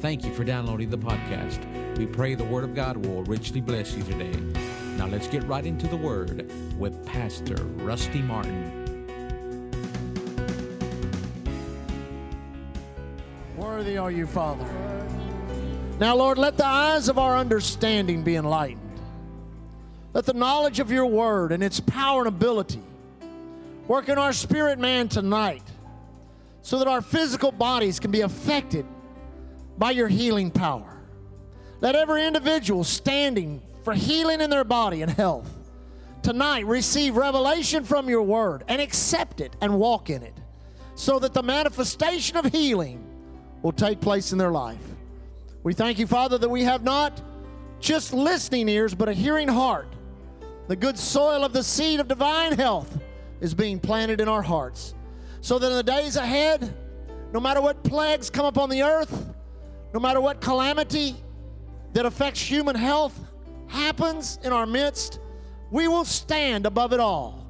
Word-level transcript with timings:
Thank 0.00 0.24
you 0.24 0.32
for 0.32 0.44
downloading 0.44 0.88
the 0.88 0.96
podcast. 0.96 1.62
We 1.98 2.06
pray 2.06 2.34
the 2.34 2.42
Word 2.42 2.64
of 2.64 2.74
God 2.74 2.96
will 2.96 3.22
richly 3.24 3.60
bless 3.60 3.94
you 3.94 4.02
today. 4.02 4.32
Now 4.96 5.06
let's 5.06 5.28
get 5.28 5.42
right 5.42 5.66
into 5.66 5.86
the 5.88 5.96
Word 5.96 6.50
with 6.78 7.04
Pastor 7.04 7.62
Rusty 7.76 8.22
Martin. 8.22 8.78
Worthy 13.58 13.98
are 13.98 14.10
you, 14.10 14.26
Father. 14.26 14.64
Now, 15.98 16.16
Lord, 16.16 16.38
let 16.38 16.56
the 16.56 16.64
eyes 16.64 17.10
of 17.10 17.18
our 17.18 17.36
understanding 17.36 18.22
be 18.22 18.36
enlightened. 18.36 18.80
Let 20.14 20.24
the 20.24 20.32
knowledge 20.32 20.80
of 20.80 20.90
your 20.90 21.04
word 21.04 21.52
and 21.52 21.62
its 21.62 21.78
power 21.78 22.20
and 22.20 22.28
ability 22.28 22.82
work 23.86 24.08
in 24.08 24.16
our 24.16 24.32
spirit 24.32 24.78
man 24.78 25.08
tonight 25.08 25.62
so 26.62 26.78
that 26.78 26.88
our 26.88 27.02
physical 27.02 27.52
bodies 27.52 28.00
can 28.00 28.10
be 28.10 28.22
affected 28.22 28.86
by 29.80 29.90
your 29.90 30.08
healing 30.08 30.50
power. 30.50 31.00
Let 31.80 31.96
every 31.96 32.26
individual 32.26 32.84
standing 32.84 33.62
for 33.82 33.94
healing 33.94 34.42
in 34.42 34.50
their 34.50 34.62
body 34.62 35.00
and 35.00 35.10
health 35.10 35.50
tonight 36.22 36.66
receive 36.66 37.16
revelation 37.16 37.84
from 37.84 38.06
your 38.06 38.20
word 38.20 38.62
and 38.68 38.78
accept 38.78 39.40
it 39.40 39.56
and 39.62 39.78
walk 39.78 40.10
in 40.10 40.22
it 40.22 40.34
so 40.94 41.18
that 41.18 41.32
the 41.32 41.42
manifestation 41.42 42.36
of 42.36 42.44
healing 42.44 43.02
will 43.62 43.72
take 43.72 44.02
place 44.02 44.32
in 44.32 44.38
their 44.38 44.50
life. 44.50 44.76
We 45.62 45.72
thank 45.72 45.98
you, 45.98 46.06
Father, 46.06 46.36
that 46.36 46.48
we 46.50 46.62
have 46.64 46.82
not 46.82 47.18
just 47.80 48.12
listening 48.12 48.68
ears, 48.68 48.94
but 48.94 49.08
a 49.08 49.14
hearing 49.14 49.48
heart. 49.48 49.88
The 50.68 50.76
good 50.76 50.98
soil 50.98 51.42
of 51.42 51.54
the 51.54 51.62
seed 51.62 52.00
of 52.00 52.06
divine 52.06 52.52
health 52.52 53.00
is 53.40 53.54
being 53.54 53.80
planted 53.80 54.20
in 54.20 54.28
our 54.28 54.42
hearts. 54.42 54.94
So 55.40 55.58
that 55.58 55.66
in 55.66 55.72
the 55.72 55.82
days 55.82 56.16
ahead, 56.16 56.74
no 57.32 57.40
matter 57.40 57.62
what 57.62 57.82
plagues 57.82 58.28
come 58.28 58.44
upon 58.44 58.68
the 58.68 58.82
earth, 58.82 59.34
no 59.92 60.00
matter 60.00 60.20
what 60.20 60.40
calamity 60.40 61.16
that 61.92 62.06
affects 62.06 62.40
human 62.40 62.76
health 62.76 63.18
happens 63.66 64.38
in 64.42 64.52
our 64.52 64.66
midst, 64.66 65.20
we 65.70 65.88
will 65.88 66.04
stand 66.04 66.66
above 66.66 66.92
it 66.92 67.00
all, 67.00 67.46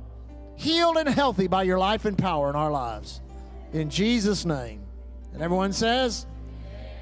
healed 0.56 0.96
and 0.96 1.08
healthy 1.08 1.46
by 1.46 1.62
your 1.62 1.78
life 1.78 2.04
and 2.04 2.16
power 2.16 2.50
in 2.50 2.56
our 2.56 2.70
lives. 2.70 3.20
In 3.72 3.90
Jesus' 3.90 4.44
name. 4.44 4.82
And 5.32 5.42
everyone 5.42 5.72
says, 5.72 6.26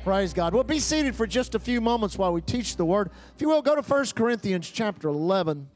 Praise 0.04 0.32
God. 0.32 0.54
We'll 0.54 0.64
be 0.64 0.78
seated 0.78 1.14
for 1.14 1.26
just 1.26 1.54
a 1.54 1.58
few 1.58 1.80
moments 1.80 2.16
while 2.16 2.32
we 2.32 2.40
teach 2.40 2.76
the 2.76 2.84
word. 2.84 3.10
If 3.34 3.42
you 3.42 3.48
will, 3.48 3.60
go 3.60 3.74
to 3.74 3.82
1 3.82 4.06
Corinthians 4.14 4.70
chapter 4.70 5.08
11. 5.08 5.68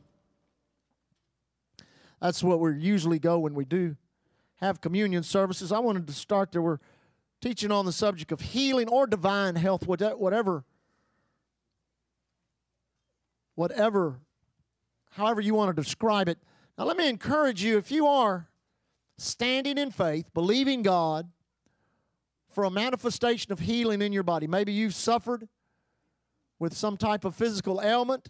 That's 2.20 2.42
what 2.42 2.60
we 2.60 2.78
usually 2.78 3.18
go 3.18 3.40
when 3.40 3.52
we 3.54 3.64
do 3.64 3.96
have 4.62 4.80
communion 4.80 5.24
services. 5.24 5.72
I 5.72 5.80
wanted 5.80 6.06
to 6.06 6.12
start 6.12 6.52
there. 6.52 6.62
We're 6.62 6.78
teaching 7.42 7.72
on 7.72 7.84
the 7.84 7.92
subject 7.92 8.32
of 8.32 8.40
healing 8.40 8.88
or 8.88 9.06
divine 9.06 9.56
health, 9.56 9.86
whatever, 9.86 10.64
whatever, 13.56 14.20
however 15.10 15.40
you 15.40 15.52
want 15.52 15.74
to 15.74 15.82
describe 15.82 16.28
it. 16.28 16.38
Now, 16.78 16.84
let 16.84 16.96
me 16.96 17.08
encourage 17.08 17.62
you 17.62 17.76
if 17.76 17.90
you 17.90 18.06
are 18.06 18.48
standing 19.18 19.76
in 19.76 19.90
faith, 19.90 20.32
believing 20.32 20.82
God 20.82 21.28
for 22.48 22.64
a 22.64 22.70
manifestation 22.70 23.52
of 23.52 23.60
healing 23.60 24.00
in 24.00 24.12
your 24.12 24.22
body, 24.22 24.46
maybe 24.46 24.72
you've 24.72 24.94
suffered 24.94 25.48
with 26.58 26.74
some 26.74 26.96
type 26.96 27.24
of 27.24 27.34
physical 27.34 27.80
ailment 27.82 28.28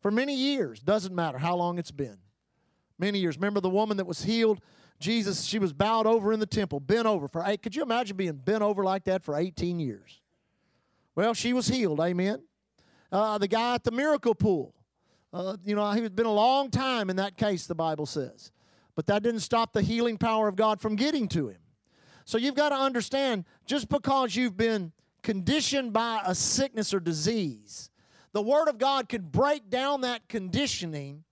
for 0.00 0.10
many 0.10 0.34
years, 0.34 0.80
doesn't 0.80 1.14
matter 1.14 1.38
how 1.38 1.54
long 1.56 1.78
it's 1.78 1.90
been. 1.90 2.18
Many 2.98 3.18
years. 3.18 3.36
Remember 3.36 3.60
the 3.60 3.70
woman 3.70 3.96
that 3.98 4.06
was 4.06 4.24
healed 4.24 4.60
Jesus, 5.00 5.44
she 5.44 5.58
was 5.58 5.72
bowed 5.72 6.06
over 6.06 6.32
in 6.32 6.40
the 6.40 6.46
temple, 6.46 6.78
bent 6.78 7.06
over 7.06 7.26
for 7.26 7.42
eight. 7.46 7.62
Could 7.62 7.74
you 7.74 7.82
imagine 7.82 8.16
being 8.16 8.34
bent 8.34 8.62
over 8.62 8.84
like 8.84 9.04
that 9.04 9.24
for 9.24 9.34
18 9.34 9.80
years? 9.80 10.20
Well, 11.14 11.32
she 11.32 11.52
was 11.54 11.66
healed, 11.66 12.00
amen. 12.00 12.42
Uh, 13.10 13.38
the 13.38 13.48
guy 13.48 13.74
at 13.74 13.82
the 13.82 13.90
miracle 13.90 14.34
pool, 14.34 14.74
uh, 15.32 15.56
you 15.64 15.74
know, 15.74 15.90
he 15.92 16.02
had 16.02 16.14
been 16.14 16.26
a 16.26 16.32
long 16.32 16.70
time 16.70 17.08
in 17.08 17.16
that 17.16 17.36
case, 17.36 17.66
the 17.66 17.74
Bible 17.74 18.06
says. 18.06 18.52
But 18.94 19.06
that 19.06 19.22
didn't 19.22 19.40
stop 19.40 19.72
the 19.72 19.82
healing 19.82 20.18
power 20.18 20.48
of 20.48 20.56
God 20.56 20.80
from 20.80 20.96
getting 20.96 21.28
to 21.28 21.48
him. 21.48 21.58
So 22.26 22.36
you've 22.36 22.54
got 22.54 22.68
to 22.68 22.76
understand 22.76 23.44
just 23.64 23.88
because 23.88 24.36
you've 24.36 24.56
been 24.56 24.92
conditioned 25.22 25.92
by 25.92 26.20
a 26.24 26.34
sickness 26.34 26.92
or 26.92 27.00
disease, 27.00 27.90
the 28.32 28.42
Word 28.42 28.68
of 28.68 28.78
God 28.78 29.08
can 29.08 29.22
break 29.22 29.70
down 29.70 30.02
that 30.02 30.28
conditioning 30.28 31.24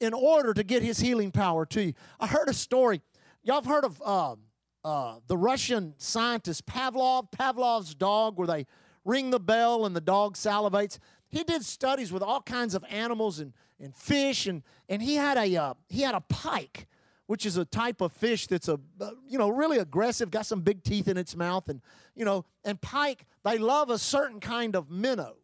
in 0.00 0.14
order 0.14 0.54
to 0.54 0.62
get 0.62 0.82
his 0.82 0.98
healing 1.00 1.30
power 1.30 1.66
to 1.66 1.82
you. 1.82 1.94
I 2.20 2.26
heard 2.26 2.48
a 2.48 2.54
story. 2.54 3.00
Y'all 3.42 3.56
have 3.56 3.66
heard 3.66 3.84
of 3.84 4.02
uh, 4.04 4.36
uh, 4.84 5.16
the 5.26 5.36
Russian 5.36 5.94
scientist 5.98 6.66
Pavlov, 6.66 7.30
Pavlov's 7.32 7.94
dog, 7.94 8.38
where 8.38 8.46
they 8.46 8.66
ring 9.04 9.30
the 9.30 9.40
bell 9.40 9.86
and 9.86 9.96
the 9.96 10.00
dog 10.00 10.34
salivates. 10.34 10.98
He 11.30 11.44
did 11.44 11.64
studies 11.64 12.12
with 12.12 12.22
all 12.22 12.40
kinds 12.40 12.74
of 12.74 12.84
animals 12.88 13.38
and, 13.40 13.52
and 13.80 13.94
fish, 13.94 14.46
and, 14.46 14.62
and 14.88 15.02
he, 15.02 15.16
had 15.16 15.36
a, 15.36 15.56
uh, 15.56 15.74
he 15.88 16.02
had 16.02 16.14
a 16.14 16.20
pike, 16.20 16.86
which 17.26 17.44
is 17.44 17.56
a 17.56 17.64
type 17.64 18.00
of 18.00 18.12
fish 18.12 18.46
that's 18.46 18.68
a 18.68 18.78
uh, 19.00 19.10
you 19.28 19.38
know 19.38 19.50
really 19.50 19.78
aggressive, 19.78 20.30
got 20.30 20.46
some 20.46 20.60
big 20.60 20.82
teeth 20.82 21.08
in 21.08 21.16
its 21.16 21.36
mouth, 21.36 21.68
and 21.68 21.82
you 22.14 22.24
know, 22.24 22.44
and 22.64 22.80
pike 22.80 23.26
they 23.44 23.58
love 23.58 23.90
a 23.90 23.98
certain 23.98 24.40
kind 24.40 24.74
of 24.74 24.90
minnow 24.90 25.36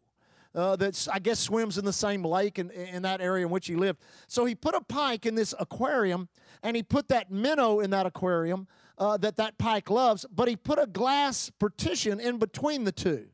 uh, 0.55 0.75
that 0.77 1.07
I 1.11 1.19
guess 1.19 1.39
swims 1.39 1.77
in 1.77 1.85
the 1.85 1.93
same 1.93 2.23
lake 2.23 2.57
in, 2.59 2.71
in 2.71 3.01
that 3.03 3.21
area 3.21 3.45
in 3.45 3.51
which 3.51 3.67
he 3.67 3.75
lived. 3.75 3.99
So 4.27 4.45
he 4.45 4.55
put 4.55 4.73
a 4.73 4.81
pike 4.81 5.25
in 5.25 5.35
this 5.35 5.53
aquarium, 5.59 6.29
and 6.63 6.75
he 6.75 6.83
put 6.83 7.07
that 7.09 7.31
minnow 7.31 7.79
in 7.79 7.89
that 7.91 8.05
aquarium 8.05 8.67
uh, 8.97 9.17
that 9.17 9.35
that 9.37 9.57
pike 9.57 9.89
loves, 9.89 10.25
but 10.33 10.47
he 10.47 10.55
put 10.55 10.79
a 10.79 10.87
glass 10.87 11.49
partition 11.49 12.19
in 12.19 12.37
between 12.37 12.85
the 12.85 12.91
two. 12.91 13.27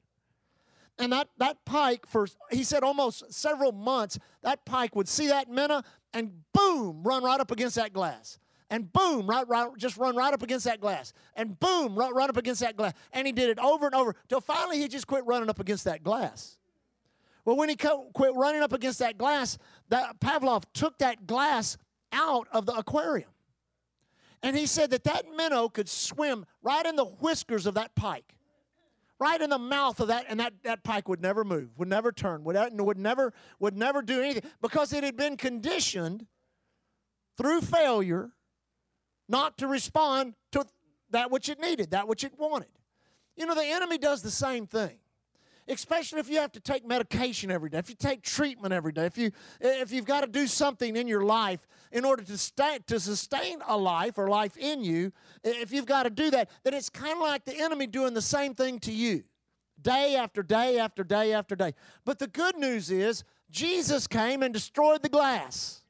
And 0.97 1.13
that, 1.13 1.29
that 1.37 1.63
pike, 1.65 2.05
for 2.05 2.27
he 2.51 2.63
said 2.63 2.83
almost 2.83 3.33
several 3.33 3.71
months, 3.71 4.19
that 4.43 4.65
pike 4.65 4.95
would 4.95 5.07
see 5.07 5.27
that 5.27 5.49
minnow 5.49 5.81
and 6.13 6.31
boom, 6.53 7.01
run 7.03 7.23
right 7.23 7.39
up 7.39 7.51
against 7.51 7.75
that 7.75 7.93
glass 7.93 8.37
and 8.71 8.91
boom, 8.91 9.27
right, 9.27 9.47
right, 9.49 9.69
just 9.77 9.97
run 9.97 10.15
right 10.15 10.33
up 10.33 10.41
against 10.41 10.65
that 10.65 10.79
glass, 10.79 11.13
and 11.35 11.59
boom, 11.59 11.93
run, 11.93 12.15
run 12.15 12.29
up 12.29 12.37
against 12.37 12.61
that 12.61 12.77
glass. 12.77 12.93
And 13.11 13.27
he 13.27 13.33
did 13.33 13.49
it 13.49 13.59
over 13.59 13.85
and 13.85 13.93
over 13.93 14.15
till 14.29 14.39
finally 14.39 14.79
he 14.79 14.87
just 14.87 15.05
quit 15.05 15.25
running 15.25 15.49
up 15.49 15.59
against 15.59 15.83
that 15.83 16.03
glass. 16.03 16.57
Well, 17.45 17.57
when 17.57 17.69
he 17.69 17.75
quit 17.75 18.35
running 18.35 18.61
up 18.61 18.73
against 18.73 18.99
that 18.99 19.17
glass, 19.17 19.57
that 19.89 20.19
Pavlov 20.19 20.63
took 20.73 20.99
that 20.99 21.25
glass 21.25 21.77
out 22.11 22.47
of 22.51 22.65
the 22.65 22.73
aquarium. 22.73 23.29
And 24.43 24.57
he 24.57 24.65
said 24.65 24.91
that 24.91 25.03
that 25.03 25.25
minnow 25.35 25.69
could 25.69 25.89
swim 25.89 26.45
right 26.61 26.85
in 26.85 26.95
the 26.95 27.05
whiskers 27.05 27.65
of 27.65 27.75
that 27.75 27.95
pike, 27.95 28.35
right 29.19 29.39
in 29.39 29.49
the 29.49 29.59
mouth 29.59 29.99
of 29.99 30.07
that, 30.07 30.25
and 30.29 30.39
that, 30.39 30.53
that 30.63 30.83
pike 30.83 31.07
would 31.07 31.21
never 31.21 31.43
move, 31.43 31.69
would 31.77 31.87
never 31.87 32.11
turn, 32.11 32.43
would, 32.43 32.57
would, 32.73 32.97
never, 32.97 33.33
would 33.59 33.77
never 33.77 34.01
do 34.01 34.21
anything 34.21 34.49
because 34.61 34.93
it 34.93 35.03
had 35.03 35.15
been 35.15 35.37
conditioned 35.37 36.25
through 37.37 37.61
failure 37.61 38.31
not 39.29 39.57
to 39.59 39.67
respond 39.67 40.33
to 40.51 40.65
that 41.11 41.31
which 41.31 41.49
it 41.49 41.59
needed, 41.59 41.91
that 41.91 42.07
which 42.07 42.23
it 42.23 42.33
wanted. 42.37 42.69
You 43.35 43.45
know, 43.45 43.55
the 43.55 43.65
enemy 43.65 43.97
does 43.97 44.21
the 44.21 44.31
same 44.31 44.67
thing 44.67 44.97
especially 45.67 46.19
if 46.19 46.29
you 46.29 46.37
have 46.37 46.51
to 46.51 46.59
take 46.59 46.85
medication 46.85 47.51
every 47.51 47.69
day, 47.69 47.77
if 47.77 47.89
you 47.89 47.95
take 47.95 48.21
treatment 48.21 48.73
every 48.73 48.91
day, 48.91 49.05
if, 49.05 49.17
you, 49.17 49.31
if 49.59 49.91
you've 49.91 50.05
got 50.05 50.21
to 50.21 50.27
do 50.27 50.47
something 50.47 50.95
in 50.95 51.07
your 51.07 51.23
life 51.23 51.67
in 51.91 52.05
order 52.05 52.23
to, 52.23 52.37
stay, 52.37 52.79
to 52.87 52.99
sustain 52.99 53.59
a 53.67 53.77
life 53.77 54.17
or 54.17 54.27
life 54.29 54.57
in 54.57 54.83
you, 54.83 55.11
if 55.43 55.71
you've 55.71 55.85
got 55.85 56.03
to 56.03 56.09
do 56.09 56.31
that, 56.31 56.49
then 56.63 56.73
it's 56.73 56.89
kind 56.89 57.13
of 57.13 57.19
like 57.19 57.45
the 57.45 57.57
enemy 57.57 57.87
doing 57.87 58.13
the 58.13 58.21
same 58.21 58.53
thing 58.53 58.79
to 58.79 58.91
you 58.91 59.23
day 59.81 60.15
after 60.15 60.43
day 60.43 60.79
after 60.79 61.03
day 61.03 61.33
after 61.33 61.55
day. 61.55 61.73
But 62.05 62.19
the 62.19 62.27
good 62.27 62.57
news 62.57 62.91
is, 62.91 63.23
Jesus 63.49 64.07
came 64.07 64.43
and 64.43 64.53
destroyed 64.53 65.03
the 65.03 65.09
glass. 65.09 65.81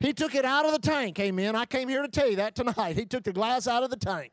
He 0.00 0.14
took 0.14 0.34
it 0.34 0.44
out 0.44 0.64
of 0.64 0.72
the 0.72 0.78
tank. 0.78 1.20
Amen. 1.20 1.54
I 1.54 1.66
came 1.66 1.88
here 1.88 2.02
to 2.02 2.08
tell 2.08 2.28
you 2.28 2.36
that 2.36 2.54
tonight. 2.54 2.96
He 3.00 3.04
took 3.04 3.22
the 3.22 3.32
glass 3.32 3.68
out 3.68 3.82
of 3.82 3.90
the 3.90 3.96
tank. 3.96 4.32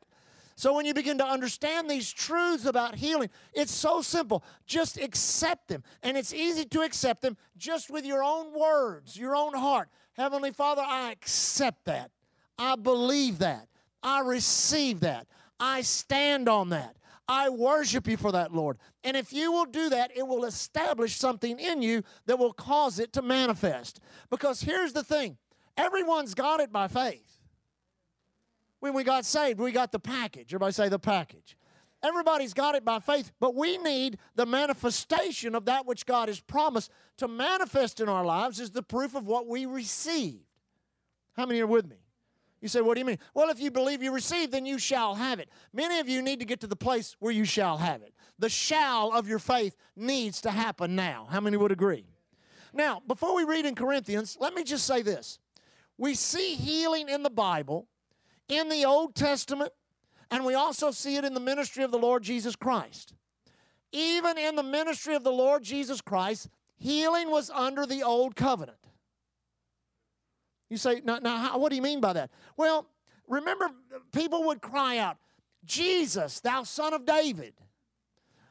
So 0.57 0.73
when 0.73 0.87
you 0.87 0.95
begin 0.95 1.19
to 1.19 1.25
understand 1.25 1.87
these 1.87 2.11
truths 2.11 2.65
about 2.65 2.95
healing, 2.95 3.29
it's 3.53 3.71
so 3.71 4.01
simple. 4.01 4.43
Just 4.65 4.97
accept 4.97 5.67
them. 5.67 5.83
And 6.01 6.17
it's 6.17 6.33
easy 6.33 6.65
to 6.65 6.81
accept 6.81 7.21
them 7.21 7.37
just 7.57 7.91
with 7.91 8.07
your 8.07 8.23
own 8.23 8.59
words, 8.59 9.15
your 9.15 9.35
own 9.35 9.53
heart. 9.53 9.87
Heavenly 10.13 10.49
Father, 10.49 10.81
I 10.83 11.11
accept 11.11 11.85
that. 11.85 12.09
I 12.57 12.75
believe 12.75 13.37
that. 13.37 13.67
I 14.01 14.21
receive 14.21 15.01
that. 15.01 15.27
I 15.59 15.81
stand 15.81 16.49
on 16.49 16.69
that. 16.69 16.95
I 17.27 17.49
worship 17.49 18.07
you 18.07 18.17
for 18.17 18.31
that, 18.31 18.51
Lord. 18.51 18.79
And 19.03 19.15
if 19.15 19.31
you 19.31 19.51
will 19.51 19.65
do 19.65 19.89
that, 19.89 20.09
it 20.17 20.25
will 20.25 20.43
establish 20.43 21.17
something 21.17 21.59
in 21.59 21.83
you 21.83 22.01
that 22.25 22.39
will 22.39 22.53
cause 22.53 22.97
it 22.97 23.13
to 23.13 23.21
manifest. 23.21 23.99
Because 24.31 24.61
here's 24.61 24.93
the 24.93 25.03
thing 25.03 25.37
everyone's 25.77 26.33
got 26.33 26.61
it 26.61 26.71
by 26.71 26.87
faith. 26.87 27.36
When 28.79 28.93
we 28.93 29.03
got 29.03 29.25
saved, 29.25 29.59
we 29.59 29.71
got 29.71 29.91
the 29.91 29.99
package. 29.99 30.53
Everybody 30.53 30.73
say 30.73 30.89
the 30.89 30.99
package. 30.99 31.57
Everybody's 32.03 32.53
got 32.53 32.75
it 32.75 32.85
by 32.85 32.99
faith, 32.99 33.31
but 33.39 33.55
we 33.55 33.77
need 33.79 34.19
the 34.35 34.45
manifestation 34.45 35.55
of 35.55 35.65
that 35.65 35.87
which 35.87 36.05
God 36.05 36.27
has 36.27 36.39
promised 36.39 36.91
to 37.17 37.27
manifest 37.27 37.99
in 37.99 38.07
our 38.07 38.23
lives 38.23 38.59
is 38.59 38.69
the 38.69 38.83
proof 38.83 39.15
of 39.15 39.25
what 39.25 39.47
we 39.47 39.65
received. 39.65 40.43
How 41.35 41.47
many 41.47 41.59
are 41.59 41.67
with 41.67 41.89
me? 41.89 41.97
You 42.61 42.67
say, 42.67 42.81
What 42.81 42.95
do 42.95 42.99
you 42.99 43.05
mean? 43.05 43.19
Well, 43.33 43.49
if 43.49 43.59
you 43.59 43.71
believe 43.71 44.03
you 44.03 44.11
receive, 44.11 44.51
then 44.51 44.65
you 44.65 44.77
shall 44.77 45.15
have 45.15 45.39
it. 45.39 45.49
Many 45.73 45.99
of 45.99 46.07
you 46.07 46.21
need 46.21 46.39
to 46.39 46.45
get 46.45 46.59
to 46.61 46.67
the 46.67 46.75
place 46.75 47.15
where 47.19 47.31
you 47.31 47.45
shall 47.45 47.77
have 47.77 48.01
it. 48.03 48.13
The 48.39 48.49
shall 48.49 49.11
of 49.11 49.27
your 49.27 49.39
faith 49.39 49.75
needs 49.95 50.41
to 50.41 50.51
happen 50.51 50.95
now. 50.95 51.27
How 51.29 51.39
many 51.39 51.57
would 51.57 51.71
agree? 51.71 52.05
Now, 52.73 53.01
before 53.07 53.35
we 53.35 53.43
read 53.43 53.65
in 53.65 53.73
Corinthians, 53.73 54.37
let 54.39 54.53
me 54.53 54.63
just 54.63 54.85
say 54.85 55.01
this. 55.01 55.39
We 55.97 56.13
see 56.13 56.55
healing 56.55 57.09
in 57.09 57.23
the 57.23 57.29
Bible, 57.29 57.87
in 58.49 58.69
the 58.69 58.85
Old 58.85 59.15
Testament, 59.15 59.71
and 60.31 60.45
we 60.45 60.53
also 60.53 60.91
see 60.91 61.15
it 61.15 61.25
in 61.25 61.33
the 61.33 61.39
ministry 61.39 61.83
of 61.83 61.91
the 61.91 61.97
Lord 61.97 62.23
Jesus 62.23 62.55
Christ. 62.55 63.13
Even 63.91 64.37
in 64.37 64.55
the 64.55 64.63
ministry 64.63 65.15
of 65.15 65.23
the 65.23 65.31
Lord 65.31 65.63
Jesus 65.63 66.01
Christ, 66.01 66.49
healing 66.77 67.31
was 67.31 67.49
under 67.49 67.85
the 67.85 68.03
Old 68.03 68.35
Covenant. 68.35 68.77
You 70.69 70.77
say, 70.77 71.01
now, 71.03 71.19
now 71.19 71.37
how, 71.37 71.57
what 71.57 71.69
do 71.69 71.75
you 71.75 71.81
mean 71.81 72.01
by 72.01 72.13
that? 72.13 72.29
Well, 72.57 72.87
remember, 73.27 73.69
people 74.11 74.43
would 74.45 74.61
cry 74.61 74.97
out, 74.97 75.17
Jesus, 75.63 76.39
thou 76.41 76.63
son 76.63 76.93
of 76.93 77.05
David. 77.05 77.53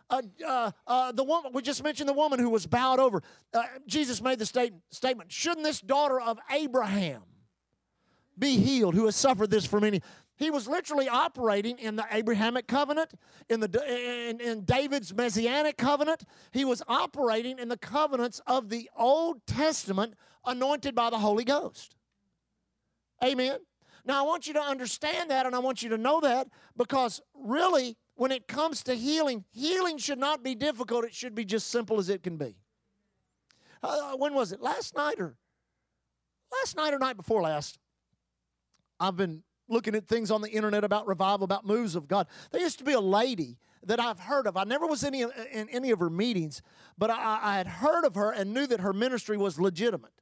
Uh, 0.09 0.23
uh, 0.47 0.71
uh, 0.87 1.13
the 1.13 1.25
woman 1.25 1.53
we 1.53 1.63
just 1.63 1.83
mentioned 1.83 2.09
the 2.09 2.13
woman 2.13 2.39
who 2.39 2.49
was 2.49 2.65
bowed 2.65 3.01
over. 3.01 3.23
Uh, 3.53 3.65
Jesus 3.89 4.23
made 4.23 4.39
the 4.39 4.47
state, 4.47 4.73
statement: 4.91 5.33
Shouldn't 5.33 5.65
this 5.65 5.81
daughter 5.81 6.21
of 6.21 6.39
Abraham 6.49 7.23
be 8.39 8.57
healed, 8.57 8.95
who 8.95 9.07
has 9.07 9.17
suffered 9.17 9.51
this 9.51 9.67
for 9.67 9.81
many? 9.81 10.03
He 10.37 10.51
was 10.51 10.69
literally 10.69 11.09
operating 11.09 11.79
in 11.79 11.97
the 11.97 12.05
Abrahamic 12.11 12.67
covenant, 12.67 13.15
in, 13.49 13.61
the, 13.61 14.29
in, 14.29 14.41
in 14.41 14.65
David's 14.65 15.15
messianic 15.15 15.79
covenant. 15.79 16.25
He 16.53 16.65
was 16.65 16.83
operating 16.89 17.59
in 17.59 17.69
the 17.69 17.79
covenants 17.79 18.41
of 18.47 18.69
the 18.69 18.91
Old 18.97 19.47
Testament, 19.47 20.15
anointed 20.45 20.95
by 20.95 21.09
the 21.09 21.19
Holy 21.19 21.45
Ghost. 21.45 21.97
Amen. 23.25 23.59
Now, 24.05 24.23
I 24.23 24.27
want 24.27 24.47
you 24.47 24.53
to 24.55 24.61
understand 24.61 25.31
that 25.31 25.47
and 25.47 25.55
I 25.55 25.59
want 25.59 25.83
you 25.83 25.89
to 25.89 25.99
know 25.99 26.21
that 26.21 26.49
because 26.77 27.21
really, 27.35 27.97
when 28.15 28.31
it 28.31 28.47
comes 28.47 28.83
to 28.85 28.95
healing, 28.95 29.45
healing 29.51 29.99
should 29.99 30.19
not 30.19 30.45
be 30.45 30.55
difficult. 30.55 31.05
It 31.05 31.15
should 31.15 31.35
be 31.35 31.45
just 31.45 31.69
simple 31.69 31.99
as 31.99 32.09
it 32.09 32.23
can 32.23 32.37
be. 32.37 32.57
Uh, 33.83 34.13
when 34.17 34.35
was 34.35 34.53
it? 34.53 34.61
Last 34.61 34.95
night 34.97 35.19
or 35.19 35.37
last 36.53 36.77
night 36.77 36.93
or 36.93 36.99
night 36.99 37.17
before 37.17 37.43
last? 37.43 37.79
I've 38.99 39.17
been 39.17 39.43
looking 39.69 39.95
at 39.95 40.07
things 40.07 40.31
on 40.31 40.43
the 40.43 40.51
internet 40.51 40.85
about 40.85 41.07
revival, 41.07 41.45
about 41.45 41.67
moves 41.67 41.97
of 41.97 42.09
God. 42.09 42.27
There 42.51 42.61
used 42.61 42.79
to 42.79 42.85
be 42.85 42.93
a 42.93 43.01
lady 43.01 43.59
that 43.85 44.01
I've 44.01 44.19
heard 44.19 44.47
of. 44.47 44.57
I 44.57 44.65
never 44.65 44.87
was 44.87 45.05
any 45.05 45.23
in 45.23 45.69
any 45.71 45.91
of 45.91 45.99
her 45.99 46.11
meetings, 46.11 46.63
but 46.99 47.11
I, 47.11 47.41
I 47.43 47.57
had 47.57 47.67
heard 47.67 48.05
of 48.05 48.15
her 48.15 48.33
and 48.33 48.53
knew 48.53 48.67
that 48.67 48.81
her 48.81 48.93
ministry 48.93 49.37
was 49.37 49.61
legitimate. 49.61 50.13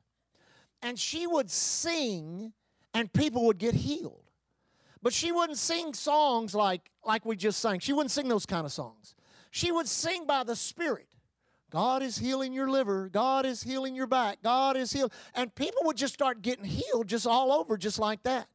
And 0.82 0.99
she 0.99 1.26
would 1.26 1.50
sing 1.50 2.53
and 2.93 3.12
people 3.12 3.47
would 3.47 3.59
get 3.59 3.75
healed. 3.75 4.21
But 5.03 5.12
she 5.12 5.32
wouldn't 5.32 5.59
sing 5.59 5.93
songs 5.93 6.55
like, 6.55 6.91
like 7.05 7.27
we 7.27 7.37
just 7.37 7.61
sang. 7.61 7.79
She 7.81 7.93
wouldn't 7.93 8.11
sing 8.11 8.29
those 8.29 8.47
kind 8.47 8.65
of 8.65 8.73
songs. 8.73 9.15
She 9.50 9.70
would 9.70 9.87
sing 9.87 10.27
by 10.27 10.44
the 10.44 10.56
Spirit. 10.56 11.09
God 11.70 12.03
is 12.03 12.19
healing 12.19 12.53
your 12.53 12.70
liver. 12.70 13.09
God 13.09 13.44
is 13.44 13.62
healing 13.62 13.94
your 13.94 14.06
back. 14.06 14.43
God 14.43 14.77
is 14.77 14.93
healing. 14.93 15.11
And 15.35 15.55
people 15.55 15.82
would 15.85 15.97
just 15.97 16.15
start 16.15 16.41
getting 16.41 16.65
healed 16.65 17.09
just 17.09 17.27
all 17.27 17.53
over, 17.53 17.77
just 17.77 17.99
like 17.99 18.23
that. 18.23 18.49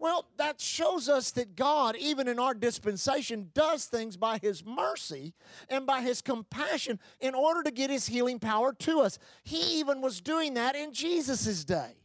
Well, 0.00 0.26
that 0.36 0.60
shows 0.60 1.08
us 1.08 1.32
that 1.32 1.56
God, 1.56 1.96
even 1.96 2.28
in 2.28 2.38
our 2.38 2.54
dispensation, 2.54 3.50
does 3.52 3.86
things 3.86 4.16
by 4.16 4.38
His 4.38 4.64
mercy 4.64 5.34
and 5.68 5.86
by 5.86 6.02
His 6.02 6.22
compassion 6.22 7.00
in 7.20 7.34
order 7.34 7.64
to 7.64 7.70
get 7.72 7.90
His 7.90 8.06
healing 8.06 8.38
power 8.38 8.72
to 8.74 9.00
us. 9.00 9.18
He 9.42 9.80
even 9.80 10.00
was 10.00 10.20
doing 10.20 10.54
that 10.54 10.76
in 10.76 10.92
Jesus' 10.92 11.64
day 11.64 11.96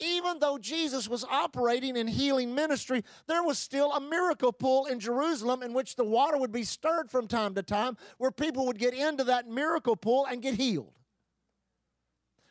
even 0.00 0.38
though 0.38 0.58
Jesus 0.58 1.08
was 1.08 1.24
operating 1.24 1.96
in 1.96 2.06
healing 2.06 2.54
ministry, 2.54 3.02
there 3.26 3.42
was 3.42 3.58
still 3.58 3.92
a 3.92 4.00
miracle 4.00 4.52
pool 4.52 4.86
in 4.86 5.00
Jerusalem 5.00 5.62
in 5.62 5.72
which 5.72 5.96
the 5.96 6.04
water 6.04 6.38
would 6.38 6.52
be 6.52 6.62
stirred 6.62 7.10
from 7.10 7.26
time 7.26 7.54
to 7.54 7.62
time, 7.62 7.96
where 8.18 8.30
people 8.30 8.66
would 8.66 8.78
get 8.78 8.94
into 8.94 9.24
that 9.24 9.48
miracle 9.48 9.96
pool 9.96 10.26
and 10.30 10.42
get 10.42 10.54
healed. 10.54 10.92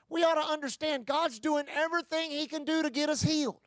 We 0.09 0.23
ought 0.23 0.35
to 0.35 0.51
understand 0.51 1.05
God's 1.05 1.39
doing 1.39 1.65
everything 1.73 2.31
He 2.31 2.47
can 2.47 2.65
do 2.65 2.81
to 2.83 2.89
get 2.89 3.09
us 3.09 3.21
healed. 3.21 3.59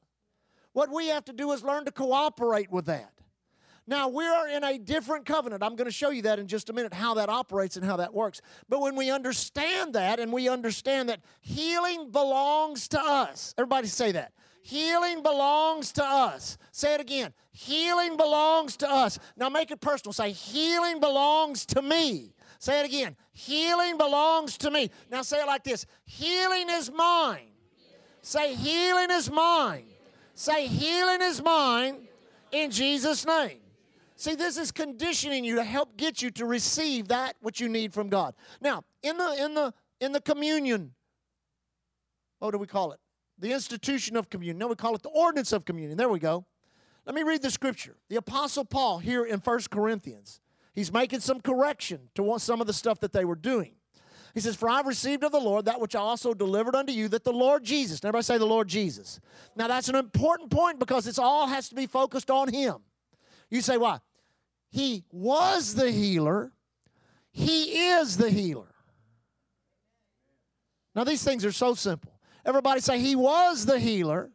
What 0.72 0.90
we 0.90 1.08
have 1.08 1.24
to 1.26 1.32
do 1.32 1.52
is 1.52 1.62
learn 1.62 1.84
to 1.84 1.92
cooperate 1.92 2.70
with 2.70 2.86
that. 2.86 3.12
Now, 3.86 4.08
we 4.08 4.24
are 4.24 4.48
in 4.48 4.62
a 4.62 4.78
different 4.78 5.26
covenant. 5.26 5.64
I'm 5.64 5.74
going 5.74 5.86
to 5.86 5.92
show 5.92 6.10
you 6.10 6.22
that 6.22 6.38
in 6.38 6.46
just 6.46 6.70
a 6.70 6.72
minute, 6.72 6.94
how 6.94 7.14
that 7.14 7.28
operates 7.28 7.76
and 7.76 7.84
how 7.84 7.96
that 7.96 8.14
works. 8.14 8.40
But 8.68 8.80
when 8.80 8.94
we 8.94 9.10
understand 9.10 9.94
that 9.94 10.20
and 10.20 10.32
we 10.32 10.48
understand 10.48 11.08
that 11.08 11.20
healing 11.40 12.10
belongs 12.12 12.86
to 12.88 13.00
us, 13.00 13.52
everybody 13.58 13.88
say 13.88 14.12
that. 14.12 14.32
Healing 14.62 15.22
belongs 15.22 15.90
to 15.92 16.04
us. 16.04 16.56
Say 16.70 16.94
it 16.94 17.00
again. 17.00 17.32
Healing 17.50 18.16
belongs 18.16 18.76
to 18.76 18.88
us. 18.88 19.18
Now 19.36 19.48
make 19.48 19.72
it 19.72 19.80
personal. 19.80 20.12
Say, 20.12 20.30
healing 20.30 21.00
belongs 21.00 21.66
to 21.66 21.82
me. 21.82 22.34
Say 22.60 22.78
it 22.78 22.86
again. 22.86 23.16
Healing 23.32 23.96
belongs 23.96 24.56
to 24.58 24.70
me. 24.70 24.90
Now 25.10 25.22
say 25.22 25.40
it 25.40 25.46
like 25.46 25.64
this 25.64 25.86
Healing 26.04 26.68
is 26.70 26.92
mine. 26.92 27.48
Say, 28.22 28.54
healing 28.54 29.10
is 29.10 29.30
mine. 29.30 29.89
Say, 30.40 30.68
healing 30.68 31.20
is 31.20 31.42
mine 31.42 32.08
in 32.50 32.70
Jesus' 32.70 33.26
name. 33.26 33.58
See, 34.16 34.34
this 34.34 34.56
is 34.56 34.72
conditioning 34.72 35.44
you 35.44 35.56
to 35.56 35.62
help 35.62 35.98
get 35.98 36.22
you 36.22 36.30
to 36.30 36.46
receive 36.46 37.08
that 37.08 37.36
which 37.42 37.60
you 37.60 37.68
need 37.68 37.92
from 37.92 38.08
God. 38.08 38.34
Now, 38.58 38.84
in 39.02 39.18
the 39.18 39.44
in 39.44 39.52
the 39.52 39.74
in 40.00 40.12
the 40.12 40.20
communion, 40.22 40.94
what 42.38 42.52
do 42.52 42.58
we 42.58 42.66
call 42.66 42.92
it? 42.92 43.00
The 43.38 43.52
institution 43.52 44.16
of 44.16 44.30
communion. 44.30 44.56
No, 44.56 44.68
we 44.68 44.76
call 44.76 44.94
it 44.94 45.02
the 45.02 45.10
ordinance 45.10 45.52
of 45.52 45.66
communion. 45.66 45.98
There 45.98 46.08
we 46.08 46.18
go. 46.18 46.46
Let 47.04 47.14
me 47.14 47.22
read 47.22 47.42
the 47.42 47.50
scripture. 47.50 47.98
The 48.08 48.16
Apostle 48.16 48.64
Paul 48.64 49.00
here 49.00 49.26
in 49.26 49.40
First 49.40 49.68
Corinthians, 49.68 50.40
he's 50.72 50.90
making 50.90 51.20
some 51.20 51.42
correction 51.42 52.08
to 52.14 52.38
some 52.38 52.62
of 52.62 52.66
the 52.66 52.72
stuff 52.72 52.98
that 53.00 53.12
they 53.12 53.26
were 53.26 53.36
doing. 53.36 53.74
He 54.34 54.40
says, 54.40 54.56
For 54.56 54.68
I've 54.68 54.86
received 54.86 55.24
of 55.24 55.32
the 55.32 55.40
Lord 55.40 55.64
that 55.64 55.80
which 55.80 55.96
I 55.96 56.00
also 56.00 56.34
delivered 56.34 56.76
unto 56.76 56.92
you, 56.92 57.08
that 57.08 57.24
the 57.24 57.32
Lord 57.32 57.64
Jesus, 57.64 58.00
everybody 58.02 58.22
say 58.22 58.38
the 58.38 58.46
Lord 58.46 58.68
Jesus. 58.68 59.20
Now 59.56 59.68
that's 59.68 59.88
an 59.88 59.96
important 59.96 60.50
point 60.50 60.78
because 60.78 61.06
it's 61.06 61.18
all 61.18 61.46
has 61.46 61.68
to 61.68 61.74
be 61.74 61.86
focused 61.86 62.30
on 62.30 62.52
Him. 62.52 62.76
You 63.50 63.60
say, 63.60 63.76
why? 63.76 63.98
He 64.70 65.04
was 65.10 65.74
the 65.74 65.90
healer, 65.90 66.52
He 67.32 67.88
is 67.88 68.16
the 68.16 68.30
healer. 68.30 68.70
Now, 70.94 71.04
these 71.04 71.22
things 71.22 71.44
are 71.44 71.52
so 71.52 71.74
simple. 71.74 72.12
Everybody 72.44 72.80
say, 72.80 72.98
He 72.98 73.16
was 73.16 73.66
the 73.66 73.78
healer, 73.78 74.30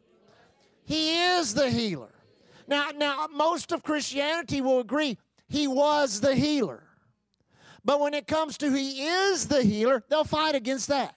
He 0.84 1.22
is 1.22 1.54
the 1.54 1.70
healer. 1.70 2.12
Now, 2.68 2.90
now 2.96 3.28
most 3.32 3.72
of 3.72 3.82
Christianity 3.82 4.60
will 4.60 4.80
agree 4.80 5.18
He 5.48 5.68
was 5.68 6.20
the 6.20 6.34
healer. 6.34 6.85
But 7.86 8.00
when 8.00 8.14
it 8.14 8.26
comes 8.26 8.58
to 8.58 8.70
He 8.72 9.06
is 9.06 9.46
the 9.46 9.62
healer, 9.62 10.02
they'll 10.08 10.24
fight 10.24 10.56
against 10.56 10.88
that. 10.88 11.14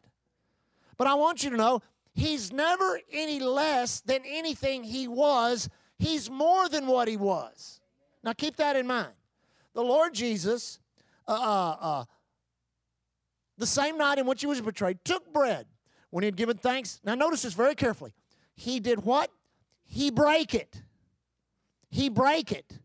But 0.98 1.08
I 1.08 1.16
want 1.16 1.44
you 1.44 1.50
to 1.50 1.58
know, 1.58 1.82
He's 2.14 2.54
never 2.54 3.00
any 3.12 3.40
less 3.40 4.02
than 4.02 4.22
anything 4.26 4.84
He 4.84 5.08
was, 5.08 5.68
He's 5.98 6.30
more 6.30 6.70
than 6.70 6.86
what 6.86 7.08
He 7.08 7.18
was. 7.18 7.82
Now 8.24 8.34
keep 8.34 8.56
that 8.58 8.76
in 8.76 8.86
mind. 8.86 9.14
The 9.74 9.82
Lord 9.82 10.14
Jesus, 10.14 10.80
uh, 11.28 11.32
uh, 11.32 11.76
uh, 11.82 12.06
the 13.58 13.66
same 13.66 13.98
night 13.98 14.20
in 14.20 14.28
which 14.28 14.42
he 14.42 14.48
was 14.48 14.62
betrayed, 14.62 15.00
took 15.04 15.34
bread 15.34 15.66
when 16.12 16.22
he 16.24 16.26
had 16.26 16.36
given 16.36 16.58
thanks. 16.58 17.00
Now 17.04 17.16
notice 17.16 17.42
this 17.42 17.54
very 17.54 17.76
carefully. 17.76 18.14
He 18.56 18.80
did 18.80 19.04
what? 19.04 19.32
He 19.86 20.12
break 20.12 20.54
it. 20.54 20.82
He 21.90 22.10
break 22.10 22.52
it 22.52 22.80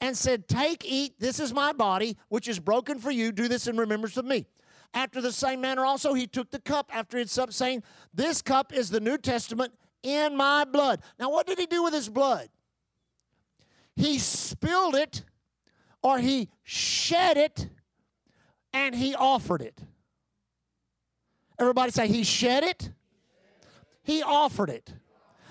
and 0.00 0.16
said, 0.16 0.48
Take, 0.48 0.84
eat, 0.84 1.14
this 1.18 1.40
is 1.40 1.52
my 1.52 1.72
body, 1.72 2.16
which 2.28 2.48
is 2.48 2.58
broken 2.58 2.98
for 2.98 3.10
you. 3.10 3.32
Do 3.32 3.48
this 3.48 3.66
in 3.66 3.76
remembrance 3.76 4.16
of 4.16 4.24
me. 4.24 4.46
After 4.92 5.20
the 5.20 5.32
same 5.32 5.60
manner, 5.60 5.84
also, 5.84 6.14
he 6.14 6.26
took 6.26 6.50
the 6.50 6.58
cup 6.58 6.90
after 6.92 7.16
he 7.16 7.22
had 7.22 7.30
supped, 7.30 7.52
saying, 7.52 7.82
This 8.12 8.42
cup 8.42 8.72
is 8.72 8.90
the 8.90 9.00
New 9.00 9.18
Testament 9.18 9.72
in 10.02 10.36
my 10.36 10.64
blood. 10.64 11.00
Now, 11.18 11.30
what 11.30 11.46
did 11.46 11.58
he 11.58 11.66
do 11.66 11.82
with 11.82 11.94
his 11.94 12.08
blood? 12.08 12.48
he 14.00 14.18
spilled 14.18 14.94
it 14.94 15.22
or 16.02 16.18
he 16.18 16.48
shed 16.62 17.36
it 17.36 17.68
and 18.72 18.94
he 18.94 19.14
offered 19.14 19.60
it. 19.60 19.78
Everybody 21.58 21.92
say, 21.92 22.08
He 22.08 22.24
shed 22.24 22.64
it, 22.64 22.90
He 24.02 24.22
offered 24.22 24.70
it. 24.70 24.92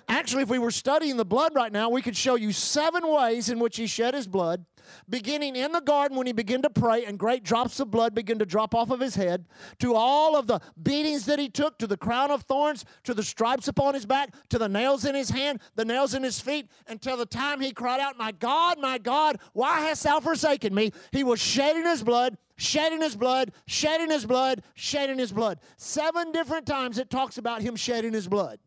Actually, 0.10 0.44
if 0.44 0.50
we 0.50 0.60
were 0.60 0.72
studying 0.72 1.18
the 1.18 1.26
blood 1.26 1.54
right 1.56 1.72
now, 1.72 1.90
we 1.90 2.02
could 2.02 2.18
show 2.18 2.36
you 2.36 2.52
seven 2.52 3.08
ways 3.08 3.50
in 3.50 3.60
which 3.60 3.78
He 3.78 3.88
shed 3.88 4.14
His 4.14 4.28
blood 4.28 4.66
beginning 5.10 5.56
in 5.56 5.72
the 5.72 5.82
garden 5.82 6.18
when 6.18 6.28
he 6.28 6.34
began 6.34 6.62
to 6.62 6.70
pray 6.70 7.06
and 7.06 7.18
great 7.18 7.44
drops 7.44 7.80
of 7.80 7.92
blood 7.92 8.14
began 8.14 8.40
to 8.40 8.46
drop 8.46 8.74
off 8.74 8.90
of 8.90 9.00
his 9.00 9.16
head, 9.16 9.46
to 9.80 9.96
all 9.96 10.36
of 10.36 10.48
the 10.48 10.60
beatings 10.82 11.26
that 11.26 11.40
he 11.40 11.50
took, 11.50 11.78
to 11.80 11.88
the 11.88 11.98
crown 11.98 12.32
of 12.32 12.44
thorns, 12.44 12.86
to 13.04 13.14
the 13.14 13.24
stripes 13.24 13.68
upon 13.68 13.94
his 13.94 14.06
back, 14.06 14.34
to 14.50 14.58
the 14.58 14.70
nails 14.70 15.06
in 15.06 15.16
his 15.16 15.30
hand, 15.30 15.62
the 15.76 15.86
nails 15.86 16.14
in 16.14 16.24
his 16.24 16.40
feet, 16.40 16.70
until 16.88 17.18
the 17.18 17.26
time 17.26 17.60
he 17.60 17.72
cried 17.72 18.00
out, 18.00 18.18
My 18.18 18.32
God, 18.32 18.80
my 18.80 18.98
God, 18.98 19.40
why 19.54 19.82
hast 19.82 20.04
thou 20.04 20.20
forsaken 20.20 20.74
me? 20.74 20.92
He 21.12 21.24
was 21.24 21.40
shedding 21.40 21.86
his 21.86 22.04
blood 22.04 22.38
shedding 22.58 23.02
his 23.02 23.16
blood, 23.16 23.54
shedding 23.68 24.10
his 24.10 24.26
blood, 24.26 24.62
shedding 24.74 25.18
his 25.18 25.32
blood. 25.32 25.62
Seven 25.78 26.34
different 26.34 26.66
times 26.66 26.98
it 26.98 27.10
talks 27.10 27.38
about 27.38 27.62
him 27.62 27.78
shedding 27.78 28.12
his 28.12 28.28
blood. 28.28 28.60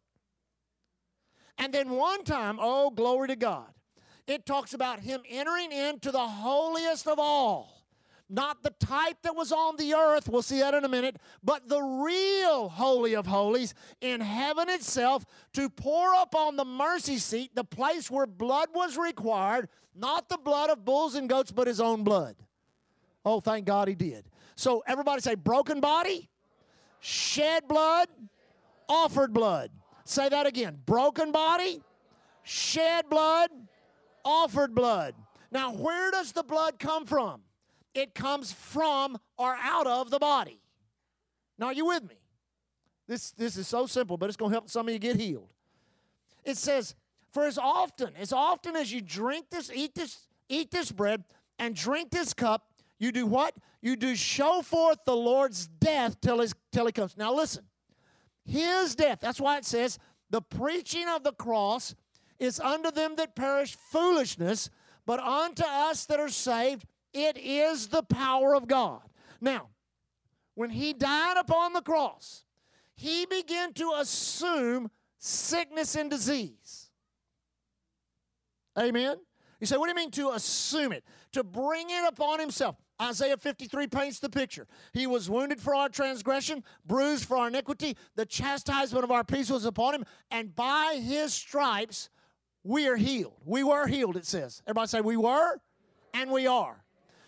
And 1.62 1.72
then 1.72 1.90
one 1.90 2.24
time, 2.24 2.58
oh, 2.60 2.90
glory 2.90 3.28
to 3.28 3.36
God, 3.36 3.68
it 4.26 4.44
talks 4.46 4.74
about 4.74 4.98
him 4.98 5.20
entering 5.28 5.70
into 5.70 6.10
the 6.10 6.26
holiest 6.26 7.06
of 7.06 7.20
all. 7.20 7.84
not 8.32 8.62
the 8.62 8.70
type 8.80 9.18
that 9.22 9.36
was 9.36 9.52
on 9.52 9.76
the 9.76 9.92
earth, 9.92 10.26
we'll 10.26 10.40
see 10.40 10.60
that 10.60 10.72
in 10.72 10.84
a 10.84 10.88
minute, 10.88 11.16
but 11.44 11.68
the 11.68 11.80
real 11.80 12.70
Holy 12.70 13.14
of 13.14 13.26
Holies 13.26 13.74
in 14.00 14.22
heaven 14.22 14.70
itself 14.70 15.26
to 15.52 15.68
pour 15.68 16.14
up 16.14 16.34
on 16.34 16.56
the 16.56 16.64
mercy 16.64 17.18
seat, 17.18 17.54
the 17.54 17.62
place 17.62 18.10
where 18.10 18.26
blood 18.26 18.70
was 18.74 18.96
required, 18.96 19.68
not 19.94 20.30
the 20.30 20.38
blood 20.38 20.70
of 20.70 20.82
bulls 20.82 21.14
and 21.14 21.28
goats, 21.28 21.52
but 21.52 21.66
his 21.66 21.78
own 21.78 22.04
blood. 22.04 22.34
Oh, 23.22 23.40
thank 23.40 23.66
God 23.66 23.86
he 23.86 23.94
did. 23.94 24.24
So 24.56 24.82
everybody 24.86 25.20
say, 25.20 25.34
broken 25.34 25.80
body, 25.80 26.30
shed 27.00 27.68
blood, 27.68 28.08
offered 28.88 29.34
blood. 29.34 29.70
Say 30.04 30.28
that 30.28 30.46
again. 30.46 30.78
Broken 30.86 31.32
body, 31.32 31.82
shed 32.42 33.08
blood, 33.08 33.50
offered 34.24 34.74
blood. 34.74 35.14
Now, 35.50 35.72
where 35.72 36.10
does 36.10 36.32
the 36.32 36.42
blood 36.42 36.78
come 36.78 37.06
from? 37.06 37.42
It 37.94 38.14
comes 38.14 38.52
from 38.52 39.18
or 39.36 39.56
out 39.60 39.86
of 39.86 40.10
the 40.10 40.18
body. 40.18 40.60
Now, 41.58 41.66
are 41.66 41.72
you 41.72 41.86
with 41.86 42.02
me? 42.08 42.16
This, 43.06 43.32
this 43.32 43.56
is 43.56 43.68
so 43.68 43.86
simple, 43.86 44.16
but 44.16 44.28
it's 44.28 44.36
going 44.36 44.50
to 44.50 44.54
help 44.54 44.70
some 44.70 44.88
of 44.88 44.92
you 44.92 44.98
get 44.98 45.16
healed. 45.16 45.52
It 46.44 46.56
says, 46.56 46.94
For 47.32 47.44
as 47.44 47.58
often, 47.58 48.14
as 48.16 48.32
often 48.32 48.76
as 48.76 48.92
you 48.92 49.00
drink 49.00 49.46
this, 49.50 49.70
eat 49.74 49.94
this, 49.94 50.26
eat 50.48 50.70
this 50.70 50.90
bread, 50.90 51.24
and 51.58 51.74
drink 51.74 52.10
this 52.10 52.32
cup, 52.32 52.72
you 52.98 53.12
do 53.12 53.26
what? 53.26 53.54
You 53.80 53.96
do 53.96 54.14
show 54.14 54.62
forth 54.62 54.98
the 55.04 55.16
Lord's 55.16 55.66
death 55.66 56.20
till, 56.20 56.40
his, 56.40 56.54
till 56.72 56.86
he 56.86 56.92
comes. 56.92 57.16
Now 57.16 57.34
listen, 57.34 57.64
his 58.44 58.94
death, 58.94 59.18
that's 59.20 59.40
why 59.40 59.58
it 59.58 59.64
says, 59.64 59.98
the 60.30 60.42
preaching 60.42 61.08
of 61.08 61.22
the 61.22 61.32
cross 61.32 61.94
is 62.38 62.58
unto 62.58 62.90
them 62.90 63.16
that 63.16 63.36
perish 63.36 63.76
foolishness, 63.76 64.70
but 65.06 65.20
unto 65.20 65.64
us 65.64 66.06
that 66.06 66.18
are 66.20 66.28
saved, 66.28 66.84
it 67.12 67.36
is 67.36 67.88
the 67.88 68.02
power 68.02 68.54
of 68.54 68.66
God. 68.66 69.02
Now, 69.40 69.68
when 70.54 70.70
he 70.70 70.92
died 70.92 71.36
upon 71.36 71.72
the 71.72 71.82
cross, 71.82 72.44
he 72.94 73.26
began 73.26 73.72
to 73.74 73.94
assume 73.98 74.90
sickness 75.18 75.94
and 75.94 76.10
disease. 76.10 76.90
Amen? 78.78 79.16
You 79.60 79.66
say, 79.66 79.76
what 79.76 79.86
do 79.86 79.90
you 79.90 79.96
mean 79.96 80.10
to 80.12 80.30
assume 80.30 80.92
it? 80.92 81.04
To 81.32 81.44
bring 81.44 81.88
it 81.90 82.08
upon 82.08 82.40
himself. 82.40 82.76
Isaiah 83.02 83.36
53 83.36 83.88
paints 83.88 84.20
the 84.20 84.30
picture. 84.30 84.66
He 84.92 85.06
was 85.06 85.28
wounded 85.28 85.60
for 85.60 85.74
our 85.74 85.88
transgression, 85.88 86.62
bruised 86.86 87.26
for 87.26 87.36
our 87.36 87.48
iniquity. 87.48 87.96
The 88.14 88.26
chastisement 88.26 89.04
of 89.04 89.10
our 89.10 89.24
peace 89.24 89.50
was 89.50 89.64
upon 89.64 89.94
him, 89.94 90.04
and 90.30 90.54
by 90.54 91.00
his 91.02 91.34
stripes 91.34 92.08
we 92.64 92.86
are 92.86 92.96
healed. 92.96 93.34
We 93.44 93.64
were 93.64 93.86
healed, 93.86 94.16
it 94.16 94.26
says. 94.26 94.62
Everybody 94.66 94.88
say, 94.88 95.00
We 95.00 95.16
were 95.16 95.60
and 96.14 96.30
we 96.30 96.46
are. 96.46 96.84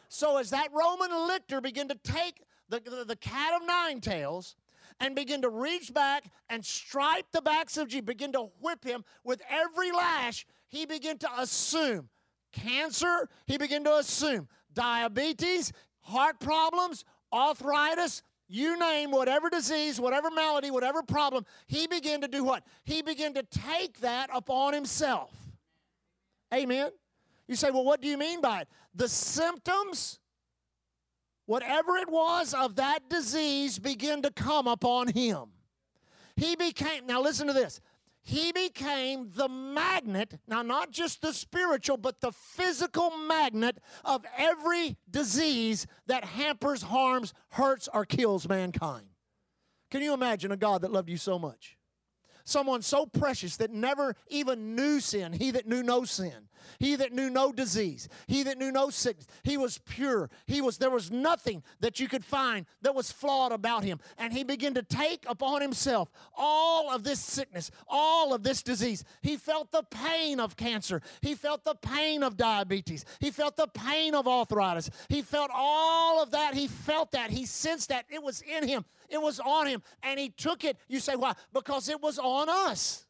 So 0.08 0.36
as 0.36 0.50
that 0.50 0.68
Roman 0.72 1.10
lictor 1.10 1.60
began 1.60 1.88
to 1.88 1.96
take 1.96 2.42
the, 2.68 2.80
the, 2.80 3.04
the 3.04 3.16
cat 3.16 3.60
of 3.60 3.66
nine 3.66 4.00
tails 4.00 4.54
and 5.00 5.16
begin 5.16 5.42
to 5.42 5.48
reach 5.48 5.92
back 5.92 6.24
and 6.48 6.64
stripe 6.64 7.26
the 7.32 7.42
backs 7.42 7.76
of 7.76 7.88
Jesus, 7.88 8.04
begin 8.04 8.32
to 8.32 8.50
whip 8.60 8.84
him 8.84 9.04
with 9.24 9.42
every 9.50 9.90
lash, 9.90 10.46
he 10.68 10.86
began 10.86 11.18
to 11.18 11.28
assume 11.38 12.08
cancer, 12.52 13.28
he 13.46 13.58
began 13.58 13.82
to 13.84 13.96
assume 13.96 14.48
diabetes, 14.74 15.72
heart 16.00 16.40
problems, 16.40 17.04
arthritis, 17.32 18.22
you 18.48 18.78
name 18.78 19.10
whatever 19.10 19.48
disease, 19.48 20.00
whatever 20.00 20.30
malady, 20.30 20.70
whatever 20.70 21.02
problem, 21.02 21.46
he 21.66 21.86
began 21.86 22.20
to 22.20 22.28
do 22.28 22.44
what? 22.44 22.62
He 22.84 23.02
began 23.02 23.34
to 23.34 23.42
take 23.42 24.00
that 24.00 24.28
upon 24.32 24.74
himself. 24.74 25.32
Amen. 26.52 26.90
You 27.48 27.56
say, 27.56 27.70
well, 27.70 27.84
what 27.84 28.00
do 28.00 28.08
you 28.08 28.18
mean 28.18 28.40
by 28.40 28.62
it? 28.62 28.68
The 28.94 29.08
symptoms, 29.08 30.20
whatever 31.46 31.96
it 31.96 32.08
was 32.08 32.54
of 32.54 32.76
that 32.76 33.08
disease, 33.08 33.78
began 33.78 34.22
to 34.22 34.30
come 34.30 34.66
upon 34.66 35.08
him. 35.08 35.46
He 36.36 36.56
became, 36.56 37.06
now 37.06 37.22
listen 37.22 37.46
to 37.46 37.52
this. 37.52 37.80
He 38.26 38.52
became 38.52 39.30
the 39.34 39.50
magnet, 39.50 40.40
now 40.48 40.62
not 40.62 40.90
just 40.90 41.20
the 41.20 41.34
spiritual, 41.34 41.98
but 41.98 42.22
the 42.22 42.32
physical 42.32 43.10
magnet 43.10 43.78
of 44.02 44.24
every 44.38 44.96
disease 45.10 45.86
that 46.06 46.24
hampers, 46.24 46.82
harms, 46.82 47.34
hurts, 47.50 47.86
or 47.92 48.06
kills 48.06 48.48
mankind. 48.48 49.08
Can 49.90 50.00
you 50.00 50.14
imagine 50.14 50.52
a 50.52 50.56
God 50.56 50.80
that 50.80 50.90
loved 50.90 51.10
you 51.10 51.18
so 51.18 51.38
much? 51.38 51.76
Someone 52.44 52.80
so 52.80 53.04
precious 53.04 53.58
that 53.58 53.70
never 53.70 54.16
even 54.28 54.74
knew 54.74 55.00
sin, 55.00 55.34
he 55.34 55.50
that 55.50 55.68
knew 55.68 55.82
no 55.82 56.04
sin, 56.04 56.48
he 56.78 56.96
that 56.96 57.12
knew 57.12 57.30
no 57.30 57.52
disease, 57.52 58.08
he 58.26 58.42
that 58.44 58.58
knew 58.58 58.72
no 58.72 58.90
sickness. 58.90 59.26
He 59.42 59.56
was 59.56 59.78
pure. 59.78 60.30
He 60.46 60.60
was 60.60 60.78
there 60.78 60.90
was 60.90 61.10
nothing 61.10 61.62
that 61.80 62.00
you 62.00 62.08
could 62.08 62.24
find 62.24 62.66
that 62.82 62.94
was 62.94 63.10
flawed 63.12 63.52
about 63.52 63.84
him. 63.84 64.00
And 64.18 64.32
he 64.32 64.44
began 64.44 64.74
to 64.74 64.82
take 64.82 65.24
upon 65.28 65.60
himself 65.60 66.10
all 66.36 66.90
of 66.94 67.04
this 67.04 67.20
sickness, 67.20 67.70
all 67.88 68.34
of 68.34 68.42
this 68.42 68.62
disease. 68.62 69.04
He 69.22 69.36
felt 69.36 69.70
the 69.70 69.82
pain 69.82 70.40
of 70.40 70.56
cancer. 70.56 71.00
He 71.20 71.34
felt 71.34 71.64
the 71.64 71.74
pain 71.74 72.22
of 72.22 72.36
diabetes. 72.36 73.04
He 73.20 73.30
felt 73.30 73.56
the 73.56 73.68
pain 73.68 74.14
of 74.14 74.26
arthritis. 74.26 74.90
He 75.08 75.22
felt 75.22 75.50
all 75.52 76.22
of 76.22 76.30
that. 76.32 76.54
He 76.54 76.68
felt 76.68 77.12
that. 77.12 77.30
He 77.30 77.46
sensed 77.46 77.88
that 77.88 78.06
it 78.08 78.22
was 78.22 78.42
in 78.42 78.66
him. 78.66 78.84
It 79.08 79.20
was 79.20 79.40
on 79.40 79.66
him. 79.66 79.82
And 80.02 80.18
he 80.18 80.30
took 80.30 80.64
it. 80.64 80.76
You 80.88 81.00
say, 81.00 81.16
why? 81.16 81.34
Because 81.52 81.88
it 81.88 82.00
was 82.00 82.18
on 82.18 82.48
us. 82.48 83.04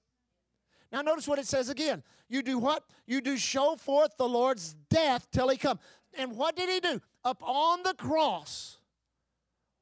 Now, 0.93 1.03
notice 1.03 1.27
what 1.27 1.39
it 1.39 1.47
says 1.47 1.71
again. 1.71 2.03
You 2.29 2.43
do 2.43 2.59
what? 2.59 2.85
You 3.07 3.21
do 3.21 3.37
show 3.37 3.77
forth 3.77 4.17
the 4.17 4.29
Lord's 4.29 4.75
death 4.91 5.27
till 5.31 5.49
he 5.49 5.57
come. 5.57 5.79
And 6.17 6.37
what 6.37 6.57
did 6.57 6.69
he 6.71 6.81
do? 6.81 7.01
Up 7.25 7.43
on 7.43 7.83
the 7.83 7.95
cross, 7.95 8.79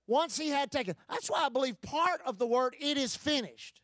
once 0.06 0.38
he 0.38 0.48
had 0.48 0.70
taken. 0.70 0.94
That's 1.08 1.30
why 1.30 1.44
I 1.44 1.48
believe 1.48 1.80
part 1.80 2.20
of 2.26 2.38
the 2.38 2.46
word, 2.46 2.76
it 2.80 2.96
is 2.96 3.16
finished. 3.16 3.80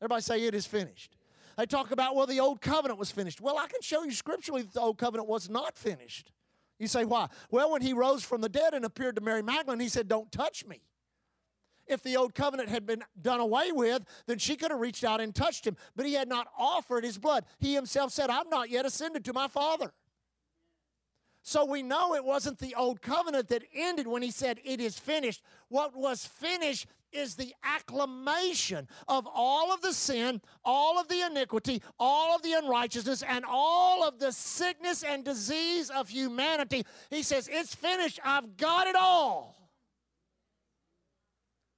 Everybody 0.00 0.22
say, 0.22 0.44
it 0.44 0.54
is 0.54 0.66
finished. 0.66 1.16
They 1.56 1.66
talk 1.66 1.90
about, 1.90 2.16
well, 2.16 2.26
the 2.26 2.40
old 2.40 2.60
covenant 2.60 2.98
was 2.98 3.10
finished. 3.10 3.40
Well, 3.40 3.58
I 3.58 3.66
can 3.66 3.80
show 3.80 4.02
you 4.04 4.12
scripturally 4.12 4.62
that 4.62 4.74
the 4.74 4.80
old 4.80 4.98
covenant 4.98 5.28
was 5.28 5.48
not 5.48 5.76
finished. 5.76 6.32
You 6.78 6.88
say, 6.88 7.04
why? 7.04 7.28
Well, 7.50 7.70
when 7.70 7.82
he 7.82 7.92
rose 7.92 8.24
from 8.24 8.40
the 8.40 8.48
dead 8.48 8.74
and 8.74 8.84
appeared 8.84 9.14
to 9.16 9.20
Mary 9.20 9.42
Magdalene, 9.42 9.80
he 9.80 9.88
said, 9.88 10.08
Don't 10.08 10.30
touch 10.32 10.66
me. 10.66 10.82
If 11.86 12.02
the 12.02 12.16
old 12.16 12.34
covenant 12.34 12.68
had 12.68 12.86
been 12.86 13.02
done 13.20 13.40
away 13.40 13.72
with, 13.72 14.04
then 14.26 14.38
she 14.38 14.56
could 14.56 14.70
have 14.70 14.80
reached 14.80 15.04
out 15.04 15.20
and 15.20 15.34
touched 15.34 15.66
him. 15.66 15.76
But 15.94 16.06
he 16.06 16.14
had 16.14 16.28
not 16.28 16.48
offered 16.58 17.04
his 17.04 17.18
blood. 17.18 17.44
He 17.58 17.74
himself 17.74 18.12
said, 18.12 18.30
I've 18.30 18.50
not 18.50 18.70
yet 18.70 18.86
ascended 18.86 19.24
to 19.26 19.32
my 19.32 19.48
Father. 19.48 19.92
So 21.46 21.66
we 21.66 21.82
know 21.82 22.14
it 22.14 22.24
wasn't 22.24 22.58
the 22.58 22.74
old 22.74 23.02
covenant 23.02 23.48
that 23.48 23.64
ended 23.74 24.06
when 24.06 24.22
he 24.22 24.30
said, 24.30 24.60
It 24.64 24.80
is 24.80 24.98
finished. 24.98 25.42
What 25.68 25.94
was 25.94 26.24
finished 26.24 26.86
is 27.12 27.36
the 27.36 27.54
acclamation 27.62 28.88
of 29.08 29.28
all 29.32 29.72
of 29.72 29.82
the 29.82 29.92
sin, 29.92 30.40
all 30.64 30.98
of 30.98 31.06
the 31.08 31.20
iniquity, 31.20 31.82
all 31.98 32.34
of 32.34 32.42
the 32.42 32.54
unrighteousness, 32.54 33.22
and 33.22 33.44
all 33.46 34.08
of 34.08 34.18
the 34.18 34.32
sickness 34.32 35.02
and 35.02 35.22
disease 35.22 35.90
of 35.90 36.08
humanity. 36.08 36.84
He 37.10 37.22
says, 37.22 37.46
It's 37.52 37.74
finished. 37.74 38.20
I've 38.24 38.56
got 38.56 38.86
it 38.86 38.96
all. 38.96 39.63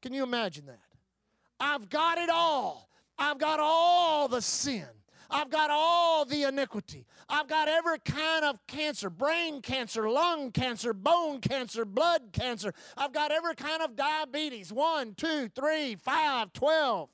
Can 0.06 0.14
you 0.14 0.22
imagine 0.22 0.66
that? 0.66 0.78
I've 1.58 1.88
got 1.88 2.18
it 2.18 2.30
all. 2.30 2.88
I've 3.18 3.38
got 3.38 3.58
all 3.58 4.28
the 4.28 4.40
sin. 4.40 4.86
I've 5.28 5.50
got 5.50 5.68
all 5.68 6.24
the 6.24 6.44
iniquity. 6.44 7.06
I've 7.28 7.48
got 7.48 7.66
every 7.66 7.98
kind 7.98 8.44
of 8.44 8.64
cancer 8.68 9.10
brain 9.10 9.62
cancer, 9.62 10.08
lung 10.08 10.52
cancer, 10.52 10.92
bone 10.92 11.40
cancer, 11.40 11.84
blood 11.84 12.28
cancer. 12.30 12.72
I've 12.96 13.12
got 13.12 13.32
every 13.32 13.56
kind 13.56 13.82
of 13.82 13.96
diabetes 13.96 14.72
one, 14.72 15.14
two, 15.16 15.48
three, 15.48 15.96
five, 15.96 16.52
twelve. 16.52 17.08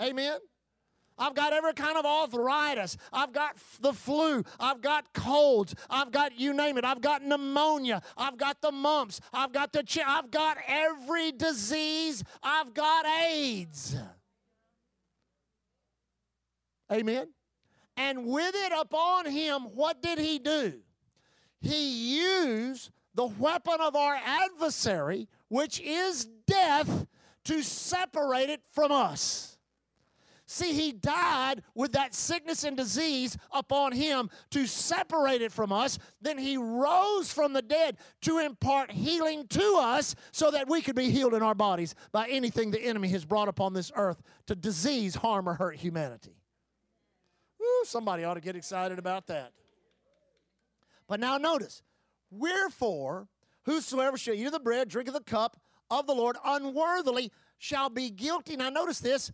Amen? 0.00 0.38
I've 1.22 1.36
got 1.36 1.52
every 1.52 1.72
kind 1.72 1.96
of 1.96 2.04
arthritis. 2.04 2.96
I've 3.12 3.32
got 3.32 3.56
the 3.80 3.92
flu. 3.92 4.42
I've 4.58 4.80
got 4.80 5.12
colds. 5.12 5.72
I've 5.88 6.10
got 6.10 6.36
you 6.36 6.52
name 6.52 6.76
it. 6.78 6.84
I've 6.84 7.00
got 7.00 7.22
pneumonia. 7.22 8.02
I've 8.16 8.36
got 8.36 8.60
the 8.60 8.72
mumps. 8.72 9.20
I've 9.32 9.52
got 9.52 9.72
the 9.72 9.84
ch- 9.84 10.00
I've 10.04 10.32
got 10.32 10.56
every 10.66 11.30
disease. 11.30 12.24
I've 12.42 12.74
got 12.74 13.06
AIDS. 13.06 13.94
Amen. 16.90 17.28
And 17.96 18.26
with 18.26 18.54
it 18.56 18.72
upon 18.76 19.26
him, 19.26 19.62
what 19.76 20.02
did 20.02 20.18
he 20.18 20.40
do? 20.40 20.80
He 21.60 22.18
used 22.18 22.90
the 23.14 23.26
weapon 23.26 23.76
of 23.80 23.94
our 23.94 24.16
adversary, 24.16 25.28
which 25.46 25.80
is 25.80 26.26
death, 26.48 27.06
to 27.44 27.62
separate 27.62 28.50
it 28.50 28.62
from 28.72 28.90
us. 28.90 29.51
See, 30.52 30.72
he 30.72 30.92
died 30.92 31.62
with 31.74 31.92
that 31.92 32.14
sickness 32.14 32.64
and 32.64 32.76
disease 32.76 33.36
upon 33.50 33.92
him 33.92 34.28
to 34.50 34.66
separate 34.66 35.40
it 35.40 35.52
from 35.52 35.72
us. 35.72 35.98
Then 36.20 36.36
he 36.36 36.56
rose 36.56 37.32
from 37.32 37.52
the 37.52 37.62
dead 37.62 37.96
to 38.22 38.38
impart 38.38 38.90
healing 38.90 39.46
to 39.48 39.76
us 39.80 40.14
so 40.30 40.50
that 40.50 40.68
we 40.68 40.82
could 40.82 40.96
be 40.96 41.10
healed 41.10 41.34
in 41.34 41.42
our 41.42 41.54
bodies 41.54 41.94
by 42.12 42.28
anything 42.28 42.70
the 42.70 42.82
enemy 42.82 43.08
has 43.08 43.24
brought 43.24 43.48
upon 43.48 43.72
this 43.72 43.90
earth 43.94 44.22
to 44.46 44.54
disease, 44.54 45.14
harm, 45.14 45.48
or 45.48 45.54
hurt 45.54 45.76
humanity. 45.76 46.36
Woo, 47.58 47.84
somebody 47.84 48.24
ought 48.24 48.34
to 48.34 48.40
get 48.40 48.56
excited 48.56 48.98
about 48.98 49.26
that. 49.28 49.52
But 51.08 51.18
now 51.18 51.38
notice, 51.38 51.82
wherefore 52.30 53.26
Whosoever 53.64 54.18
shall 54.18 54.34
eat 54.34 54.46
of 54.46 54.52
the 54.52 54.60
bread, 54.60 54.88
drink 54.88 55.08
of 55.08 55.14
the 55.14 55.20
cup 55.20 55.56
of 55.90 56.06
the 56.06 56.14
Lord 56.14 56.36
unworthily 56.44 57.30
shall 57.58 57.88
be 57.88 58.10
guilty. 58.10 58.56
Now, 58.56 58.70
notice 58.70 59.00
this 59.00 59.32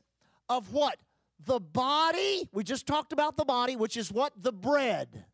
of 0.49 0.73
what? 0.73 0.99
The 1.45 1.61
body, 1.61 2.49
we 2.53 2.65
just 2.65 2.87
talked 2.87 3.13
about 3.13 3.37
the 3.37 3.45
body, 3.45 3.77
which 3.77 3.97
is 3.97 4.11
what? 4.11 4.33
The 4.37 4.53
bread 4.53 5.25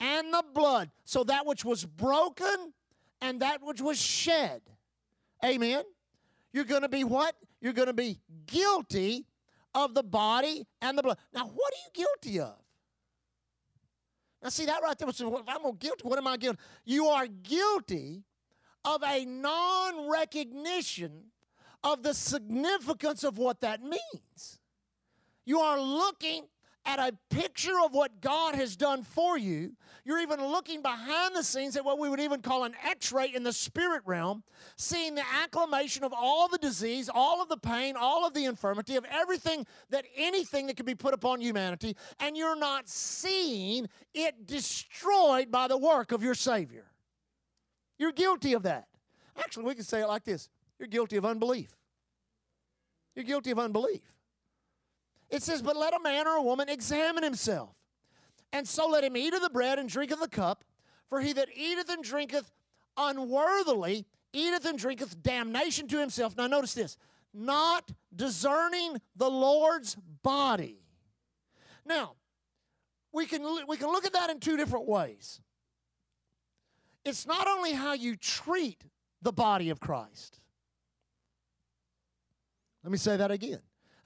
and 0.00 0.32
the 0.32 0.44
blood. 0.52 0.90
So 1.04 1.24
that 1.24 1.46
which 1.46 1.64
was 1.64 1.84
broken 1.84 2.72
and 3.20 3.40
that 3.40 3.62
which 3.62 3.80
was 3.80 4.00
shed. 4.00 4.62
Amen. 5.44 5.84
You're 6.52 6.64
going 6.64 6.82
to 6.82 6.88
be 6.88 7.04
what? 7.04 7.36
You're 7.60 7.72
going 7.72 7.86
to 7.86 7.94
be 7.94 8.18
guilty 8.46 9.26
of 9.74 9.94
the 9.94 10.02
body 10.02 10.66
and 10.80 10.98
the 10.98 11.02
blood. 11.02 11.18
Now, 11.32 11.44
what 11.46 11.72
are 11.72 11.82
you 11.86 12.04
guilty 12.04 12.40
of? 12.40 12.56
Now, 14.42 14.48
see 14.48 14.66
that 14.66 14.82
right 14.82 14.98
there. 14.98 15.08
if 15.08 15.20
I'm 15.20 15.76
guilty, 15.76 16.02
what 16.02 16.18
am 16.18 16.26
I 16.26 16.36
guilty? 16.36 16.58
You 16.84 17.06
are 17.06 17.26
guilty 17.26 18.24
of 18.84 19.02
a 19.02 19.24
non 19.26 20.10
recognition 20.10 21.24
of 21.84 22.02
the 22.02 22.14
significance 22.14 23.22
of 23.22 23.38
what 23.38 23.60
that 23.60 23.82
means. 23.82 24.59
You 25.50 25.58
are 25.58 25.80
looking 25.80 26.44
at 26.86 27.00
a 27.00 27.12
picture 27.28 27.74
of 27.84 27.92
what 27.92 28.20
God 28.20 28.54
has 28.54 28.76
done 28.76 29.02
for 29.02 29.36
you. 29.36 29.72
You're 30.04 30.20
even 30.20 30.40
looking 30.40 30.80
behind 30.80 31.34
the 31.34 31.42
scenes 31.42 31.76
at 31.76 31.84
what 31.84 31.98
we 31.98 32.08
would 32.08 32.20
even 32.20 32.40
call 32.40 32.62
an 32.62 32.72
x 32.84 33.10
ray 33.10 33.32
in 33.34 33.42
the 33.42 33.52
spirit 33.52 34.02
realm, 34.06 34.44
seeing 34.76 35.16
the 35.16 35.24
acclamation 35.42 36.04
of 36.04 36.12
all 36.16 36.46
the 36.46 36.56
disease, 36.58 37.10
all 37.12 37.42
of 37.42 37.48
the 37.48 37.56
pain, 37.56 37.96
all 37.98 38.24
of 38.24 38.32
the 38.32 38.44
infirmity, 38.44 38.94
of 38.94 39.04
everything 39.10 39.66
that 39.88 40.04
anything 40.16 40.68
that 40.68 40.76
could 40.76 40.86
be 40.86 40.94
put 40.94 41.14
upon 41.14 41.40
humanity, 41.40 41.96
and 42.20 42.36
you're 42.36 42.54
not 42.54 42.88
seeing 42.88 43.88
it 44.14 44.46
destroyed 44.46 45.50
by 45.50 45.66
the 45.66 45.76
work 45.76 46.12
of 46.12 46.22
your 46.22 46.36
Savior. 46.36 46.84
You're 47.98 48.12
guilty 48.12 48.52
of 48.52 48.62
that. 48.62 48.86
Actually, 49.36 49.64
we 49.64 49.74
can 49.74 49.82
say 49.82 50.00
it 50.00 50.06
like 50.06 50.22
this 50.22 50.48
you're 50.78 50.86
guilty 50.86 51.16
of 51.16 51.24
unbelief. 51.24 51.76
You're 53.16 53.24
guilty 53.24 53.50
of 53.50 53.58
unbelief. 53.58 54.19
It 55.30 55.42
says, 55.42 55.62
But 55.62 55.76
let 55.76 55.94
a 55.94 56.00
man 56.00 56.26
or 56.26 56.36
a 56.36 56.42
woman 56.42 56.68
examine 56.68 57.22
himself, 57.22 57.74
and 58.52 58.66
so 58.66 58.88
let 58.88 59.04
him 59.04 59.16
eat 59.16 59.32
of 59.32 59.42
the 59.42 59.50
bread 59.50 59.78
and 59.78 59.88
drink 59.88 60.10
of 60.10 60.20
the 60.20 60.28
cup. 60.28 60.64
For 61.08 61.20
he 61.20 61.32
that 61.32 61.48
eateth 61.54 61.88
and 61.88 62.04
drinketh 62.04 62.52
unworthily 62.96 64.06
eateth 64.32 64.64
and 64.64 64.78
drinketh 64.78 65.22
damnation 65.22 65.88
to 65.88 65.98
himself. 65.98 66.36
Now, 66.36 66.46
notice 66.46 66.74
this 66.74 66.96
not 67.32 67.90
discerning 68.14 69.00
the 69.16 69.30
Lord's 69.30 69.96
body. 70.22 70.82
Now, 71.84 72.14
we 73.12 73.26
can, 73.26 73.42
we 73.66 73.76
can 73.76 73.88
look 73.88 74.04
at 74.04 74.12
that 74.12 74.30
in 74.30 74.40
two 74.40 74.56
different 74.56 74.86
ways. 74.86 75.40
It's 77.04 77.26
not 77.26 77.48
only 77.48 77.72
how 77.72 77.94
you 77.94 78.16
treat 78.16 78.84
the 79.22 79.32
body 79.32 79.70
of 79.70 79.80
Christ. 79.80 80.40
Let 82.84 82.92
me 82.92 82.98
say 82.98 83.16
that 83.16 83.30
again. 83.30 83.60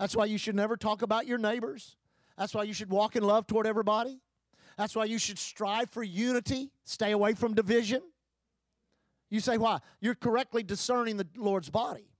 That's 0.04 0.14
why 0.14 0.26
you 0.26 0.36
should 0.36 0.54
never 0.54 0.76
talk 0.76 1.00
about 1.00 1.26
your 1.26 1.38
neighbors. 1.38 1.96
That's 2.36 2.54
why 2.54 2.64
you 2.64 2.74
should 2.74 2.90
walk 2.90 3.16
in 3.16 3.22
love 3.22 3.46
toward 3.46 3.66
everybody. 3.66 4.20
That's 4.76 4.94
why 4.94 5.06
you 5.06 5.18
should 5.18 5.38
strive 5.38 5.88
for 5.88 6.02
unity, 6.02 6.72
stay 6.84 7.12
away 7.12 7.32
from 7.32 7.54
division. 7.54 8.02
You 9.30 9.40
say, 9.40 9.56
why? 9.56 9.78
You're 10.02 10.14
correctly 10.14 10.62
discerning 10.62 11.16
the 11.16 11.26
Lord's 11.38 11.70
body. 11.70 12.10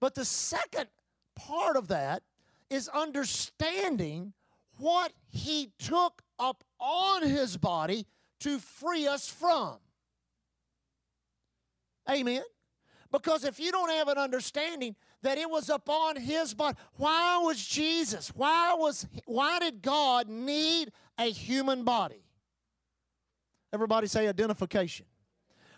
But 0.00 0.14
the 0.14 0.26
second 0.26 0.88
part 1.34 1.78
of 1.78 1.88
that 1.88 2.24
is 2.68 2.88
understanding 2.88 4.34
what 4.76 5.10
He 5.30 5.70
took 5.78 6.20
up 6.38 6.62
on 6.78 7.22
His 7.22 7.56
body 7.56 8.06
to 8.40 8.58
free 8.58 9.06
us 9.06 9.26
from. 9.26 9.78
Amen. 12.06 12.42
Because 13.10 13.44
if 13.44 13.58
you 13.58 13.72
don't 13.72 13.90
have 13.90 14.08
an 14.08 14.18
understanding 14.18 14.94
that 15.22 15.38
it 15.38 15.50
was 15.50 15.68
upon 15.68 16.16
his 16.16 16.54
body, 16.54 16.76
why 16.96 17.38
was 17.42 17.64
Jesus, 17.64 18.28
why 18.34 18.74
was 18.74 19.06
why 19.26 19.58
did 19.58 19.82
God 19.82 20.28
need 20.28 20.92
a 21.18 21.30
human 21.30 21.84
body? 21.84 22.24
Everybody 23.72 24.06
say 24.06 24.28
identification. 24.28 25.06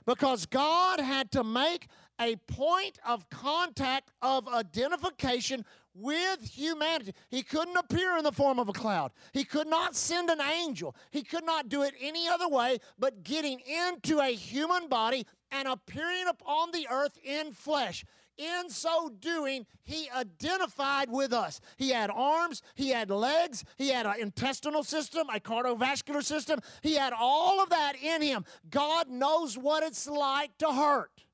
Because 0.04 0.46
God 0.46 0.98
had 0.98 1.30
to 1.32 1.44
make 1.44 1.86
a 2.20 2.36
point 2.36 2.98
of 3.06 3.28
contact 3.30 4.10
of 4.20 4.48
identification 4.48 5.64
with 5.94 6.42
humanity. 6.42 7.12
He 7.28 7.42
couldn't 7.42 7.76
appear 7.76 8.16
in 8.16 8.24
the 8.24 8.32
form 8.32 8.58
of 8.58 8.68
a 8.68 8.72
cloud. 8.72 9.12
He 9.32 9.44
could 9.44 9.66
not 9.66 9.94
send 9.94 10.30
an 10.30 10.40
angel. 10.40 10.96
He 11.10 11.22
could 11.22 11.44
not 11.44 11.68
do 11.68 11.82
it 11.82 11.94
any 12.00 12.28
other 12.28 12.48
way 12.48 12.78
but 12.98 13.22
getting 13.22 13.60
into 13.60 14.18
a 14.20 14.34
human 14.34 14.88
body 14.88 15.26
and 15.50 15.68
appearing 15.68 16.26
upon 16.28 16.70
the 16.72 16.88
earth 16.90 17.18
in 17.22 17.52
flesh. 17.52 18.04
In 18.42 18.70
so 18.70 19.08
doing, 19.20 19.66
he 19.84 20.08
identified 20.10 21.10
with 21.10 21.32
us. 21.32 21.60
He 21.76 21.90
had 21.90 22.10
arms, 22.10 22.60
he 22.74 22.88
had 22.88 23.10
legs, 23.10 23.64
he 23.76 23.90
had 23.90 24.04
an 24.04 24.14
intestinal 24.18 24.82
system, 24.82 25.28
a 25.28 25.38
cardiovascular 25.38 26.24
system. 26.24 26.58
He 26.82 26.94
had 26.94 27.12
all 27.12 27.62
of 27.62 27.70
that 27.70 27.94
in 28.02 28.20
him. 28.20 28.44
God 28.68 29.08
knows 29.08 29.56
what 29.56 29.84
it's 29.84 30.08
like 30.08 30.58
to 30.58 30.72
hurt. 30.72 31.24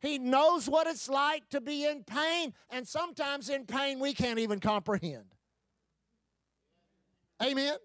He 0.00 0.18
knows 0.18 0.68
what 0.68 0.86
it's 0.86 1.08
like 1.08 1.48
to 1.48 1.60
be 1.60 1.86
in 1.86 2.04
pain, 2.04 2.52
and 2.70 2.86
sometimes 2.86 3.48
in 3.48 3.64
pain 3.64 3.98
we 3.98 4.12
can't 4.12 4.38
even 4.38 4.60
comprehend. 4.60 5.24
Amen. 7.42 7.76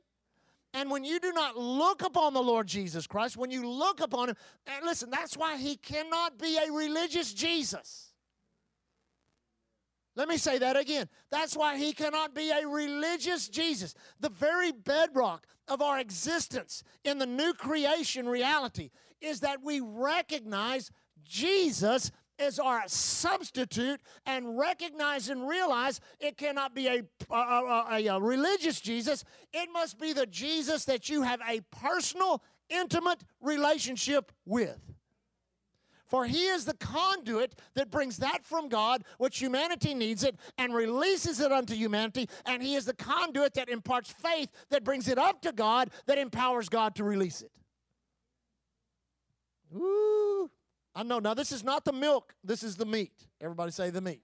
And 0.74 0.92
when 0.92 1.04
you 1.04 1.20
do 1.20 1.32
not 1.32 1.58
look 1.58 2.04
upon 2.04 2.34
the 2.34 2.44
Lord 2.44 2.68
Jesus 2.68 3.08
Christ, 3.08 3.38
when 3.38 3.50
you 3.50 3.68
look 3.68 4.02
upon 4.02 4.30
Him, 4.30 4.36
and 4.68 4.86
listen, 4.86 5.10
that's 5.10 5.36
why 5.36 5.58
He 5.58 5.78
cannot 5.78 6.38
be 6.38 6.58
a 6.58 6.72
religious 6.72 7.34
Jesus. 7.34 8.09
Let 10.19 10.27
me 10.27 10.36
say 10.36 10.58
that 10.58 10.75
again. 10.75 11.08
That's 11.32 11.55
why 11.55 11.77
He 11.77 11.93
cannot 11.93 12.36
be 12.36 12.51
a 12.51 12.67
religious 12.67 13.47
Jesus. 13.47 13.95
The 14.19 14.27
very 14.27 14.73
bedrock 14.73 15.47
of 15.69 15.82
our 15.82 15.97
existence 15.97 16.84
in 17.05 17.19
the 17.19 17.25
new 17.25 17.53
creation 17.53 18.27
reality 18.27 18.89
is 19.21 19.39
that 19.39 19.63
we 19.63 19.79
recognize 19.79 20.91
Jesus 21.23 22.12
is 22.38 22.60
our 22.60 22.84
substitute 22.88 24.01
and 24.25 24.60
recognize 24.60 25.29
and 25.29 25.47
realize 25.47 26.01
it 26.19 26.36
cannot 26.36 26.75
be 26.75 26.88
a, 26.88 27.01
a, 27.34 27.88
a, 27.89 28.05
a, 28.08 28.19
religious 28.19 28.82
Jesus. 28.82 29.23
It 29.53 29.69
must 29.71 29.97
be 29.99 30.12
the 30.12 30.25
Jesus 30.25 30.84
that 30.84 31.08
you 31.08 31.21
have 31.21 31.39
a 31.47 31.62
personal, 31.71 32.43
intimate 32.69 33.23
relationship 33.39 34.34
with. 34.45 34.98
For 36.10 36.26
he 36.26 36.48
is 36.48 36.65
the 36.65 36.74
conduit 36.74 37.54
that 37.76 37.91
brings 37.91 38.17
that 38.17 38.43
from 38.43 38.67
God, 38.67 39.04
which 39.19 39.38
humanity 39.38 39.93
needs 39.93 40.24
it, 40.24 40.36
and 40.58 40.74
releases 40.74 41.39
it 41.39 41.52
unto 41.52 41.76
humanity. 41.76 42.28
And 42.45 42.63
he 42.63 42.74
is 42.74 42.86
the 42.86 42.95
conduit 42.95 43.54
that 43.54 43.69
imparts 43.69 44.12
faith 44.12 44.50
that 44.72 44.84
brings 44.84 45.08
it 45.08 45.19
up 45.19 45.41
to 45.43 45.52
God, 45.52 45.91
that 46.08 46.17
empowers 46.17 46.67
God 46.67 46.95
to 46.95 47.04
release 47.04 47.43
it. 47.43 47.52
Ooh. 49.76 50.50
I 50.95 51.04
know. 51.04 51.19
Now, 51.19 51.36
this 51.36 51.52
is 51.52 51.63
not 51.63 51.86
the 51.86 51.93
milk, 51.93 52.34
this 52.43 52.63
is 52.63 52.76
the 52.76 52.86
meat. 52.86 53.13
Everybody 53.39 53.72
say 53.72 53.91
the 53.91 54.02
meat. 54.02 54.22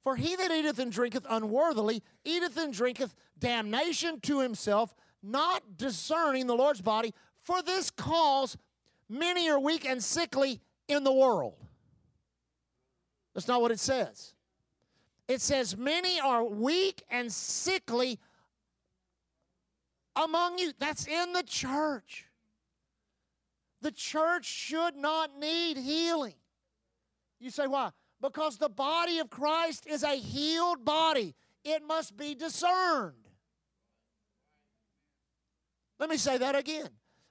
For 0.00 0.14
he 0.14 0.36
that 0.36 0.52
eateth 0.52 0.78
and 0.78 0.92
drinketh 0.92 1.26
unworthily 1.28 2.04
eateth 2.24 2.56
and 2.56 2.72
drinketh 2.72 3.16
damnation 3.36 4.20
to 4.20 4.40
himself, 4.40 4.94
not 5.24 5.76
discerning 5.76 6.46
the 6.46 6.54
Lord's 6.54 6.80
body. 6.80 7.12
For 7.42 7.62
this 7.62 7.90
cause 7.90 8.56
many 9.08 9.48
are 9.50 9.58
weak 9.58 9.84
and 9.86 10.02
sickly 10.02 10.60
in 10.88 11.04
the 11.04 11.12
world. 11.12 11.54
That's 13.34 13.48
not 13.48 13.60
what 13.60 13.70
it 13.70 13.80
says. 13.80 14.34
It 15.28 15.40
says, 15.40 15.76
Many 15.76 16.18
are 16.20 16.44
weak 16.44 17.02
and 17.10 17.30
sickly 17.30 18.18
among 20.16 20.58
you. 20.58 20.72
That's 20.78 21.06
in 21.06 21.32
the 21.32 21.42
church. 21.42 22.26
The 23.80 23.92
church 23.92 24.44
should 24.44 24.96
not 24.96 25.38
need 25.38 25.76
healing. 25.76 26.34
You 27.38 27.50
say, 27.50 27.66
why? 27.66 27.90
Because 28.20 28.58
the 28.58 28.68
body 28.68 29.18
of 29.20 29.30
Christ 29.30 29.86
is 29.86 30.02
a 30.02 30.16
healed 30.16 30.84
body, 30.84 31.34
it 31.64 31.82
must 31.86 32.16
be 32.16 32.34
discerned. 32.34 33.14
Let 36.00 36.10
me 36.10 36.16
say 36.16 36.38
that 36.38 36.56
again. 36.56 36.88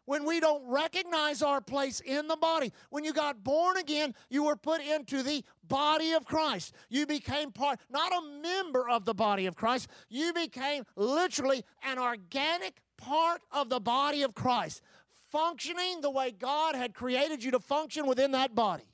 When 0.07 0.23
we 0.23 0.39
don't 0.39 0.65
recognize 0.65 1.41
our 1.41 1.59
place 1.59 1.99
in 1.99 2.29
the 2.29 2.37
body, 2.37 2.71
when 2.91 3.03
you 3.03 3.11
got 3.11 3.43
born 3.43 3.75
again, 3.75 4.15
you 4.29 4.45
were 4.45 4.55
put 4.55 4.79
into 4.81 5.21
the 5.21 5.43
body 5.67 6.13
of 6.13 6.23
Christ. 6.23 6.73
You 6.87 7.05
became 7.05 7.51
part, 7.51 7.81
not 7.89 8.13
a 8.13 8.41
member 8.41 8.87
of 8.87 9.03
the 9.03 9.13
body 9.13 9.47
of 9.47 9.57
Christ, 9.57 9.89
you 10.07 10.31
became 10.31 10.85
literally 10.95 11.65
an 11.83 11.99
organic 11.99 12.77
part 12.97 13.41
of 13.51 13.67
the 13.67 13.81
body 13.81 14.23
of 14.23 14.33
Christ 14.33 14.81
functioning 15.29 15.99
the 15.99 16.09
way 16.09 16.31
God 16.31 16.73
had 16.73 16.93
created 16.93 17.43
you 17.43 17.51
to 17.51 17.59
function 17.59 18.07
within 18.07 18.31
that 18.31 18.55
body. 18.55 18.87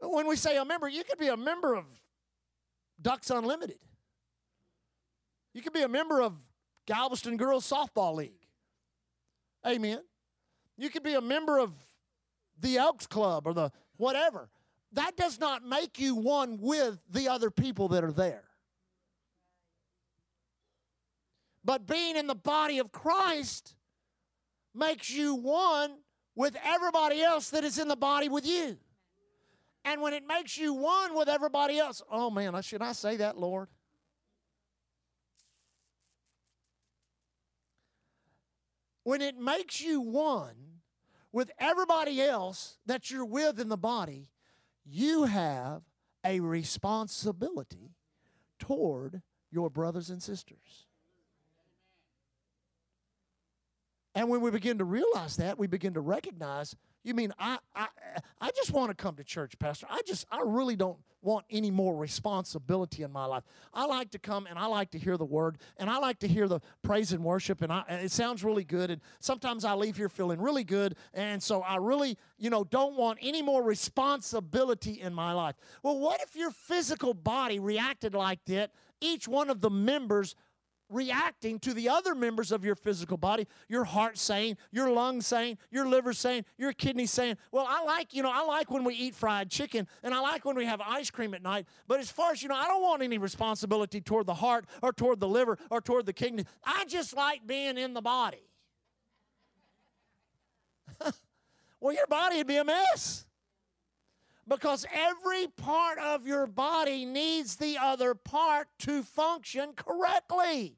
When 0.00 0.26
we 0.26 0.36
say 0.36 0.58
a 0.58 0.64
member, 0.66 0.88
you 0.88 1.04
could 1.04 1.18
be 1.18 1.28
a 1.28 1.38
member 1.38 1.74
of 1.74 1.86
Ducks 3.00 3.30
Unlimited. 3.30 3.78
You 5.54 5.62
could 5.62 5.72
be 5.72 5.80
a 5.80 5.88
member 5.88 6.20
of 6.20 6.34
Galveston 6.86 7.36
Girls 7.36 7.68
Softball 7.68 8.14
League. 8.14 8.46
Amen. 9.66 10.00
You 10.76 10.90
could 10.90 11.02
be 11.02 11.14
a 11.14 11.20
member 11.20 11.58
of 11.58 11.72
the 12.60 12.78
Elks 12.78 13.06
Club 13.06 13.46
or 13.46 13.54
the 13.54 13.72
whatever. 13.96 14.48
That 14.92 15.16
does 15.16 15.38
not 15.40 15.64
make 15.64 15.98
you 15.98 16.14
one 16.14 16.58
with 16.60 16.98
the 17.10 17.28
other 17.28 17.50
people 17.50 17.88
that 17.88 18.04
are 18.04 18.12
there. 18.12 18.44
But 21.64 21.86
being 21.86 22.16
in 22.16 22.28
the 22.28 22.34
body 22.36 22.78
of 22.78 22.92
Christ 22.92 23.74
makes 24.72 25.10
you 25.10 25.34
one 25.34 25.96
with 26.36 26.56
everybody 26.64 27.22
else 27.22 27.50
that 27.50 27.64
is 27.64 27.78
in 27.78 27.88
the 27.88 27.96
body 27.96 28.28
with 28.28 28.46
you. 28.46 28.76
And 29.84 30.00
when 30.00 30.12
it 30.12 30.26
makes 30.26 30.56
you 30.56 30.74
one 30.74 31.16
with 31.16 31.28
everybody 31.28 31.78
else, 31.78 32.02
oh 32.10 32.30
man, 32.30 32.60
should 32.62 32.82
I 32.82 32.92
say 32.92 33.16
that, 33.16 33.38
Lord? 33.38 33.68
When 39.06 39.22
it 39.22 39.38
makes 39.38 39.80
you 39.80 40.00
one 40.00 40.80
with 41.30 41.52
everybody 41.60 42.20
else 42.20 42.76
that 42.86 43.08
you're 43.08 43.24
with 43.24 43.60
in 43.60 43.68
the 43.68 43.76
body, 43.76 44.30
you 44.84 45.26
have 45.26 45.82
a 46.24 46.40
responsibility 46.40 47.94
toward 48.58 49.22
your 49.52 49.70
brothers 49.70 50.10
and 50.10 50.20
sisters. 50.20 50.88
And 54.12 54.28
when 54.28 54.40
we 54.40 54.50
begin 54.50 54.78
to 54.78 54.84
realize 54.84 55.36
that, 55.36 55.56
we 55.56 55.68
begin 55.68 55.94
to 55.94 56.00
recognize 56.00 56.74
you 57.06 57.14
mean 57.14 57.32
I, 57.38 57.58
I, 57.74 57.86
I 58.40 58.50
just 58.50 58.72
want 58.72 58.90
to 58.90 58.94
come 58.94 59.14
to 59.14 59.24
church, 59.24 59.58
Pastor. 59.58 59.86
I 59.88 60.00
just, 60.04 60.26
I 60.30 60.42
really 60.44 60.74
don't 60.74 60.98
want 61.22 61.44
any 61.50 61.70
more 61.70 61.96
responsibility 61.96 63.02
in 63.02 63.12
my 63.12 63.24
life. 63.26 63.44
I 63.72 63.86
like 63.86 64.10
to 64.10 64.18
come 64.18 64.46
and 64.46 64.58
I 64.58 64.66
like 64.66 64.90
to 64.90 64.98
hear 64.98 65.16
the 65.16 65.24
word 65.24 65.58
and 65.76 65.88
I 65.88 65.98
like 65.98 66.18
to 66.20 66.28
hear 66.28 66.48
the 66.48 66.60
praise 66.82 67.12
and 67.12 67.22
worship 67.22 67.62
and 67.62 67.72
I, 67.72 67.84
it 67.88 68.10
sounds 68.10 68.42
really 68.42 68.64
good. 68.64 68.90
And 68.90 69.00
sometimes 69.20 69.64
I 69.64 69.74
leave 69.74 69.96
here 69.96 70.08
feeling 70.08 70.40
really 70.40 70.64
good. 70.64 70.96
And 71.14 71.40
so 71.40 71.62
I 71.62 71.76
really, 71.76 72.18
you 72.38 72.50
know, 72.50 72.64
don't 72.64 72.96
want 72.96 73.20
any 73.22 73.40
more 73.40 73.62
responsibility 73.62 75.00
in 75.00 75.14
my 75.14 75.32
life. 75.32 75.54
Well, 75.84 75.98
what 75.98 76.20
if 76.22 76.34
your 76.34 76.50
physical 76.50 77.14
body 77.14 77.60
reacted 77.60 78.14
like 78.14 78.44
that? 78.46 78.72
Each 79.00 79.28
one 79.28 79.50
of 79.50 79.60
the 79.60 79.70
members 79.70 80.34
reacting 80.88 81.58
to 81.58 81.74
the 81.74 81.88
other 81.88 82.14
members 82.14 82.52
of 82.52 82.64
your 82.64 82.74
physical 82.74 83.16
body 83.16 83.46
your 83.68 83.84
heart 83.84 84.16
saying 84.16 84.56
your 84.70 84.90
lungs 84.90 85.26
saying 85.26 85.58
your 85.70 85.86
liver 85.86 86.12
saying 86.12 86.44
your 86.56 86.72
kidneys 86.72 87.10
saying 87.10 87.36
well 87.50 87.66
i 87.68 87.82
like 87.82 88.14
you 88.14 88.22
know 88.22 88.30
i 88.32 88.44
like 88.44 88.70
when 88.70 88.84
we 88.84 88.94
eat 88.94 89.14
fried 89.14 89.50
chicken 89.50 89.86
and 90.02 90.14
i 90.14 90.20
like 90.20 90.44
when 90.44 90.56
we 90.56 90.64
have 90.64 90.80
ice 90.80 91.10
cream 91.10 91.34
at 91.34 91.42
night 91.42 91.66
but 91.88 91.98
as 91.98 92.10
far 92.10 92.30
as 92.30 92.42
you 92.42 92.48
know 92.48 92.54
i 92.54 92.68
don't 92.68 92.82
want 92.82 93.02
any 93.02 93.18
responsibility 93.18 94.00
toward 94.00 94.26
the 94.26 94.34
heart 94.34 94.64
or 94.82 94.92
toward 94.92 95.20
the 95.20 95.28
liver 95.28 95.58
or 95.70 95.80
toward 95.80 96.06
the 96.06 96.12
kidney. 96.12 96.44
I 96.64 96.84
just 96.86 97.16
like 97.16 97.46
being 97.46 97.78
in 97.78 97.94
the 97.94 98.02
body. 98.02 98.48
Well 101.78 101.94
your 101.94 102.06
body 102.06 102.38
would 102.38 102.46
be 102.46 102.56
a 102.56 102.64
mess 102.64 103.25
because 104.48 104.86
every 104.92 105.48
part 105.48 105.98
of 105.98 106.26
your 106.26 106.46
body 106.46 107.04
needs 107.04 107.56
the 107.56 107.78
other 107.78 108.14
part 108.14 108.68
to 108.80 109.02
function 109.02 109.72
correctly. 109.74 110.76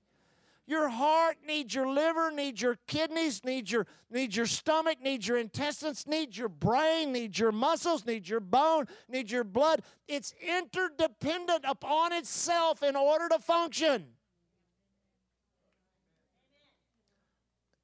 Your 0.66 0.90
heart 0.90 1.38
needs 1.46 1.74
your 1.74 1.88
liver, 1.88 2.30
needs 2.30 2.60
your 2.60 2.78
kidneys, 2.86 3.42
needs 3.42 3.72
your, 3.72 3.86
needs 4.10 4.36
your 4.36 4.44
stomach, 4.44 4.98
needs 5.02 5.26
your 5.26 5.38
intestines, 5.38 6.06
needs 6.06 6.36
your 6.36 6.50
brain, 6.50 7.10
needs 7.10 7.38
your 7.38 7.52
muscles, 7.52 8.04
needs 8.04 8.28
your 8.28 8.40
bone, 8.40 8.84
needs 9.08 9.32
your 9.32 9.44
blood. 9.44 9.80
It's 10.06 10.34
interdependent 10.46 11.64
upon 11.66 12.12
itself 12.12 12.82
in 12.82 12.96
order 12.96 13.30
to 13.30 13.38
function. 13.38 14.08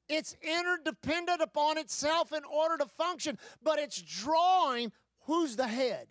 It's 0.07 0.35
interdependent 0.43 1.41
upon 1.41 1.79
itself 1.79 2.31
in 2.31 2.43
order 2.43 2.77
to 2.77 2.85
function, 2.85 3.39
but 3.63 3.79
it's 3.79 3.99
drawing 3.99 4.91
Who's 5.25 5.55
the 5.55 5.67
head? 5.67 6.07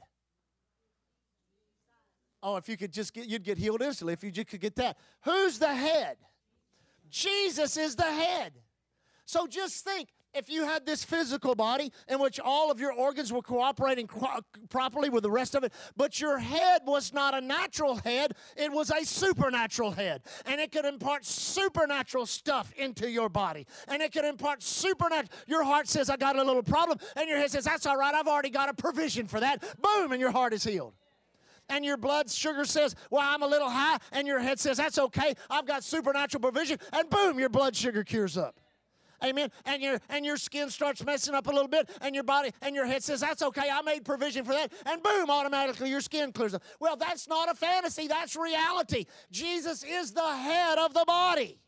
Oh, 2.43 2.57
if 2.57 2.69
you 2.69 2.77
could 2.77 2.93
just 2.93 3.15
get, 3.15 3.27
you'd 3.27 3.43
get 3.43 3.57
healed 3.57 3.81
instantly 3.81 4.13
if 4.13 4.23
you 4.23 4.31
just 4.31 4.49
could 4.49 4.61
get 4.61 4.77
that. 4.77 4.99
Who's 5.25 5.59
the 5.59 5.75
head? 5.75 6.19
Jesus 7.09 7.77
is 7.77 7.97
the 7.97 8.03
head. 8.03 8.53
So 9.25 9.47
just 9.47 9.83
think 9.85 10.09
if 10.35 10.51
you 10.51 10.65
had 10.65 10.85
this 10.87 11.05
physical 11.05 11.55
body 11.55 11.93
in 12.09 12.19
which 12.19 12.41
all 12.41 12.71
of 12.71 12.81
your 12.81 12.93
organs 12.93 13.33
were 13.33 13.43
cooperating 13.43 14.09
properly 14.69 15.09
with 15.09 15.23
the 15.23 15.31
rest 15.31 15.55
of 15.55 15.65
it, 15.65 15.73
but 15.97 16.21
your 16.21 16.39
head 16.39 16.83
was 16.85 17.13
not 17.13 17.35
a 17.35 17.41
natural 17.41 17.97
head, 17.97 18.35
it 18.57 18.71
was 18.71 18.91
a 18.91 19.05
supernatural 19.05 19.93
head. 19.93 20.23
And 20.47 20.61
it 20.61 20.73
could 20.73 20.85
impart 20.85 21.25
supernatural 21.25 22.27
stuff 22.27 22.73
into 22.77 23.11
your 23.11 23.29
body. 23.29 23.67
And 23.89 24.03
it 24.03 24.13
could 24.13 24.25
impart 24.25 24.63
supernatural. 24.63 25.31
Your 25.47 25.65
heart 25.65 25.89
says, 25.89 26.11
I 26.11 26.17
got 26.17 26.37
a 26.37 26.43
little 26.43 26.63
problem. 26.63 26.99
And 27.17 27.29
your 27.29 27.39
head 27.39 27.51
says, 27.51 27.65
That's 27.65 27.87
all 27.87 27.97
right, 27.97 28.15
I've 28.15 28.29
already 28.29 28.51
got 28.51 28.69
a 28.69 28.75
provision 28.75 29.27
for 29.27 29.41
that. 29.41 29.65
Boom, 29.81 30.13
and 30.13 30.21
your 30.21 30.31
heart 30.31 30.53
is 30.53 30.65
healed 30.65 30.95
and 31.71 31.83
your 31.83 31.97
blood 31.97 32.31
sugar 32.31 32.65
says, 32.67 32.95
Well, 33.11 33.23
I'm 33.25 33.43
a 33.43 33.47
little 33.47 33.71
high, 33.71 33.99
and 34.13 34.27
your 34.29 34.39
head 34.39 34.61
says, 34.61 34.77
That's 34.77 34.99
okay, 34.99 35.35
I've 35.49 35.67
got 35.67 35.83
supernatural 35.83 36.43
provision, 36.43 36.79
and 36.93 37.09
boom, 37.09 37.39
your 37.39 37.49
blood 37.49 37.75
sugar 37.75 38.05
cures 38.05 38.37
up. 38.37 38.61
Amen. 39.25 39.51
And 39.65 39.83
your 39.83 39.99
and 40.11 40.25
your 40.25 40.37
skin 40.37 40.71
starts 40.71 41.05
messing 41.05 41.35
up 41.35 41.47
a 41.47 41.51
little 41.51 41.69
bit, 41.69 41.89
and 42.01 42.15
your 42.15 42.25
body 42.25 42.53
and 42.63 42.75
your 42.75 42.87
head 42.87 43.03
says, 43.03 43.21
That's 43.21 43.43
okay, 43.43 43.69
I 43.73 43.83
made 43.83 44.05
provision 44.05 44.45
for 44.45 44.53
that. 44.53 44.73
And 44.87 45.03
boom, 45.03 45.31
automatically 45.31 45.91
your 45.91 46.01
skin 46.01 46.33
clears 46.33 46.55
up. 46.55 46.63
Well, 46.81 46.97
that's 46.97 47.29
not 47.29 47.51
a 47.51 47.55
fantasy, 47.55 48.07
that's 48.07 48.37
reality. 48.37 49.07
Jesus 49.31 49.83
is 49.85 50.13
the 50.13 50.37
head 50.37 50.79
of 50.79 50.95
the 50.95 51.05
body. 51.07 51.59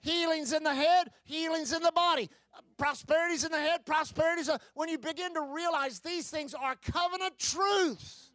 Healing's 0.00 0.52
in 0.52 0.62
the 0.64 0.74
head, 0.74 1.10
healing's 1.24 1.72
in 1.72 1.82
the 1.82 1.92
body. 1.92 2.28
Prosperity's 2.76 3.44
in 3.44 3.52
the 3.52 3.58
head, 3.58 3.86
prosperity's 3.86 4.48
a, 4.48 4.58
when 4.74 4.88
you 4.88 4.98
begin 4.98 5.34
to 5.34 5.42
realize 5.42 6.00
these 6.00 6.28
things 6.28 6.54
are 6.54 6.76
covenant 6.76 7.38
truths. 7.38 8.30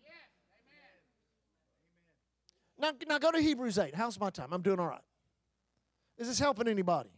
Now, 2.80 2.92
now 3.08 3.18
go 3.18 3.32
to 3.32 3.40
Hebrews 3.40 3.78
8. 3.78 3.96
How's 3.96 4.20
my 4.20 4.30
time? 4.30 4.50
I'm 4.52 4.62
doing 4.62 4.80
all 4.80 4.88
right. 4.88 5.02
Is 6.18 6.28
this 6.28 6.40
helping 6.40 6.68
anybody? 6.68 7.10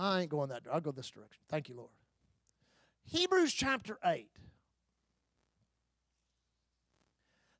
I 0.00 0.22
ain't 0.22 0.30
going 0.30 0.48
that 0.48 0.64
direction. 0.64 0.72
I'll 0.72 0.80
go 0.80 0.92
this 0.92 1.10
direction. 1.10 1.42
Thank 1.48 1.68
you, 1.68 1.76
Lord. 1.76 1.90
Hebrews 3.10 3.52
chapter 3.52 3.98
8. 4.04 4.28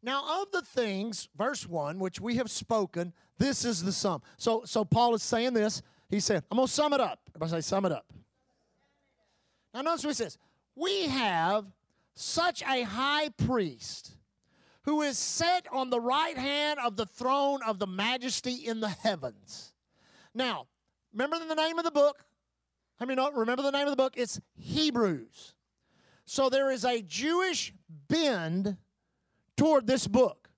Now, 0.02 0.40
of 0.40 0.50
the 0.50 0.62
things, 0.62 1.28
verse 1.36 1.68
1, 1.68 1.98
which 1.98 2.20
we 2.20 2.36
have 2.36 2.50
spoken, 2.50 3.12
this 3.36 3.66
is 3.66 3.82
the 3.82 3.92
sum. 3.92 4.22
So, 4.38 4.62
so 4.64 4.84
Paul 4.84 5.14
is 5.14 5.22
saying 5.22 5.52
this. 5.52 5.82
He 6.08 6.20
said, 6.20 6.42
I'm 6.50 6.56
going 6.56 6.66
to 6.66 6.72
sum 6.72 6.94
it 6.94 7.00
up. 7.00 7.20
Everybody 7.36 7.62
say, 7.62 7.68
sum 7.68 7.84
it 7.84 7.92
up. 7.92 8.10
Now, 9.74 9.82
notice 9.82 10.04
what 10.04 10.10
he 10.10 10.14
says. 10.14 10.38
We 10.74 11.08
have 11.08 11.66
such 12.14 12.62
a 12.62 12.82
high 12.82 13.28
priest 13.28 14.12
who 14.84 15.02
is 15.02 15.18
set 15.18 15.66
on 15.70 15.90
the 15.90 16.00
right 16.00 16.38
hand 16.38 16.80
of 16.82 16.96
the 16.96 17.04
throne 17.04 17.60
of 17.66 17.78
the 17.78 17.86
majesty 17.86 18.54
in 18.66 18.80
the 18.80 18.88
heavens. 18.88 19.74
Now, 20.34 20.66
Remember 21.12 21.38
the 21.44 21.54
name 21.54 21.78
of 21.78 21.84
the 21.84 21.90
book? 21.90 22.24
I 23.00 23.06
mean, 23.06 23.18
remember 23.34 23.62
the 23.62 23.70
name 23.70 23.86
of 23.86 23.92
the 23.92 23.96
book? 23.96 24.14
It's 24.16 24.40
Hebrews. 24.58 25.54
So 26.26 26.50
there 26.50 26.70
is 26.70 26.84
a 26.84 27.02
Jewish 27.02 27.72
bend 28.08 28.76
toward 29.56 29.86
this 29.86 30.06
book. 30.06 30.50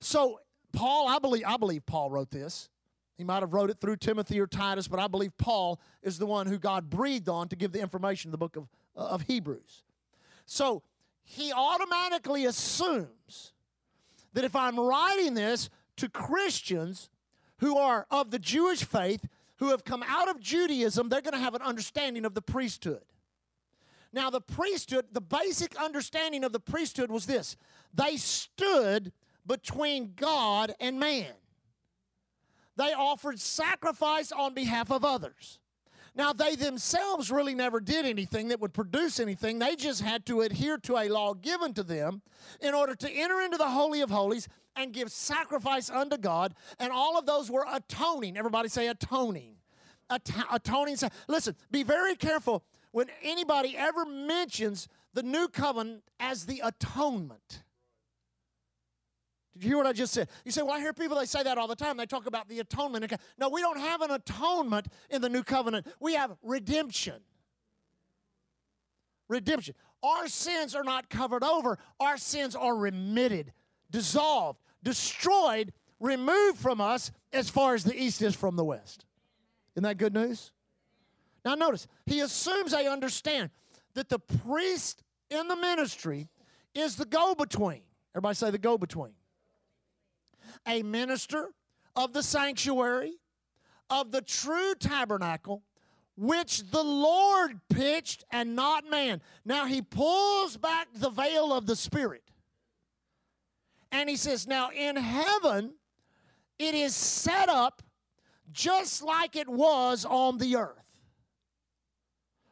So 0.00 0.40
Paul, 0.72 1.08
I 1.08 1.18
believe, 1.18 1.44
I 1.46 1.56
believe 1.56 1.84
Paul 1.86 2.10
wrote 2.10 2.30
this. 2.30 2.68
He 3.16 3.24
might 3.24 3.40
have 3.40 3.52
wrote 3.52 3.70
it 3.70 3.80
through 3.80 3.96
Timothy 3.96 4.40
or 4.40 4.46
Titus, 4.46 4.88
but 4.88 4.98
I 4.98 5.06
believe 5.06 5.36
Paul 5.36 5.80
is 6.02 6.18
the 6.18 6.26
one 6.26 6.46
who 6.46 6.58
God 6.58 6.88
breathed 6.88 7.28
on 7.28 7.48
to 7.48 7.56
give 7.56 7.72
the 7.72 7.80
information 7.80 8.28
in 8.28 8.32
the 8.32 8.38
book 8.38 8.56
of, 8.56 8.68
uh, 8.96 9.00
of 9.00 9.22
Hebrews. 9.22 9.82
So 10.46 10.82
he 11.22 11.52
automatically 11.52 12.46
assumes 12.46 13.52
that 14.32 14.44
if 14.44 14.56
I'm 14.56 14.78
writing 14.78 15.34
this 15.34 15.68
to 15.96 16.08
Christians 16.08 17.10
who 17.58 17.76
are 17.76 18.06
of 18.10 18.30
the 18.30 18.38
Jewish 18.38 18.84
faith, 18.84 19.26
who 19.60 19.68
have 19.68 19.84
come 19.84 20.02
out 20.08 20.28
of 20.28 20.40
Judaism, 20.40 21.08
they're 21.08 21.20
going 21.20 21.34
to 21.34 21.38
have 21.38 21.54
an 21.54 21.62
understanding 21.62 22.24
of 22.24 22.34
the 22.34 22.42
priesthood. 22.42 23.04
Now, 24.12 24.30
the 24.30 24.40
priesthood, 24.40 25.06
the 25.12 25.20
basic 25.20 25.76
understanding 25.76 26.42
of 26.42 26.52
the 26.52 26.58
priesthood 26.58 27.10
was 27.10 27.26
this 27.26 27.56
they 27.94 28.16
stood 28.16 29.12
between 29.46 30.14
God 30.16 30.74
and 30.80 30.98
man, 30.98 31.32
they 32.76 32.92
offered 32.92 33.38
sacrifice 33.38 34.32
on 34.32 34.54
behalf 34.54 34.90
of 34.90 35.04
others. 35.04 35.58
Now, 36.16 36.32
they 36.32 36.56
themselves 36.56 37.30
really 37.30 37.54
never 37.54 37.78
did 37.78 38.04
anything 38.04 38.48
that 38.48 38.60
would 38.60 38.74
produce 38.74 39.20
anything. 39.20 39.60
They 39.60 39.76
just 39.76 40.02
had 40.02 40.26
to 40.26 40.40
adhere 40.40 40.76
to 40.78 40.98
a 40.98 41.08
law 41.08 41.34
given 41.34 41.72
to 41.74 41.84
them 41.84 42.22
in 42.60 42.74
order 42.74 42.96
to 42.96 43.10
enter 43.10 43.40
into 43.40 43.56
the 43.56 43.68
Holy 43.68 44.00
of 44.00 44.10
Holies 44.10 44.48
and 44.76 44.92
give 44.92 45.10
sacrifice 45.10 45.90
unto 45.90 46.16
God. 46.16 46.54
And 46.78 46.92
all 46.92 47.18
of 47.18 47.26
those 47.26 47.50
were 47.50 47.66
atoning. 47.70 48.36
Everybody 48.36 48.68
say 48.68 48.88
atoning. 48.88 49.56
At- 50.08 50.30
atoning. 50.50 50.96
Listen, 51.28 51.56
be 51.70 51.82
very 51.82 52.16
careful 52.16 52.64
when 52.92 53.08
anybody 53.22 53.76
ever 53.76 54.04
mentions 54.04 54.88
the 55.14 55.22
new 55.22 55.48
covenant 55.48 56.02
as 56.18 56.46
the 56.46 56.60
atonement. 56.64 57.62
Did 59.52 59.64
you 59.64 59.70
hear 59.70 59.76
what 59.76 59.86
I 59.86 59.92
just 59.92 60.12
said? 60.12 60.28
You 60.44 60.52
say, 60.52 60.62
well, 60.62 60.72
I 60.72 60.80
hear 60.80 60.92
people, 60.92 61.18
they 61.18 61.26
say 61.26 61.42
that 61.42 61.58
all 61.58 61.66
the 61.66 61.76
time. 61.76 61.96
They 61.96 62.06
talk 62.06 62.26
about 62.26 62.48
the 62.48 62.60
atonement. 62.60 63.12
No, 63.38 63.48
we 63.48 63.60
don't 63.60 63.78
have 63.78 64.00
an 64.00 64.10
atonement 64.10 64.86
in 65.10 65.20
the 65.20 65.28
new 65.28 65.42
covenant. 65.42 65.86
We 66.00 66.14
have 66.14 66.36
redemption. 66.42 67.20
Redemption. 69.28 69.74
Our 70.02 70.28
sins 70.28 70.74
are 70.74 70.84
not 70.84 71.10
covered 71.10 71.44
over, 71.44 71.78
our 71.98 72.16
sins 72.16 72.56
are 72.56 72.74
remitted, 72.74 73.52
dissolved, 73.90 74.60
destroyed, 74.82 75.72
removed 75.98 76.58
from 76.58 76.80
us 76.80 77.10
as 77.32 77.50
far 77.50 77.74
as 77.74 77.84
the 77.84 77.94
east 77.94 78.22
is 78.22 78.34
from 78.34 78.56
the 78.56 78.64
west. 78.64 79.04
Isn't 79.74 79.84
that 79.84 79.98
good 79.98 80.14
news? 80.14 80.52
Now, 81.44 81.54
notice, 81.54 81.86
he 82.06 82.20
assumes 82.20 82.72
they 82.72 82.86
understand 82.86 83.50
that 83.94 84.08
the 84.08 84.18
priest 84.18 85.02
in 85.30 85.48
the 85.48 85.56
ministry 85.56 86.28
is 86.74 86.96
the 86.96 87.04
go 87.04 87.34
between. 87.34 87.82
Everybody 88.14 88.34
say 88.34 88.50
the 88.50 88.58
go 88.58 88.76
between. 88.76 89.12
A 90.66 90.82
minister 90.82 91.50
of 91.96 92.12
the 92.12 92.22
sanctuary, 92.22 93.14
of 93.88 94.12
the 94.12 94.22
true 94.22 94.74
tabernacle, 94.74 95.62
which 96.16 96.70
the 96.70 96.82
Lord 96.82 97.60
pitched 97.70 98.24
and 98.30 98.54
not 98.54 98.88
man. 98.88 99.22
Now 99.44 99.64
he 99.64 99.80
pulls 99.80 100.56
back 100.56 100.88
the 100.94 101.10
veil 101.10 101.52
of 101.52 101.66
the 101.66 101.76
Spirit. 101.76 102.29
And 103.92 104.08
he 104.08 104.16
says, 104.16 104.46
Now 104.46 104.70
in 104.70 104.96
heaven, 104.96 105.74
it 106.58 106.74
is 106.74 106.94
set 106.94 107.48
up 107.48 107.82
just 108.52 109.02
like 109.02 109.36
it 109.36 109.48
was 109.48 110.04
on 110.04 110.38
the 110.38 110.56
earth. 110.56 110.76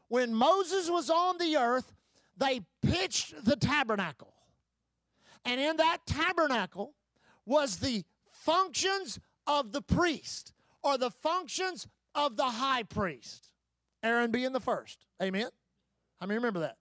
When 0.09 0.35
Moses 0.35 0.91
was 0.91 1.11
on 1.11 1.39
the 1.39 1.57
earth, 1.57 1.93
they 2.37 2.63
pitched 2.83 3.45
the 3.45 3.57
tabernacle. 3.57 4.33
And 5.45 5.61
in 5.61 5.77
that 5.77 5.99
tabernacle 6.07 6.95
was 7.45 7.77
the 7.77 8.05
functions 8.31 9.19
of 9.47 9.73
the 9.73 9.83
priest 9.83 10.53
or 10.83 10.97
the 10.99 11.11
functions 11.11 11.87
of 12.15 12.37
the 12.37 12.45
high 12.45 12.83
priest. 12.83 13.51
Aaron 14.03 14.31
being 14.31 14.53
the 14.53 14.61
first. 14.61 15.05
Amen? 15.23 15.49
I 16.21 16.27
mean, 16.27 16.37
remember 16.37 16.61
that. 16.61 16.77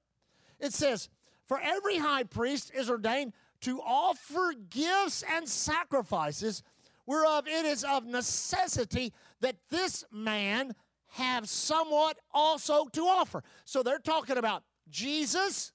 It 0.60 0.74
says, 0.74 1.10
For 1.48 1.60
every 1.60 1.98
high 1.98 2.24
priest 2.24 2.72
is 2.74 2.90
ordained 2.90 3.34
to 3.62 3.80
offer 3.82 4.54
gifts 4.70 5.24
and 5.30 5.48
sacrifices, 5.48 6.64
whereof 7.06 7.48
it 7.48 7.66
is 7.66 7.84
of 7.84 8.06
necessity 8.06 9.14
that 9.42 9.56
this 9.70 10.04
man 10.12 10.74
have 11.12 11.48
somewhat 11.50 12.20
also 12.34 12.86
to 12.94 13.02
offer. 13.02 13.44
So 13.66 13.82
they're 13.82 14.00
talking 14.00 14.38
about 14.38 14.64
Jesus. 14.90 15.72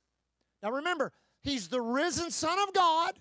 Now 0.62 0.70
remember, 0.70 1.12
he's 1.40 1.68
the 1.68 1.80
risen 1.80 2.30
Son 2.30 2.58
of 2.66 2.72
God, 2.74 3.18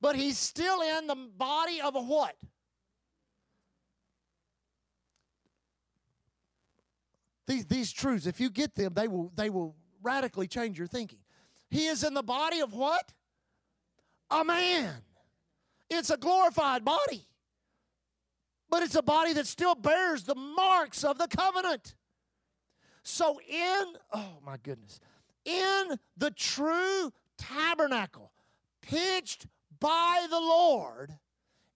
but 0.00 0.16
he's 0.16 0.38
still 0.38 0.80
in 0.80 1.06
the 1.06 1.16
body 1.36 1.80
of 1.80 1.96
a 1.96 2.00
what? 2.00 2.36
These, 7.46 7.66
these 7.66 7.92
truths, 7.92 8.26
if 8.26 8.40
you 8.40 8.50
get 8.50 8.74
them, 8.74 8.92
they 8.94 9.08
will, 9.08 9.32
they 9.34 9.48
will 9.48 9.74
radically 10.02 10.46
change 10.46 10.78
your 10.78 10.86
thinking. 10.86 11.20
He 11.70 11.86
is 11.86 12.04
in 12.04 12.14
the 12.14 12.22
body 12.22 12.60
of 12.60 12.74
what? 12.74 13.12
A 14.30 14.44
man. 14.44 14.94
It's 15.90 16.10
a 16.10 16.16
glorified 16.16 16.84
body, 16.84 17.26
but 18.68 18.82
it's 18.82 18.94
a 18.94 19.02
body 19.02 19.32
that 19.32 19.46
still 19.46 19.74
bears 19.74 20.24
the 20.24 20.34
marks 20.34 21.02
of 21.02 21.16
the 21.16 21.28
covenant. 21.28 21.94
So, 23.02 23.40
in, 23.48 23.84
oh 24.12 24.38
my 24.44 24.58
goodness, 24.62 25.00
in 25.46 25.98
the 26.18 26.30
true 26.30 27.10
tabernacle, 27.38 28.32
pitched 28.82 29.46
by 29.80 30.26
the 30.28 30.38
Lord, 30.38 31.12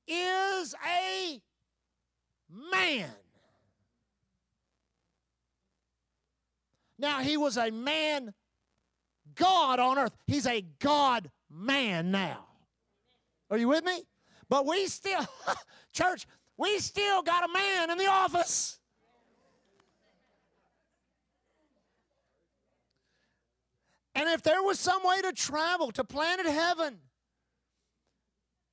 is 0.07 0.75
a 0.87 1.41
man. 2.51 3.09
Now, 6.99 7.21
he 7.21 7.39
was 7.39 7.57
a 7.57 7.71
man 7.71 8.35
God 9.35 9.81
on 9.81 9.99
earth. 9.99 10.17
He's 10.27 10.47
a 10.47 10.61
God 10.79 11.31
man 11.53 12.11
now. 12.11 12.47
Are 13.51 13.59
you 13.59 13.69
with 13.69 13.85
me? 13.85 14.05
But 14.49 14.67
we 14.67 14.87
still, 14.87 15.27
church, 15.93 16.27
we 16.57 16.79
still 16.79 17.23
got 17.23 17.49
a 17.49 17.53
man 17.53 17.91
in 17.91 17.99
the 17.99 18.07
office. 18.07 18.79
And 24.15 24.29
if 24.29 24.43
there 24.43 24.63
was 24.63 24.79
some 24.79 25.03
way 25.05 25.23
to 25.23 25.33
travel 25.33 25.91
to 25.93 26.05
planet 26.05 26.47
heaven, 26.47 26.99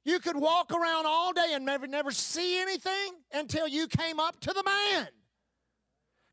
you 0.04 0.20
could 0.20 0.36
walk 0.36 0.74
around 0.74 1.06
all 1.06 1.34
day 1.34 1.54
and 1.54 1.66
never, 1.66 1.88
never 1.88 2.12
see 2.12 2.60
anything 2.60 3.14
until 3.34 3.68
you 3.68 3.88
came 3.88 4.20
up 4.20 4.40
to 4.42 4.54
the 4.54 4.64
man 4.64 5.08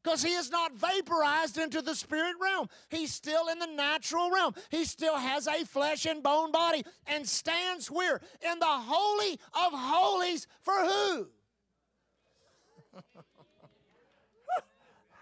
because 0.07 0.23
he 0.23 0.35
is 0.35 0.53
not 0.53 0.73
vaporized 0.73 1.59
into 1.59 1.83
the 1.83 1.92
spirit 1.92 2.37
realm. 2.40 2.69
He's 2.90 3.12
still 3.12 3.49
in 3.49 3.59
the 3.59 3.66
natural 3.66 4.31
realm. 4.31 4.55
He 4.71 4.85
still 4.85 5.16
has 5.16 5.49
a 5.49 5.64
flesh 5.64 6.07
and 6.07 6.23
bone 6.23 6.53
body 6.53 6.85
and 7.09 7.27
stands 7.27 7.90
where? 7.90 8.21
In 8.49 8.61
the 8.61 8.66
Holy 8.66 9.33
of 9.33 9.73
Holies 9.73 10.47
for 10.62 10.75
who? 10.75 11.27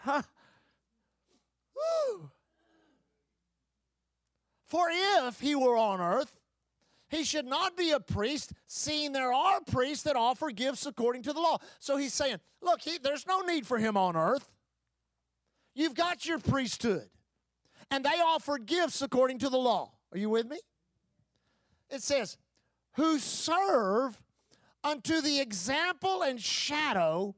For 4.67 4.89
if 4.91 5.41
he 5.41 5.55
were 5.55 5.79
on 5.79 6.01
earth, 6.01 6.39
he 7.09 7.25
should 7.25 7.47
not 7.47 7.77
be 7.77 7.93
a 7.93 8.01
priest, 8.01 8.53
seeing 8.67 9.13
there 9.13 9.33
are 9.33 9.61
priests 9.61 10.03
that 10.03 10.17
offer 10.17 10.51
gifts 10.51 10.85
according 10.85 11.23
to 11.23 11.33
the 11.33 11.41
law. 11.41 11.59
So 11.79 11.97
he's 11.97 12.13
saying, 12.13 12.39
look, 12.61 12.83
he, 12.83 12.99
there's 12.99 13.27
no 13.27 13.41
need 13.41 13.67
for 13.67 13.79
him 13.79 13.97
on 13.97 14.17
earth. 14.17 14.51
You've 15.75 15.95
got 15.95 16.27
your 16.27 16.39
priesthood. 16.39 17.09
And 17.91 18.05
they 18.05 18.21
offered 18.25 18.67
gifts 18.67 19.03
according 19.03 19.39
to 19.41 19.49
the 19.49 19.59
law. 19.59 19.93
Are 20.13 20.19
you 20.19 20.31
with 20.31 20.49
me? 20.49 20.59
It 21.91 22.03
says, 22.03 22.37
who 22.95 23.19
serve 23.19 24.21
unto 24.83 25.21
the 25.21 25.41
example 25.41 26.23
and 26.23 26.41
shadow 26.41 27.35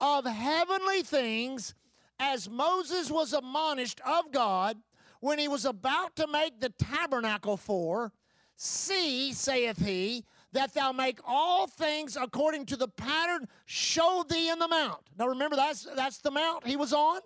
of 0.00 0.24
heavenly 0.26 1.02
things, 1.02 1.74
as 2.18 2.48
Moses 2.48 3.10
was 3.10 3.32
admonished 3.32 4.00
of 4.06 4.30
God 4.32 4.76
when 5.20 5.38
he 5.38 5.48
was 5.48 5.64
about 5.64 6.16
to 6.16 6.26
make 6.26 6.60
the 6.60 6.70
tabernacle 6.70 7.56
for. 7.56 8.12
See, 8.56 9.32
saith 9.32 9.84
he, 9.84 10.24
that 10.52 10.74
thou 10.74 10.92
make 10.92 11.20
all 11.24 11.66
things 11.66 12.16
according 12.20 12.66
to 12.66 12.76
the 12.76 12.88
pattern 12.88 13.48
showed 13.64 14.28
thee 14.28 14.50
in 14.50 14.58
the 14.58 14.68
mount. 14.68 15.00
Now 15.18 15.28
remember, 15.28 15.56
that's, 15.56 15.86
that's 15.96 16.18
the 16.18 16.30
mount 16.30 16.66
he 16.66 16.76
was 16.76 16.92
on. 16.92 17.20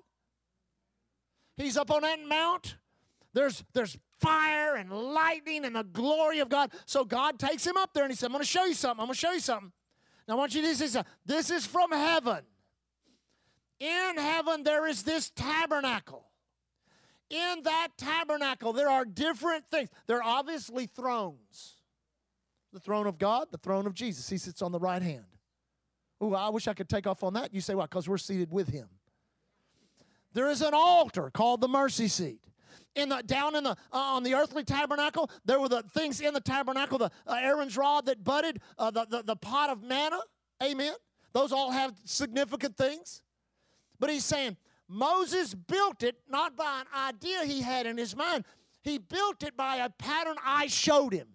He's 1.56 1.76
up 1.76 1.90
on 1.90 2.02
that 2.02 2.18
mount. 2.26 2.76
There's, 3.32 3.64
there's 3.72 3.96
fire 4.20 4.76
and 4.76 4.90
lightning 4.90 5.64
and 5.64 5.76
the 5.76 5.84
glory 5.84 6.38
of 6.38 6.48
God. 6.48 6.72
So 6.86 7.04
God 7.04 7.38
takes 7.38 7.66
him 7.66 7.76
up 7.76 7.92
there 7.94 8.04
and 8.04 8.12
he 8.12 8.16
said, 8.16 8.26
I'm 8.26 8.32
going 8.32 8.42
to 8.42 8.48
show 8.48 8.64
you 8.64 8.74
something. 8.74 9.00
I'm 9.00 9.06
going 9.06 9.14
to 9.14 9.20
show 9.20 9.32
you 9.32 9.40
something. 9.40 9.72
Now 10.26 10.34
I 10.34 10.36
want 10.38 10.54
you 10.54 10.62
to 10.62 10.74
see 10.74 10.86
something. 10.86 11.12
This 11.26 11.50
is 11.50 11.66
from 11.66 11.90
heaven. 11.92 12.40
In 13.80 14.16
heaven, 14.16 14.62
there 14.62 14.86
is 14.86 15.02
this 15.02 15.30
tabernacle. 15.30 16.26
In 17.28 17.62
that 17.64 17.88
tabernacle, 17.96 18.72
there 18.72 18.88
are 18.88 19.04
different 19.04 19.64
things. 19.70 19.88
There 20.06 20.18
are 20.18 20.38
obviously 20.38 20.86
thrones 20.86 21.76
the 22.72 22.80
throne 22.80 23.06
of 23.06 23.18
God, 23.18 23.48
the 23.52 23.58
throne 23.58 23.86
of 23.86 23.94
Jesus. 23.94 24.28
He 24.28 24.36
sits 24.36 24.60
on 24.60 24.72
the 24.72 24.80
right 24.80 25.00
hand. 25.00 25.24
Oh, 26.20 26.34
I 26.34 26.48
wish 26.48 26.66
I 26.68 26.74
could 26.74 26.88
take 26.88 27.06
off 27.06 27.22
on 27.22 27.34
that. 27.34 27.54
You 27.54 27.60
say, 27.60 27.74
why? 27.74 27.84
Because 27.84 28.08
we're 28.08 28.18
seated 28.18 28.50
with 28.50 28.68
him 28.68 28.88
there 30.34 30.50
is 30.50 30.60
an 30.60 30.74
altar 30.74 31.30
called 31.30 31.60
the 31.60 31.68
mercy 31.68 32.08
seat. 32.08 32.40
In 32.94 33.08
the 33.08 33.22
down 33.22 33.56
in 33.56 33.64
the 33.64 33.70
uh, 33.70 33.96
on 33.96 34.22
the 34.22 34.34
earthly 34.34 34.62
tabernacle, 34.62 35.28
there 35.44 35.58
were 35.58 35.68
the 35.68 35.82
things 35.82 36.20
in 36.20 36.32
the 36.32 36.40
tabernacle, 36.40 36.98
the 36.98 37.10
uh, 37.26 37.34
Aaron's 37.40 37.76
rod 37.76 38.06
that 38.06 38.22
budded, 38.22 38.60
uh, 38.78 38.90
the, 38.90 39.06
the 39.06 39.22
the 39.22 39.36
pot 39.36 39.70
of 39.70 39.82
manna. 39.82 40.20
Amen. 40.62 40.92
Those 41.32 41.50
all 41.50 41.72
have 41.72 41.94
significant 42.04 42.76
things. 42.76 43.22
But 43.98 44.10
he's 44.10 44.24
saying 44.24 44.56
Moses 44.88 45.54
built 45.54 46.02
it 46.02 46.16
not 46.28 46.56
by 46.56 46.82
an 46.82 46.86
idea 47.08 47.44
he 47.44 47.62
had 47.62 47.86
in 47.86 47.96
his 47.96 48.14
mind. 48.14 48.44
He 48.82 48.98
built 48.98 49.42
it 49.42 49.56
by 49.56 49.76
a 49.76 49.90
pattern 49.90 50.36
I 50.44 50.66
showed 50.66 51.12
him. 51.12 51.28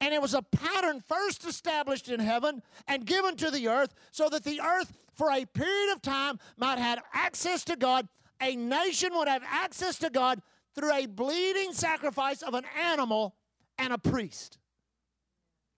And 0.00 0.14
it 0.14 0.22
was 0.22 0.34
a 0.34 0.42
pattern 0.42 1.02
first 1.06 1.44
established 1.44 2.08
in 2.08 2.20
heaven 2.20 2.62
and 2.86 3.04
given 3.04 3.36
to 3.36 3.50
the 3.50 3.68
earth 3.68 3.94
so 4.10 4.28
that 4.28 4.44
the 4.44 4.60
earth, 4.60 4.92
for 5.18 5.30
a 5.32 5.44
period 5.44 5.92
of 5.92 6.00
time, 6.00 6.38
might 6.56 6.78
have 6.78 7.02
access 7.12 7.64
to 7.64 7.76
God. 7.76 8.08
A 8.40 8.54
nation 8.54 9.10
would 9.14 9.28
have 9.28 9.42
access 9.44 9.98
to 9.98 10.10
God 10.10 10.40
through 10.74 10.92
a 10.92 11.06
bleeding 11.06 11.72
sacrifice 11.72 12.40
of 12.40 12.54
an 12.54 12.64
animal 12.80 13.34
and 13.76 13.92
a 13.92 13.98
priest. 13.98 14.58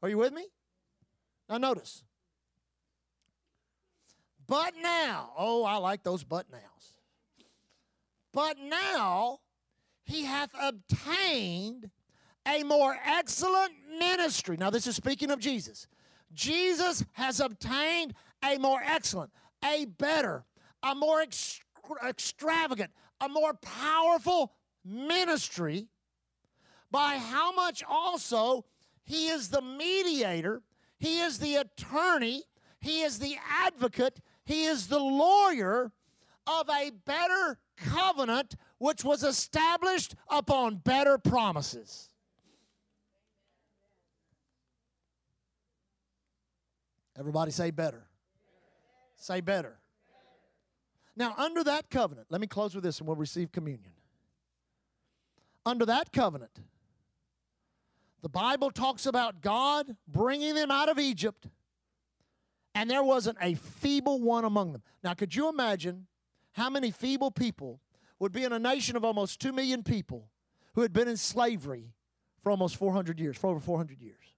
Are 0.02 0.08
you 0.08 0.18
with 0.18 0.32
me? 0.32 0.46
Now, 1.48 1.56
notice. 1.58 2.04
But 4.46 4.74
now, 4.80 5.32
oh, 5.36 5.64
I 5.64 5.76
like 5.76 6.02
those 6.02 6.22
but 6.22 6.50
nows. 6.50 6.60
But 8.32 8.58
now 8.58 9.40
he 10.04 10.24
hath 10.24 10.50
obtained 10.60 11.90
a 12.46 12.62
more 12.64 12.96
excellent 13.04 13.72
ministry. 13.98 14.56
Now, 14.56 14.70
this 14.70 14.86
is 14.86 14.96
speaking 14.96 15.30
of 15.30 15.38
Jesus. 15.38 15.86
Jesus 16.32 17.04
has 17.12 17.40
obtained 17.40 18.14
a 18.44 18.58
more 18.58 18.80
excellent, 18.84 19.30
a 19.64 19.84
better, 19.84 20.44
a 20.82 20.94
more 20.94 21.24
extravagant, 22.06 22.90
a 23.20 23.28
more 23.28 23.54
powerful 23.54 24.52
ministry 24.84 25.88
by 26.90 27.16
how 27.18 27.52
much 27.52 27.82
also 27.88 28.64
he 29.04 29.28
is 29.28 29.48
the 29.48 29.62
mediator, 29.62 30.62
he 30.98 31.20
is 31.20 31.38
the 31.38 31.56
attorney, 31.56 32.42
he 32.80 33.02
is 33.02 33.18
the 33.18 33.36
advocate, 33.48 34.20
he 34.44 34.64
is 34.64 34.88
the 34.88 34.98
lawyer 34.98 35.92
of 36.46 36.68
a 36.68 36.90
better 37.04 37.58
covenant 37.76 38.56
which 38.78 39.04
was 39.04 39.22
established 39.22 40.14
upon 40.28 40.76
better 40.76 41.18
promises. 41.18 42.08
Everybody 47.18 47.50
say 47.50 47.70
better. 47.70 48.09
Say 49.20 49.42
better. 49.42 49.78
Now, 51.14 51.34
under 51.36 51.62
that 51.64 51.90
covenant, 51.90 52.28
let 52.30 52.40
me 52.40 52.46
close 52.46 52.74
with 52.74 52.82
this 52.82 52.98
and 52.98 53.06
we'll 53.06 53.16
receive 53.16 53.52
communion. 53.52 53.92
Under 55.66 55.84
that 55.84 56.10
covenant, 56.10 56.58
the 58.22 58.30
Bible 58.30 58.70
talks 58.70 59.04
about 59.04 59.42
God 59.42 59.94
bringing 60.08 60.54
them 60.54 60.70
out 60.70 60.88
of 60.88 60.98
Egypt, 60.98 61.48
and 62.74 62.88
there 62.88 63.02
wasn't 63.02 63.36
a 63.42 63.54
feeble 63.54 64.22
one 64.22 64.44
among 64.44 64.72
them. 64.72 64.82
Now, 65.04 65.12
could 65.12 65.34
you 65.34 65.50
imagine 65.50 66.06
how 66.52 66.70
many 66.70 66.90
feeble 66.90 67.30
people 67.30 67.80
would 68.18 68.32
be 68.32 68.44
in 68.44 68.54
a 68.54 68.58
nation 68.58 68.96
of 68.96 69.04
almost 69.04 69.38
2 69.40 69.52
million 69.52 69.82
people 69.82 70.30
who 70.74 70.80
had 70.80 70.94
been 70.94 71.08
in 71.08 71.18
slavery 71.18 71.92
for 72.42 72.50
almost 72.50 72.76
400 72.76 73.20
years, 73.20 73.36
for 73.36 73.50
over 73.50 73.60
400 73.60 74.00
years? 74.00 74.34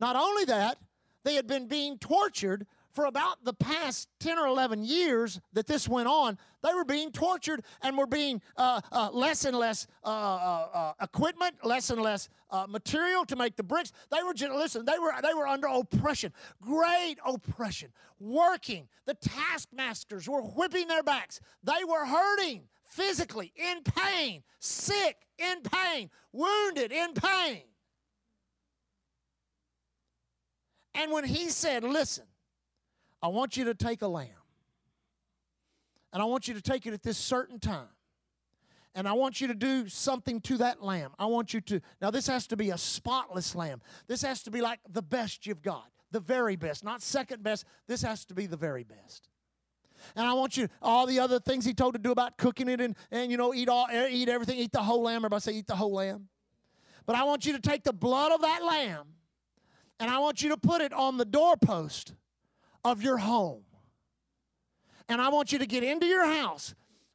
Not 0.00 0.16
only 0.16 0.44
that, 0.46 0.78
they 1.22 1.34
had 1.34 1.46
been 1.46 1.68
being 1.68 1.98
tortured 1.98 2.66
for 2.98 3.04
about 3.04 3.44
the 3.44 3.52
past 3.52 4.08
10 4.18 4.40
or 4.40 4.48
11 4.48 4.82
years 4.82 5.40
that 5.52 5.68
this 5.68 5.88
went 5.88 6.08
on, 6.08 6.36
they 6.64 6.74
were 6.74 6.84
being 6.84 7.12
tortured 7.12 7.62
and 7.80 7.96
were 7.96 8.08
being 8.08 8.42
uh, 8.56 8.80
uh, 8.90 9.08
less 9.12 9.44
and 9.44 9.56
less 9.56 9.86
uh, 10.02 10.08
uh, 10.08 10.68
uh 10.74 10.92
equipment, 11.00 11.54
less 11.62 11.90
and 11.90 12.02
less 12.02 12.28
uh, 12.50 12.66
material 12.68 13.24
to 13.24 13.36
make 13.36 13.54
the 13.54 13.62
bricks. 13.62 13.92
They 14.10 14.20
were 14.24 14.34
listen, 14.52 14.84
they 14.84 14.98
were, 14.98 15.12
they 15.22 15.32
were 15.32 15.46
under 15.46 15.68
oppression, 15.68 16.32
great 16.60 17.18
oppression, 17.24 17.92
working. 18.18 18.88
The 19.06 19.14
taskmasters 19.14 20.28
were 20.28 20.42
whipping 20.42 20.88
their 20.88 21.04
backs. 21.04 21.40
They 21.62 21.84
were 21.88 22.04
hurting 22.04 22.62
physically, 22.82 23.52
in 23.54 23.84
pain, 23.84 24.42
sick, 24.58 25.18
in 25.38 25.60
pain, 25.62 26.10
wounded, 26.32 26.90
in 26.90 27.12
pain. 27.12 27.62
And 30.94 31.12
when 31.12 31.22
he 31.22 31.48
said, 31.48 31.84
Listen, 31.84 32.24
I 33.22 33.28
want 33.28 33.56
you 33.56 33.64
to 33.64 33.74
take 33.74 34.02
a 34.02 34.08
lamb. 34.08 34.28
And 36.12 36.22
I 36.22 36.24
want 36.24 36.48
you 36.48 36.54
to 36.54 36.62
take 36.62 36.86
it 36.86 36.94
at 36.94 37.02
this 37.02 37.18
certain 37.18 37.58
time. 37.58 37.88
And 38.94 39.06
I 39.06 39.12
want 39.12 39.40
you 39.40 39.48
to 39.48 39.54
do 39.54 39.88
something 39.88 40.40
to 40.42 40.56
that 40.58 40.82
lamb. 40.82 41.12
I 41.18 41.26
want 41.26 41.52
you 41.52 41.60
to, 41.62 41.80
now 42.00 42.10
this 42.10 42.26
has 42.26 42.46
to 42.48 42.56
be 42.56 42.70
a 42.70 42.78
spotless 42.78 43.54
lamb. 43.54 43.82
This 44.06 44.22
has 44.22 44.42
to 44.44 44.50
be 44.50 44.60
like 44.60 44.80
the 44.90 45.02
best 45.02 45.46
you've 45.46 45.62
got, 45.62 45.86
the 46.10 46.20
very 46.20 46.56
best, 46.56 46.82
not 46.82 47.02
second 47.02 47.42
best. 47.42 47.64
This 47.86 48.02
has 48.02 48.24
to 48.26 48.34
be 48.34 48.46
the 48.46 48.56
very 48.56 48.84
best. 48.84 49.28
And 50.16 50.26
I 50.26 50.32
want 50.32 50.56
you, 50.56 50.68
all 50.80 51.06
the 51.06 51.20
other 51.20 51.38
things 51.38 51.64
he 51.64 51.74
told 51.74 51.94
to 51.94 51.98
do 51.98 52.10
about 52.10 52.38
cooking 52.38 52.68
it 52.68 52.80
and, 52.80 52.96
and 53.10 53.30
you 53.30 53.36
know, 53.36 53.52
eat 53.52 53.68
all, 53.68 53.86
eh, 53.90 54.08
eat 54.10 54.28
everything, 54.28 54.58
eat 54.58 54.72
the 54.72 54.82
whole 54.82 55.02
lamb. 55.02 55.16
Everybody 55.16 55.42
say, 55.42 55.52
eat 55.52 55.66
the 55.66 55.76
whole 55.76 55.92
lamb. 55.92 56.28
But 57.04 57.16
I 57.16 57.24
want 57.24 57.46
you 57.46 57.52
to 57.52 57.60
take 57.60 57.84
the 57.84 57.92
blood 57.92 58.32
of 58.32 58.40
that 58.40 58.64
lamb 58.64 59.06
and 60.00 60.10
I 60.10 60.18
want 60.18 60.42
you 60.42 60.50
to 60.50 60.56
put 60.56 60.80
it 60.80 60.92
on 60.92 61.16
the 61.16 61.24
doorpost 61.24 62.14
of 62.84 63.02
your 63.02 63.18
home. 63.18 63.62
And 65.08 65.20
I 65.20 65.28
want 65.28 65.52
you 65.52 65.58
to 65.58 65.66
get 65.66 65.82
into 65.82 66.06
your 66.06 66.26
house 66.26 66.74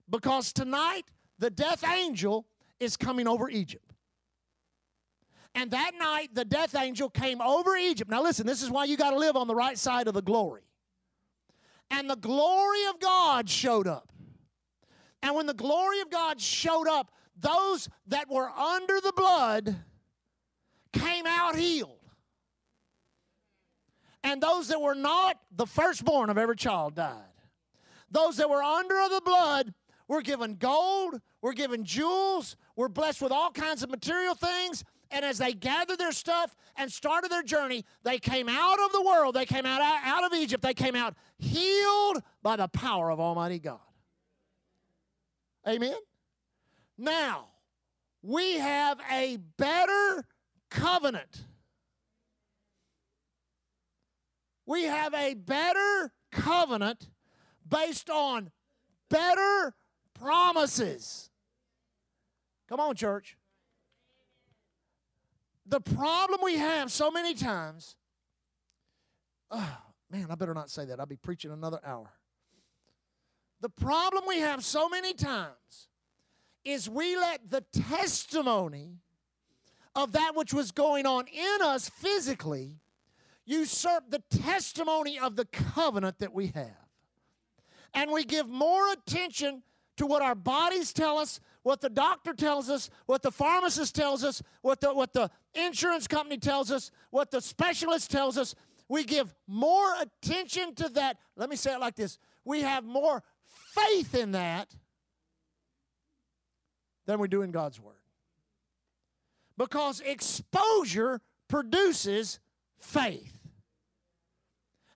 because 0.09 0.51
tonight 0.53 1.03
the 1.39 1.49
death 1.49 1.83
angel 1.87 2.45
is 2.79 2.97
coming 2.97 3.27
over 3.27 3.49
Egypt. 3.49 3.93
And 5.55 5.71
that 5.71 5.91
night 5.99 6.33
the 6.33 6.45
death 6.45 6.75
angel 6.75 7.09
came 7.09 7.41
over 7.41 7.75
Egypt. 7.77 8.09
Now 8.09 8.23
listen, 8.23 8.47
this 8.47 8.63
is 8.63 8.71
why 8.71 8.85
you 8.85 8.97
got 8.97 9.11
to 9.11 9.17
live 9.17 9.35
on 9.35 9.47
the 9.47 9.55
right 9.55 9.77
side 9.77 10.07
of 10.07 10.13
the 10.13 10.21
glory. 10.21 10.63
And 11.91 12.09
the 12.09 12.15
glory 12.15 12.85
of 12.89 12.99
God 12.99 13.49
showed 13.49 13.87
up. 13.87 14.11
And 15.21 15.35
when 15.35 15.45
the 15.45 15.53
glory 15.53 16.01
of 16.01 16.09
God 16.09 16.41
showed 16.41 16.87
up, 16.87 17.11
those 17.39 17.87
that 18.07 18.29
were 18.29 18.49
under 18.49 18.99
the 18.99 19.13
blood 19.15 19.75
came 20.91 21.25
out 21.25 21.55
healed. 21.55 22.02
And 24.23 24.41
those 24.41 24.69
that 24.69 24.81
were 24.81 24.95
not, 24.95 25.37
the 25.55 25.65
firstborn 25.65 26.29
of 26.29 26.37
every 26.37 26.55
child 26.55 26.95
died. 26.95 27.21
Those 28.09 28.37
that 28.37 28.49
were 28.49 28.63
under 28.63 28.99
of 29.01 29.11
the 29.11 29.21
blood 29.21 29.73
were 30.07 30.21
given 30.21 30.55
gold, 30.55 31.19
were 31.41 31.53
given 31.53 31.83
jewels, 31.83 32.55
were 32.75 32.89
blessed 32.89 33.21
with 33.21 33.31
all 33.31 33.51
kinds 33.51 33.83
of 33.83 33.89
material 33.89 34.35
things. 34.35 34.83
And 35.11 35.23
as 35.25 35.37
they 35.37 35.53
gathered 35.53 35.99
their 35.99 36.11
stuff 36.11 36.55
and 36.75 36.91
started 36.91 37.31
their 37.31 37.43
journey, 37.43 37.85
they 38.03 38.17
came 38.17 38.49
out 38.49 38.79
of 38.79 38.91
the 38.91 39.01
world, 39.01 39.35
they 39.35 39.45
came 39.45 39.65
out, 39.65 39.81
out 39.81 40.23
of 40.23 40.33
Egypt, 40.33 40.63
they 40.63 40.73
came 40.73 40.95
out 40.95 41.15
healed 41.37 42.21
by 42.41 42.55
the 42.55 42.67
power 42.67 43.11
of 43.11 43.19
Almighty 43.19 43.59
God. 43.59 43.79
Amen? 45.67 45.97
Now, 46.97 47.47
we 48.21 48.57
have 48.57 48.99
a 49.11 49.37
better 49.57 50.25
covenant 50.69 51.45
we 54.65 54.83
have 54.83 55.13
a 55.13 55.33
better 55.33 56.13
covenant 56.31 57.09
based 57.67 58.09
on 58.09 58.51
better 59.09 59.73
promises. 60.13 61.29
Come 62.69 62.79
on, 62.79 62.95
church. 62.95 63.37
The 65.65 65.81
problem 65.81 66.41
we 66.43 66.57
have 66.57 66.91
so 66.91 67.09
many 67.09 67.33
times, 67.33 67.95
oh, 69.51 69.77
man, 70.11 70.27
I 70.29 70.35
better 70.35 70.53
not 70.53 70.69
say 70.69 70.85
that. 70.85 70.99
I'll 70.99 71.05
be 71.05 71.15
preaching 71.15 71.51
another 71.51 71.79
hour. 71.85 72.09
The 73.61 73.69
problem 73.69 74.25
we 74.27 74.39
have 74.39 74.63
so 74.63 74.89
many 74.89 75.13
times 75.13 75.87
is 76.65 76.89
we 76.89 77.15
let 77.15 77.49
the 77.49 77.61
testimony 77.89 78.99
of 79.95 80.13
that 80.13 80.35
which 80.35 80.53
was 80.53 80.71
going 80.71 81.05
on 81.05 81.27
in 81.27 81.61
us 81.61 81.89
physically 81.89 82.79
usurp 83.45 84.09
the 84.09 84.23
testimony 84.29 85.19
of 85.19 85.35
the 85.35 85.45
covenant 85.45 86.19
that 86.19 86.33
we 86.33 86.47
have. 86.47 86.77
And 87.93 88.11
we 88.11 88.23
give 88.23 88.47
more 88.47 88.91
attention 88.91 89.63
to 89.97 90.05
what 90.05 90.21
our 90.21 90.35
bodies 90.35 90.93
tell 90.93 91.17
us, 91.17 91.39
what 91.61 91.81
the 91.81 91.89
doctor 91.89 92.33
tells 92.33 92.69
us, 92.69 92.89
what 93.05 93.21
the 93.21 93.31
pharmacist 93.31 93.93
tells 93.93 94.23
us, 94.23 94.41
what 94.61 94.81
the, 94.81 94.93
what 94.93 95.13
the 95.13 95.29
insurance 95.53 96.07
company 96.07 96.37
tells 96.37 96.71
us, 96.71 96.91
what 97.11 97.31
the 97.31 97.41
specialist 97.41 98.09
tells 98.09 98.37
us. 98.37 98.55
We 98.89 99.03
give 99.03 99.33
more 99.47 99.93
attention 99.99 100.75
to 100.75 100.89
that. 100.89 101.17
Let 101.35 101.49
me 101.49 101.55
say 101.55 101.73
it 101.73 101.79
like 101.79 101.95
this 101.95 102.17
we 102.45 102.61
have 102.61 102.83
more 102.83 103.23
faith 103.45 104.15
in 104.15 104.31
that 104.33 104.75
than 107.05 107.19
we 107.19 107.27
do 107.27 107.41
in 107.41 107.51
God's 107.51 107.79
Word. 107.79 107.95
Because 109.57 110.01
exposure 110.01 111.21
produces 111.47 112.39
faith. 112.83 113.39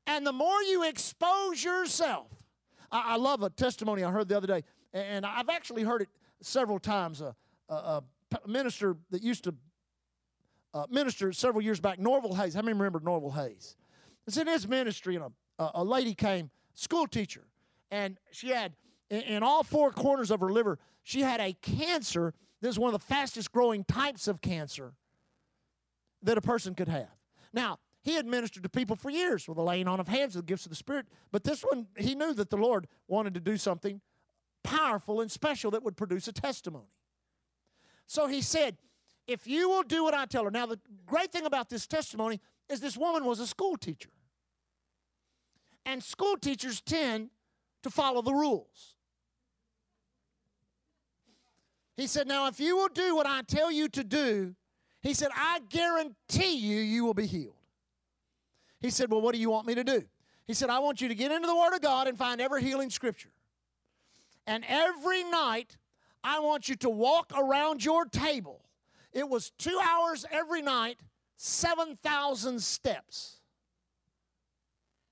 And 0.06 0.26
the 0.26 0.34
more 0.34 0.62
you 0.64 0.84
expose 0.84 1.64
yourself, 1.64 2.28
I, 2.92 3.14
I 3.14 3.16
love 3.18 3.44
a 3.44 3.50
testimony 3.50 4.04
I 4.04 4.12
heard 4.12 4.28
the 4.28 4.38
other 4.38 4.48
day, 4.48 4.64
and 4.94 5.26
I've 5.26 5.50
actually 5.50 5.84
heard 5.84 6.02
it 6.02 6.10
several 6.42 6.80
times. 6.80 7.22
A, 7.22 7.36
a, 7.70 7.74
a 7.74 8.48
minister 8.48 8.96
that 9.12 9.24
used 9.24 9.44
to 9.46 9.56
uh, 10.74 10.86
minister 10.90 11.32
several 11.34 11.62
years 11.62 11.80
back, 11.80 12.00
Norval 12.00 12.36
Hayes. 12.36 12.54
How 12.54 12.62
many 12.62 12.74
remember 12.74 13.00
Norval 13.00 13.32
Hayes? 13.32 13.76
It's 14.26 14.38
in 14.38 14.48
his 14.48 14.68
ministry, 14.68 15.16
and 15.16 15.26
a, 15.60 15.72
a 15.76 15.84
lady 15.84 16.14
came, 16.14 16.50
school 16.76 17.08
teacher, 17.08 17.46
and 17.92 18.18
she 18.32 18.50
had 18.50 18.74
in, 19.10 19.22
in 19.22 19.44
all 19.44 19.64
four 19.64 19.92
corners 19.92 20.32
of 20.32 20.40
her 20.42 20.52
liver, 20.52 20.80
she 21.04 21.22
had 21.22 21.40
a 21.40 21.54
cancer. 21.62 22.34
This 22.62 22.72
is 22.72 22.80
one 22.80 22.94
of 22.94 23.00
the 23.00 23.06
fastest 23.06 23.52
growing 23.52 23.84
types 23.84 24.28
of 24.28 24.42
cancer 24.42 24.94
that 26.24 26.38
a 26.38 26.42
person 26.42 26.76
could 26.76 26.88
have. 26.88 27.17
Now, 27.58 27.80
he 28.04 28.14
had 28.14 28.28
ministered 28.28 28.62
to 28.62 28.70
people 28.70 28.96
for 28.96 29.10
years 29.10 29.48
with 29.48 29.58
the 29.58 29.64
laying 29.64 29.88
on 29.88 30.00
of 30.00 30.08
hands, 30.08 30.36
and 30.36 30.44
the 30.44 30.46
gifts 30.46 30.68
of 30.68 30.70
the 30.70 30.76
Spirit. 30.76 31.08
But 31.32 31.44
this 31.44 31.64
one, 31.64 31.88
he 31.98 32.14
knew 32.14 32.32
that 32.36 32.52
the 32.52 32.56
Lord 32.56 32.88
wanted 33.08 33.34
to 33.34 33.40
do 33.40 33.58
something 33.58 34.00
powerful 34.64 35.22
and 35.22 35.32
special 35.32 35.72
that 35.72 35.82
would 35.82 35.98
produce 35.98 36.28
a 36.28 36.32
testimony. 36.32 36.94
So 38.06 38.28
he 38.28 38.42
said, 38.42 38.78
If 39.26 39.48
you 39.48 39.70
will 39.70 39.82
do 39.82 40.04
what 40.04 40.14
I 40.14 40.28
tell 40.28 40.44
her. 40.44 40.52
Now, 40.52 40.68
the 40.68 40.80
great 41.08 41.32
thing 41.32 41.48
about 41.48 41.68
this 41.68 41.88
testimony 41.88 42.40
is 42.70 42.80
this 42.80 42.96
woman 42.96 43.26
was 43.26 43.40
a 43.40 43.48
school 43.48 43.76
teacher. 43.76 44.12
And 45.84 46.04
school 46.04 46.38
teachers 46.38 46.80
tend 46.80 47.32
to 47.82 47.90
follow 47.90 48.22
the 48.22 48.34
rules. 48.34 48.94
He 51.96 52.06
said, 52.06 52.28
Now, 52.28 52.46
if 52.46 52.60
you 52.60 52.78
will 52.78 52.90
do 52.90 53.16
what 53.16 53.26
I 53.26 53.42
tell 53.42 53.72
you 53.72 53.90
to 53.90 54.04
do, 54.04 54.54
He 55.02 55.14
said, 55.14 55.30
I 55.36 55.62
guarantee 55.70 56.58
you, 56.58 56.78
you 56.78 57.06
will 57.06 57.14
be 57.14 57.28
healed. 57.28 57.54
He 58.80 58.90
said, 58.90 59.12
Well, 59.12 59.22
what 59.22 59.34
do 59.34 59.42
you 59.42 59.50
want 59.50 59.68
me 59.68 59.76
to 59.76 59.84
do? 59.84 60.04
He 60.46 60.54
said, 60.54 60.70
I 60.70 60.80
want 60.80 61.02
you 61.02 61.08
to 61.10 61.16
get 61.16 61.32
into 61.32 61.48
the 61.48 61.56
Word 61.56 61.74
of 61.74 61.82
God 61.82 62.08
and 62.08 62.18
find 62.18 62.40
every 62.40 62.64
healing 62.64 62.90
scripture. 62.90 63.32
And 64.46 64.64
every 64.68 65.24
night, 65.24 65.78
I 66.24 66.40
want 66.40 66.70
you 66.70 66.76
to 66.78 66.90
walk 66.90 67.34
around 67.38 67.84
your 67.84 68.06
table. 68.06 68.62
It 69.12 69.28
was 69.28 69.52
two 69.58 69.78
hours 69.84 70.26
every 70.32 70.62
night, 70.62 71.00
7,000 71.36 72.62
steps. 72.62 73.38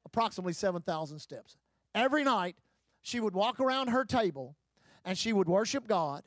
Approximately 0.06 0.54
7,000 0.54 1.20
steps. 1.20 1.58
Every 1.94 2.24
night, 2.24 2.56
she 3.02 3.20
would 3.20 3.34
walk 3.34 3.60
around 3.60 3.90
her 3.90 4.06
table 4.06 4.56
and 5.04 5.18
she 5.18 5.34
would 5.34 5.48
worship 5.48 5.88
God 5.88 6.24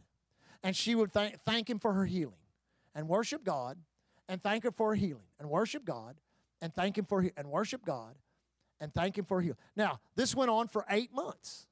and 0.62 0.76
she 0.76 0.94
would 0.94 1.12
th- 1.12 1.34
thank 1.46 1.70
Him 1.70 1.78
for 1.78 1.94
her 1.94 2.04
healing 2.04 2.37
and 2.98 3.08
worship 3.08 3.44
God 3.44 3.78
and 4.28 4.42
thank 4.42 4.64
Him 4.64 4.72
for 4.72 4.92
healing 4.92 5.28
and 5.38 5.48
worship 5.48 5.84
God 5.84 6.16
and 6.60 6.74
thank 6.74 6.98
Him 6.98 7.04
for 7.04 7.24
and 7.36 7.48
worship 7.48 7.84
God 7.86 8.16
and 8.80 8.92
thank 8.92 9.16
Him 9.16 9.24
for 9.24 9.40
healing. 9.40 9.56
Now, 9.76 10.00
this 10.16 10.34
went 10.34 10.50
on 10.50 10.66
for 10.66 10.84
eight 10.90 11.14
months 11.14 11.68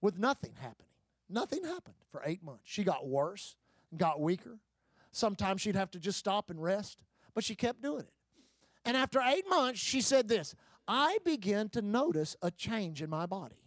with 0.00 0.18
nothing 0.18 0.54
happening. 0.58 0.88
Nothing 1.30 1.62
happened 1.62 1.94
for 2.10 2.20
eight 2.24 2.42
months. 2.42 2.62
She 2.64 2.82
got 2.82 3.06
worse, 3.06 3.54
got 3.96 4.20
weaker. 4.20 4.58
Sometimes 5.12 5.60
she'd 5.60 5.76
have 5.76 5.92
to 5.92 6.00
just 6.00 6.18
stop 6.18 6.50
and 6.50 6.60
rest, 6.60 6.98
but 7.32 7.44
she 7.44 7.54
kept 7.54 7.80
doing 7.80 8.00
it. 8.00 8.12
And 8.84 8.96
after 8.96 9.20
eight 9.20 9.48
months, 9.48 9.78
she 9.78 10.00
said 10.00 10.26
this 10.26 10.56
I 10.88 11.18
began 11.24 11.68
to 11.70 11.80
notice 11.80 12.34
a 12.42 12.50
change 12.50 13.02
in 13.02 13.10
my 13.10 13.26
body. 13.26 13.62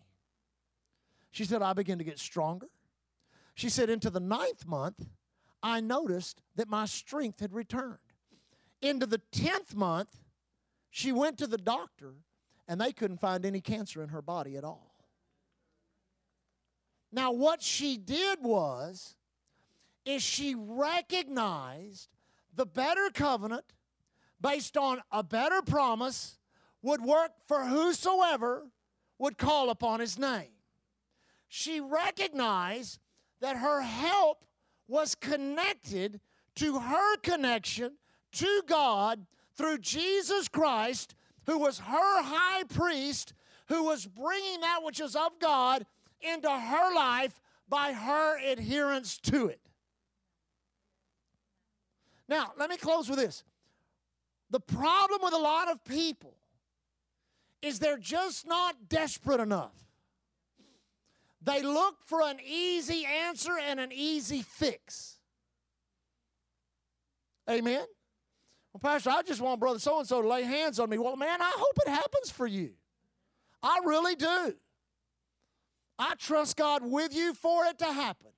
She 1.31 1.45
said, 1.45 1.61
I 1.61 1.71
began 1.71 1.97
to 1.99 2.03
get 2.03 2.19
stronger. 2.19 2.67
She 3.55 3.69
said, 3.69 3.89
into 3.89 4.09
the 4.09 4.19
ninth 4.19 4.67
month, 4.67 5.07
I 5.63 5.79
noticed 5.79 6.41
that 6.55 6.69
my 6.69 6.85
strength 6.85 7.39
had 7.39 7.53
returned. 7.53 7.97
Into 8.81 9.05
the 9.05 9.19
tenth 9.31 9.75
month, 9.75 10.17
she 10.89 11.11
went 11.11 11.37
to 11.37 11.47
the 11.47 11.57
doctor 11.57 12.15
and 12.67 12.79
they 12.79 12.91
couldn't 12.91 13.19
find 13.19 13.45
any 13.45 13.61
cancer 13.61 14.01
in 14.01 14.09
her 14.09 14.21
body 14.21 14.57
at 14.57 14.63
all. 14.63 14.95
Now, 17.11 17.31
what 17.31 17.61
she 17.61 17.97
did 17.97 18.39
was, 18.41 19.15
is 20.05 20.23
she 20.23 20.55
recognized 20.55 22.09
the 22.55 22.65
better 22.65 23.09
covenant 23.13 23.65
based 24.39 24.77
on 24.77 25.01
a 25.11 25.21
better 25.21 25.61
promise 25.61 26.39
would 26.81 27.01
work 27.01 27.31
for 27.47 27.65
whosoever 27.65 28.67
would 29.19 29.37
call 29.37 29.69
upon 29.69 29.99
his 29.99 30.17
name. 30.17 30.49
She 31.47 31.79
recognized 31.79 32.99
that 33.41 33.57
her 33.57 33.81
help 33.81 34.45
was 34.91 35.15
connected 35.15 36.19
to 36.53 36.77
her 36.77 37.17
connection 37.17 37.93
to 38.33 38.61
God 38.67 39.25
through 39.55 39.77
Jesus 39.77 40.49
Christ, 40.49 41.15
who 41.45 41.57
was 41.57 41.79
her 41.79 42.21
high 42.21 42.63
priest, 42.65 43.33
who 43.69 43.85
was 43.85 44.05
bringing 44.05 44.59
that 44.59 44.81
which 44.83 44.99
is 44.99 45.15
of 45.15 45.39
God 45.39 45.85
into 46.19 46.51
her 46.51 46.93
life 46.93 47.39
by 47.69 47.93
her 47.93 48.37
adherence 48.45 49.17
to 49.19 49.47
it. 49.47 49.61
Now, 52.27 52.51
let 52.59 52.69
me 52.69 52.75
close 52.75 53.09
with 53.09 53.17
this. 53.19 53.45
The 54.49 54.59
problem 54.59 55.21
with 55.23 55.33
a 55.33 55.37
lot 55.37 55.71
of 55.71 55.83
people 55.85 56.33
is 57.61 57.79
they're 57.79 57.97
just 57.97 58.45
not 58.45 58.89
desperate 58.89 59.39
enough. 59.39 59.80
They 61.41 61.63
look 61.63 61.95
for 62.05 62.21
an 62.21 62.37
easy 62.45 63.05
answer 63.05 63.57
and 63.57 63.79
an 63.79 63.91
easy 63.91 64.43
fix. 64.43 65.17
Amen? 67.49 67.85
Well, 68.73 68.79
Pastor, 68.81 69.09
I 69.09 69.23
just 69.23 69.41
want 69.41 69.59
Brother 69.59 69.79
so 69.79 69.99
and 69.99 70.07
so 70.07 70.21
to 70.21 70.27
lay 70.27 70.43
hands 70.43 70.79
on 70.79 70.89
me. 70.89 70.97
Well, 70.97 71.15
man, 71.15 71.41
I 71.41 71.51
hope 71.55 71.77
it 71.85 71.89
happens 71.89 72.31
for 72.31 72.47
you. 72.47 72.71
I 73.63 73.79
really 73.85 74.15
do. 74.15 74.53
I 75.99 76.15
trust 76.15 76.57
God 76.57 76.83
with 76.83 77.13
you 77.13 77.33
for 77.33 77.65
it 77.65 77.77
to 77.79 77.85
happen. 77.85 78.31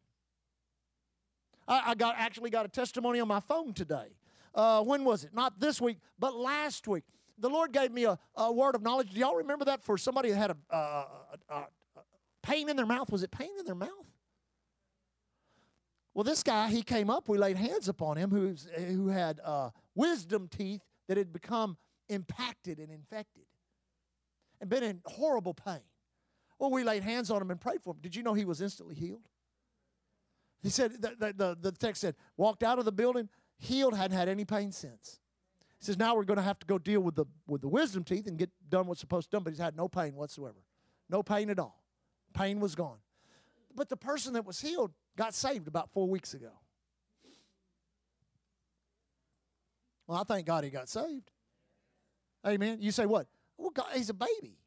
I, 1.67 1.91
I 1.91 1.95
got 1.95 2.15
actually 2.17 2.49
got 2.49 2.65
a 2.65 2.69
testimony 2.69 3.19
on 3.19 3.27
my 3.27 3.39
phone 3.39 3.73
today. 3.73 4.15
Uh, 4.55 4.81
when 4.83 5.03
was 5.03 5.23
it? 5.23 5.33
Not 5.33 5.59
this 5.59 5.79
week, 5.79 5.97
but 6.19 6.35
last 6.35 6.87
week. 6.87 7.03
The 7.39 7.49
Lord 7.49 7.71
gave 7.71 7.91
me 7.91 8.05
a, 8.05 8.17
a 8.35 8.51
word 8.51 8.75
of 8.75 8.81
knowledge. 8.81 9.11
Do 9.11 9.19
y'all 9.19 9.35
remember 9.35 9.65
that 9.65 9.83
for 9.83 9.97
somebody 9.97 10.29
that 10.29 10.37
had 10.37 10.51
a, 10.51 10.75
a, 10.75 11.05
a, 11.49 11.63
pain 12.43 12.69
in 12.69 12.75
their 12.75 12.85
mouth? 12.85 13.11
Was 13.11 13.23
it 13.23 13.31
pain 13.31 13.49
in 13.57 13.65
their 13.65 13.73
mouth? 13.73 13.89
Well, 16.13 16.23
this 16.23 16.43
guy, 16.43 16.69
he 16.69 16.83
came 16.83 17.09
up. 17.09 17.27
We 17.27 17.39
laid 17.39 17.57
hands 17.57 17.89
upon 17.89 18.17
him, 18.17 18.29
who's, 18.29 18.67
who 18.77 19.07
had 19.07 19.39
uh, 19.43 19.71
wisdom 19.95 20.47
teeth 20.47 20.81
that 21.07 21.17
had 21.17 21.33
become 21.33 21.77
impacted 22.07 22.77
and 22.77 22.91
infected 22.91 23.45
and 24.61 24.69
been 24.69 24.83
in 24.83 25.01
horrible 25.05 25.55
pain. 25.55 25.81
Well, 26.59 26.69
we 26.69 26.83
laid 26.83 27.03
hands 27.03 27.31
on 27.31 27.41
him 27.41 27.49
and 27.49 27.59
prayed 27.59 27.81
for 27.81 27.91
him. 27.91 27.99
Did 28.01 28.15
you 28.15 28.21
know 28.21 28.33
he 28.33 28.45
was 28.45 28.61
instantly 28.61 28.95
healed? 28.95 29.27
He 30.61 30.69
said, 30.69 31.01
the, 31.01 31.15
the, 31.17 31.33
the, 31.33 31.57
the 31.59 31.71
text 31.71 32.01
said, 32.01 32.15
walked 32.37 32.63
out 32.63 32.79
of 32.79 32.85
the 32.85 32.91
building, 32.91 33.27
healed, 33.57 33.95
hadn't 33.95 34.15
had 34.15 34.29
any 34.29 34.45
pain 34.45 34.71
since. 34.71 35.19
He 35.79 35.85
says, 35.85 35.97
now 35.97 36.15
we're 36.15 36.23
going 36.23 36.37
to 36.37 36.43
have 36.43 36.59
to 36.59 36.65
go 36.65 36.77
deal 36.77 37.01
with 37.01 37.15
the, 37.15 37.25
with 37.47 37.61
the 37.61 37.67
wisdom 37.67 38.05
teeth 38.05 38.27
and 38.27 38.37
get 38.37 38.49
done 38.69 38.87
what's 38.87 39.01
supposed 39.01 39.29
to 39.29 39.29
be 39.31 39.37
done, 39.37 39.43
but 39.43 39.49
he's 39.51 39.59
had 39.59 39.75
no 39.75 39.89
pain 39.89 40.15
whatsoever. 40.15 40.63
No 41.09 41.21
pain 41.23 41.49
at 41.49 41.59
all. 41.59 41.82
Pain 42.33 42.59
was 42.59 42.75
gone. 42.75 42.97
But 43.75 43.89
the 43.89 43.97
person 43.97 44.33
that 44.33 44.45
was 44.45 44.59
healed 44.59 44.91
got 45.17 45.33
saved 45.33 45.67
about 45.67 45.91
four 45.91 46.07
weeks 46.07 46.33
ago. 46.33 46.51
Well, 50.07 50.19
I 50.19 50.23
thank 50.23 50.45
God 50.45 50.63
he 50.63 50.69
got 50.69 50.89
saved. 50.89 51.31
Amen. 52.45 52.79
You 52.81 52.91
say 52.91 53.05
what? 53.05 53.27
Well, 53.57 53.69
God, 53.69 53.87
he's 53.93 54.09
a 54.09 54.13
baby. 54.13 54.57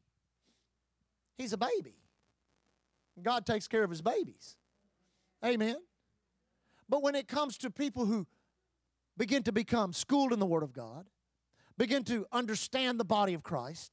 He's 1.37 1.53
a 1.53 1.57
baby. 1.57 1.95
God 3.21 3.45
takes 3.45 3.67
care 3.67 3.83
of 3.83 3.89
his 3.89 4.01
babies. 4.01 4.57
Amen. 5.45 5.77
But 6.89 7.03
when 7.03 7.15
it 7.15 7.27
comes 7.27 7.57
to 7.59 7.69
people 7.69 8.05
who 8.05 8.25
begin 9.17 9.43
to 9.43 9.51
become 9.51 9.93
schooled 9.93 10.33
in 10.33 10.39
the 10.39 10.45
Word 10.45 10.63
of 10.63 10.73
God, 10.73 11.07
begin 11.77 12.03
to 12.05 12.25
understand 12.31 12.99
the 12.99 13.05
body 13.05 13.33
of 13.33 13.43
Christ, 13.43 13.91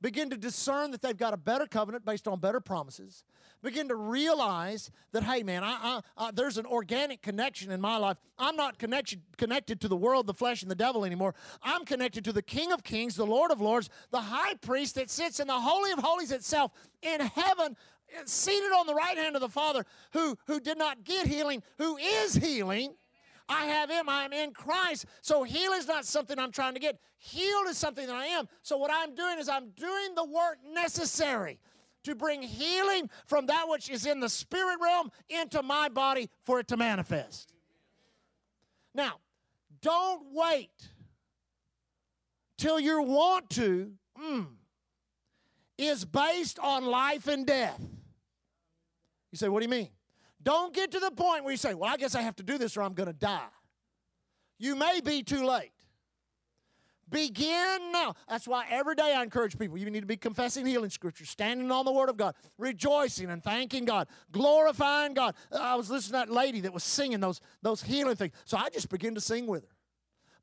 begin 0.00 0.30
to 0.30 0.36
discern 0.36 0.90
that 0.92 1.02
they've 1.02 1.16
got 1.16 1.34
a 1.34 1.36
better 1.36 1.66
covenant 1.66 2.04
based 2.04 2.28
on 2.28 2.38
better 2.40 2.60
promises, 2.60 3.24
begin 3.62 3.88
to 3.88 3.96
realize 3.96 4.90
that, 5.12 5.24
hey, 5.24 5.42
man, 5.42 5.64
I, 5.64 6.00
I, 6.16 6.26
I, 6.26 6.30
there's 6.30 6.58
an 6.58 6.66
organic 6.66 7.22
connection 7.22 7.72
in 7.72 7.80
my 7.80 7.96
life. 7.96 8.16
I'm 8.38 8.56
not 8.56 8.78
connection, 8.78 9.22
connected 9.36 9.80
to 9.80 9.88
the 9.88 9.96
world, 9.96 10.26
the 10.26 10.34
flesh, 10.34 10.62
and 10.62 10.70
the 10.70 10.76
devil 10.76 11.04
anymore. 11.04 11.34
I'm 11.62 11.84
connected 11.84 12.24
to 12.26 12.32
the 12.32 12.42
King 12.42 12.72
of 12.72 12.84
Kings, 12.84 13.16
the 13.16 13.26
Lord 13.26 13.50
of 13.50 13.60
Lords, 13.60 13.90
the 14.10 14.20
high 14.20 14.54
priest 14.54 14.94
that 14.94 15.10
sits 15.10 15.40
in 15.40 15.48
the 15.48 15.60
Holy 15.60 15.90
of 15.92 15.98
Holies 15.98 16.30
itself 16.30 16.72
in 17.02 17.20
heaven. 17.20 17.76
Seated 18.24 18.72
on 18.72 18.86
the 18.86 18.94
right 18.94 19.18
hand 19.18 19.34
of 19.34 19.42
the 19.42 19.50
Father, 19.50 19.84
who, 20.14 20.38
who 20.46 20.60
did 20.60 20.78
not 20.78 21.04
get 21.04 21.26
healing, 21.26 21.62
who 21.76 21.98
is 21.98 22.32
healing, 22.32 22.94
I 23.48 23.66
have 23.66 23.90
Him. 23.90 24.08
I'm 24.08 24.32
in 24.32 24.52
Christ. 24.52 25.06
So 25.22 25.42
healing 25.42 25.78
is 25.78 25.88
not 25.88 26.04
something 26.04 26.38
I'm 26.38 26.52
trying 26.52 26.74
to 26.74 26.80
get. 26.80 26.98
Healed 27.18 27.68
is 27.68 27.78
something 27.78 28.06
that 28.06 28.16
I 28.16 28.26
am. 28.26 28.48
So 28.62 28.76
what 28.76 28.90
I'm 28.92 29.14
doing 29.14 29.38
is 29.38 29.48
I'm 29.48 29.70
doing 29.70 30.14
the 30.14 30.24
work 30.24 30.58
necessary 30.72 31.58
to 32.04 32.14
bring 32.14 32.42
healing 32.42 33.10
from 33.26 33.46
that 33.46 33.68
which 33.68 33.90
is 33.90 34.06
in 34.06 34.20
the 34.20 34.28
spirit 34.28 34.78
realm 34.80 35.10
into 35.28 35.62
my 35.62 35.88
body 35.88 36.30
for 36.44 36.60
it 36.60 36.68
to 36.68 36.76
manifest. 36.76 37.52
Now, 38.94 39.14
don't 39.82 40.22
wait 40.32 40.70
till 42.56 42.80
you 42.80 43.02
want 43.02 43.50
to 43.50 43.92
mm, 44.20 44.46
is 45.76 46.04
based 46.04 46.58
on 46.58 46.84
life 46.84 47.28
and 47.28 47.46
death. 47.46 47.80
You 49.30 49.38
say, 49.38 49.48
what 49.48 49.60
do 49.60 49.64
you 49.64 49.70
mean? 49.70 49.88
Don't 50.48 50.72
get 50.72 50.92
to 50.92 50.98
the 50.98 51.10
point 51.10 51.44
where 51.44 51.50
you 51.50 51.58
say, 51.58 51.74
Well, 51.74 51.92
I 51.92 51.98
guess 51.98 52.14
I 52.14 52.22
have 52.22 52.36
to 52.36 52.42
do 52.42 52.56
this 52.56 52.74
or 52.78 52.82
I'm 52.82 52.94
going 52.94 53.08
to 53.08 53.12
die. 53.12 53.50
You 54.58 54.76
may 54.76 55.02
be 55.04 55.22
too 55.22 55.44
late. 55.44 55.72
Begin 57.10 57.92
now. 57.92 58.14
That's 58.30 58.48
why 58.48 58.64
every 58.70 58.94
day 58.94 59.12
I 59.14 59.22
encourage 59.22 59.58
people 59.58 59.76
you 59.76 59.90
need 59.90 60.00
to 60.00 60.06
be 60.06 60.16
confessing 60.16 60.64
healing 60.64 60.88
scriptures, 60.88 61.28
standing 61.28 61.70
on 61.70 61.84
the 61.84 61.92
Word 61.92 62.08
of 62.08 62.16
God, 62.16 62.34
rejoicing 62.56 63.28
and 63.28 63.44
thanking 63.44 63.84
God, 63.84 64.08
glorifying 64.32 65.12
God. 65.12 65.34
I 65.52 65.74
was 65.74 65.90
listening 65.90 66.22
to 66.22 66.26
that 66.26 66.32
lady 66.32 66.62
that 66.62 66.72
was 66.72 66.82
singing 66.82 67.20
those, 67.20 67.42
those 67.60 67.82
healing 67.82 68.16
things. 68.16 68.32
So 68.46 68.56
I 68.56 68.70
just 68.70 68.88
began 68.88 69.14
to 69.16 69.20
sing 69.20 69.46
with 69.46 69.64
her. 69.64 69.76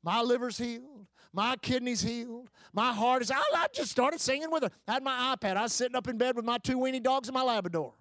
My 0.04 0.20
liver's 0.20 0.56
healed. 0.56 1.08
My 1.32 1.56
kidney's 1.56 2.02
healed. 2.02 2.48
My 2.72 2.92
heart 2.92 3.22
is. 3.22 3.32
I, 3.32 3.42
I 3.56 3.66
just 3.72 3.90
started 3.90 4.20
singing 4.20 4.52
with 4.52 4.62
her. 4.62 4.70
I 4.86 4.92
had 4.92 5.02
my 5.02 5.34
iPad. 5.34 5.56
I 5.56 5.62
was 5.62 5.72
sitting 5.72 5.96
up 5.96 6.06
in 6.06 6.16
bed 6.16 6.36
with 6.36 6.44
my 6.44 6.58
two 6.58 6.78
weenie 6.78 7.02
dogs 7.02 7.26
and 7.26 7.34
my 7.34 7.42
Labrador. 7.42 7.94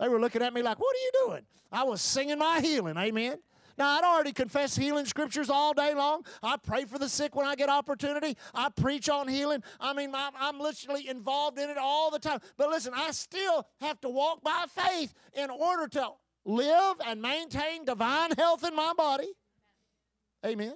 They 0.00 0.08
were 0.08 0.18
looking 0.18 0.42
at 0.42 0.54
me 0.54 0.62
like, 0.62 0.80
What 0.80 0.96
are 0.96 0.98
you 0.98 1.26
doing? 1.26 1.42
I 1.70 1.84
was 1.84 2.00
singing 2.00 2.38
my 2.38 2.60
healing. 2.60 2.96
Amen. 2.96 3.38
Now, 3.78 3.96
I'd 3.96 4.04
already 4.04 4.32
confessed 4.32 4.78
healing 4.78 5.06
scriptures 5.06 5.48
all 5.48 5.72
day 5.72 5.94
long. 5.94 6.26
I 6.42 6.56
pray 6.56 6.84
for 6.84 6.98
the 6.98 7.08
sick 7.08 7.34
when 7.34 7.46
I 7.46 7.54
get 7.54 7.70
opportunity. 7.70 8.36
I 8.52 8.68
preach 8.68 9.08
on 9.08 9.26
healing. 9.26 9.62
I 9.78 9.94
mean, 9.94 10.14
I'm, 10.14 10.32
I'm, 10.38 10.60
literally 10.60 11.08
involved 11.08 11.58
in 11.58 11.70
it 11.70 11.78
all 11.78 12.10
the 12.10 12.18
time. 12.18 12.40
But 12.58 12.68
listen, 12.68 12.92
I 12.94 13.10
still 13.12 13.66
have 13.80 13.98
to 14.02 14.10
walk 14.10 14.42
by 14.42 14.66
faith 14.68 15.14
in 15.32 15.48
order 15.48 15.86
to 15.88 16.10
live 16.44 16.96
and 17.06 17.22
maintain 17.22 17.86
divine 17.86 18.32
health 18.32 18.66
in 18.66 18.76
my 18.76 18.92
body. 18.94 19.32
Amen. 20.44 20.74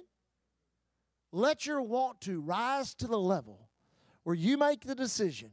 Let 1.31 1.67
your 1.67 1.83
want 1.83 2.21
to 2.21 2.41
rise 2.41 2.95
to 2.95 3.07
the 3.07 3.19
level 3.19 3.69
where 4.23 4.35
you 4.35 4.57
make 4.57 4.85
the 4.85 4.95
decision 4.95 5.51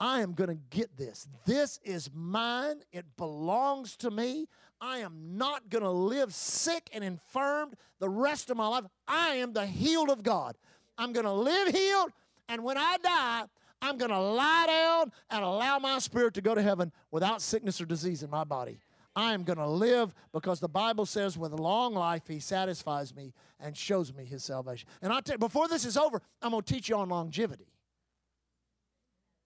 I 0.00 0.20
am 0.20 0.32
going 0.32 0.50
to 0.50 0.60
get 0.70 0.96
this. 0.96 1.26
This 1.46 1.78
is 1.84 2.10
mine. 2.12 2.82
It 2.92 3.04
belongs 3.16 3.96
to 3.98 4.10
me. 4.10 4.48
I 4.80 4.98
am 4.98 5.36
not 5.38 5.70
going 5.70 5.84
to 5.84 5.90
live 5.90 6.34
sick 6.34 6.90
and 6.92 7.02
infirmed 7.02 7.74
the 8.00 8.08
rest 8.08 8.50
of 8.50 8.56
my 8.56 8.68
life. 8.68 8.84
I 9.08 9.36
am 9.36 9.52
the 9.52 9.66
healed 9.66 10.10
of 10.10 10.22
God. 10.22 10.56
I'm 10.98 11.12
going 11.12 11.24
to 11.24 11.32
live 11.32 11.68
healed, 11.68 12.10
and 12.48 12.62
when 12.62 12.76
I 12.78 12.96
die, 13.02 13.44
I'm 13.82 13.98
going 13.98 14.10
to 14.10 14.20
lie 14.20 14.66
down 14.66 15.12
and 15.30 15.44
allow 15.44 15.78
my 15.78 15.98
spirit 15.98 16.34
to 16.34 16.40
go 16.40 16.54
to 16.54 16.62
heaven 16.62 16.92
without 17.10 17.42
sickness 17.42 17.80
or 17.80 17.84
disease 17.84 18.22
in 18.22 18.30
my 18.30 18.44
body. 18.44 18.78
I 19.16 19.32
am 19.32 19.44
going 19.44 19.58
to 19.58 19.68
live 19.68 20.14
because 20.32 20.60
the 20.60 20.68
Bible 20.68 21.06
says, 21.06 21.38
with 21.38 21.52
long 21.52 21.94
life, 21.94 22.22
He 22.26 22.40
satisfies 22.40 23.14
me 23.14 23.32
and 23.60 23.76
shows 23.76 24.12
me 24.12 24.24
His 24.24 24.42
salvation. 24.44 24.88
And 25.02 25.12
I 25.12 25.20
tell 25.20 25.34
you, 25.34 25.38
before 25.38 25.68
this 25.68 25.84
is 25.84 25.96
over, 25.96 26.20
I'm 26.42 26.50
going 26.50 26.62
to 26.62 26.74
teach 26.74 26.88
you 26.88 26.96
on 26.96 27.08
longevity. 27.08 27.66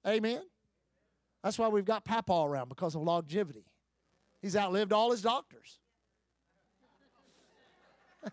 Amen. 0.07 0.43
That's 1.43 1.59
why 1.59 1.69
we've 1.69 1.85
got 1.85 2.05
Papa 2.05 2.33
around 2.33 2.69
because 2.69 2.95
of 2.95 3.03
longevity. 3.03 3.65
He's 4.41 4.57
outlived 4.57 4.93
all 4.93 5.11
his 5.11 5.23
doctors. 5.23 5.79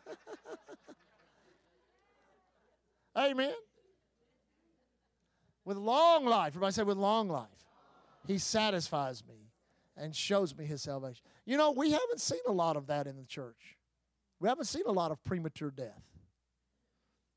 Amen. 3.18 3.54
With 5.64 5.78
long 5.78 6.26
life, 6.26 6.50
everybody 6.50 6.74
say, 6.74 6.84
with 6.84 6.98
long 6.98 7.30
life, 7.30 7.48
He 8.28 8.38
satisfies 8.38 9.24
me 9.28 9.50
and 9.98 10.16
shows 10.16 10.56
me 10.56 10.66
His 10.66 10.82
salvation. 10.84 11.24
You 11.46 11.58
know, 11.58 11.72
we 11.72 11.92
haven't 11.92 12.22
seen 12.22 12.40
a 12.48 12.52
lot 12.52 12.78
of 12.78 12.88
that 12.88 13.08
in 13.08 13.18
the 13.18 13.26
church. 13.26 13.78
We 14.40 14.50
haven't 14.50 14.66
seen 14.66 14.84
a 14.86 14.92
lot 14.92 15.12
of 15.12 15.24
premature 15.24 15.72
death. 15.72 16.04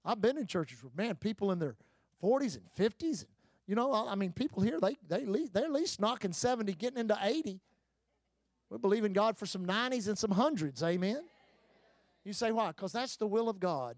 I've 0.04 0.20
been 0.20 0.36
in 0.36 0.46
churches 0.46 0.82
where, 0.82 0.92
man, 0.96 1.14
people 1.14 1.52
in 1.52 1.58
their 1.58 1.76
40s 2.22 2.58
and 2.58 2.66
50s, 2.76 3.20
and, 3.20 3.30
you 3.68 3.74
know, 3.74 3.92
I 3.92 4.14
mean, 4.14 4.32
people 4.32 4.62
here, 4.62 4.80
they, 4.80 4.96
they, 5.06 5.46
they're 5.52 5.64
at 5.64 5.70
least 5.70 6.00
knocking 6.00 6.32
70, 6.32 6.72
getting 6.72 6.98
into 6.98 7.16
80. 7.20 7.60
We 8.70 8.78
believe 8.78 9.04
in 9.04 9.12
God 9.12 9.36
for 9.36 9.44
some 9.44 9.66
90s 9.66 10.08
and 10.08 10.16
some 10.16 10.30
hundreds, 10.30 10.82
amen? 10.82 11.22
You 12.24 12.32
say, 12.32 12.50
why? 12.50 12.68
Because 12.68 12.92
that's 12.92 13.16
the 13.16 13.26
will 13.26 13.50
of 13.50 13.60
God 13.60 13.96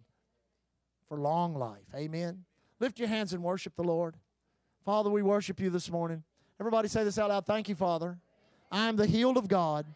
for 1.08 1.18
long 1.18 1.54
life, 1.54 1.86
amen? 1.94 2.44
Lift 2.80 2.98
your 2.98 3.06
hands 3.06 3.32
and 3.32 3.44
worship 3.44 3.76
the 3.76 3.84
Lord. 3.84 4.16
Father, 4.84 5.08
we 5.08 5.22
worship 5.22 5.60
you 5.60 5.70
this 5.70 5.88
morning. 5.88 6.24
Everybody 6.58 6.88
say 6.88 7.04
this 7.04 7.18
out 7.18 7.28
loud. 7.28 7.46
Thank 7.46 7.68
you, 7.68 7.76
Father. 7.76 8.18
I 8.72 8.88
am 8.88 8.96
the 8.96 9.06
healed 9.06 9.36
of 9.36 9.46
God. 9.46 9.86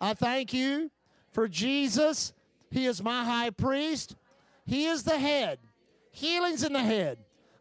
I 0.00 0.14
thank 0.14 0.54
you 0.54 0.92
for 1.32 1.48
Jesus. 1.48 2.32
He 2.70 2.86
is 2.86 3.02
my 3.02 3.24
high 3.24 3.50
priest. 3.50 4.14
He 4.64 4.86
is 4.86 5.02
the 5.02 5.18
head. 5.18 5.58
Healing's 6.12 6.62
in 6.62 6.72
the 6.72 6.82
head. 6.82 7.18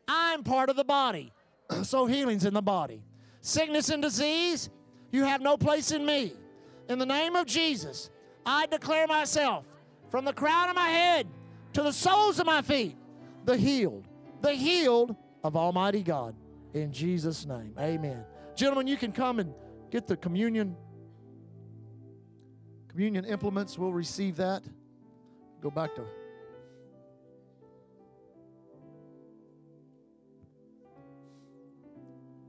I'm 0.07 0.43
part 0.43 0.69
of 0.69 0.75
the 0.75 0.83
body. 0.83 1.31
so 1.83 2.05
healing's 2.05 2.45
in 2.45 2.53
the 2.53 2.61
body. 2.61 3.03
Sickness 3.41 3.89
and 3.89 4.01
disease, 4.01 4.69
you 5.11 5.23
have 5.23 5.41
no 5.41 5.57
place 5.57 5.91
in 5.91 6.05
me. 6.05 6.33
In 6.89 6.99
the 6.99 7.05
name 7.05 7.35
of 7.35 7.45
Jesus, 7.45 8.09
I 8.45 8.65
declare 8.67 9.07
myself 9.07 9.65
from 10.09 10.25
the 10.25 10.33
crown 10.33 10.69
of 10.69 10.75
my 10.75 10.89
head 10.89 11.27
to 11.73 11.83
the 11.83 11.91
soles 11.91 12.39
of 12.39 12.45
my 12.45 12.61
feet, 12.61 12.95
the 13.45 13.57
healed, 13.57 14.07
the 14.41 14.53
healed 14.53 15.15
of 15.43 15.55
Almighty 15.55 16.03
God. 16.03 16.35
In 16.73 16.91
Jesus' 16.91 17.45
name, 17.45 17.73
amen. 17.79 18.23
Gentlemen, 18.55 18.87
you 18.87 18.97
can 18.97 19.11
come 19.11 19.39
and 19.39 19.53
get 19.91 20.07
the 20.07 20.17
communion 20.17 20.75
communion 22.89 23.25
implements. 23.25 23.77
We'll 23.77 23.93
receive 23.93 24.35
that. 24.37 24.63
Go 25.61 25.71
back 25.71 25.95
to 25.95 26.03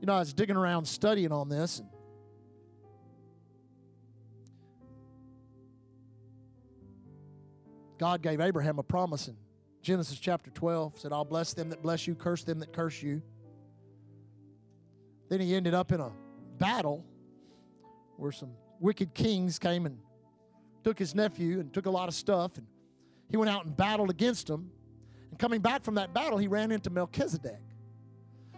You 0.05 0.11
know, 0.11 0.17
I 0.17 0.19
was 0.19 0.35
digging 0.35 0.55
around 0.55 0.85
studying 0.85 1.31
on 1.31 1.49
this 1.49 1.79
and 1.79 1.89
God 7.97 8.21
gave 8.21 8.39
Abraham 8.39 8.77
a 8.77 8.83
promise 8.83 9.29
in 9.29 9.35
Genesis 9.81 10.19
chapter 10.19 10.51
12. 10.51 10.99
Said, 10.99 11.11
I'll 11.11 11.25
bless 11.25 11.55
them 11.55 11.71
that 11.71 11.81
bless 11.81 12.05
you, 12.05 12.13
curse 12.13 12.43
them 12.43 12.59
that 12.59 12.71
curse 12.71 13.01
you. 13.01 13.23
Then 15.27 15.41
he 15.41 15.55
ended 15.55 15.73
up 15.73 15.91
in 15.91 15.99
a 15.99 16.11
battle 16.59 17.03
where 18.17 18.31
some 18.31 18.51
wicked 18.79 19.15
kings 19.15 19.57
came 19.57 19.87
and 19.87 19.97
took 20.83 20.99
his 20.99 21.15
nephew 21.15 21.59
and 21.59 21.73
took 21.73 21.87
a 21.87 21.91
lot 21.91 22.09
of 22.09 22.13
stuff. 22.13 22.59
And 22.59 22.67
he 23.31 23.37
went 23.37 23.49
out 23.49 23.65
and 23.65 23.75
battled 23.75 24.11
against 24.11 24.45
them. 24.45 24.69
And 25.31 25.39
coming 25.39 25.61
back 25.61 25.83
from 25.83 25.95
that 25.95 26.13
battle, 26.13 26.37
he 26.37 26.47
ran 26.47 26.71
into 26.71 26.91
Melchizedek. 26.91 27.64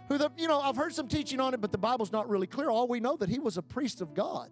Who 0.10 0.18
the, 0.18 0.30
you 0.38 0.48
know, 0.48 0.60
I've 0.60 0.78
heard 0.78 0.94
some 0.94 1.08
teaching 1.08 1.40
on 1.40 1.54
it, 1.54 1.62
but 1.62 1.72
the 1.72 1.78
Bible's 1.78 2.12
not 2.12 2.30
really 2.30 2.48
clear. 2.48 2.70
All 2.70 2.88
we 2.88 3.00
know 3.00 3.18
that 3.18 3.30
he 3.30 3.40
was 3.40 3.58
a 3.58 3.62
priest 3.62 4.02
of 4.02 4.14
God. 4.14 4.50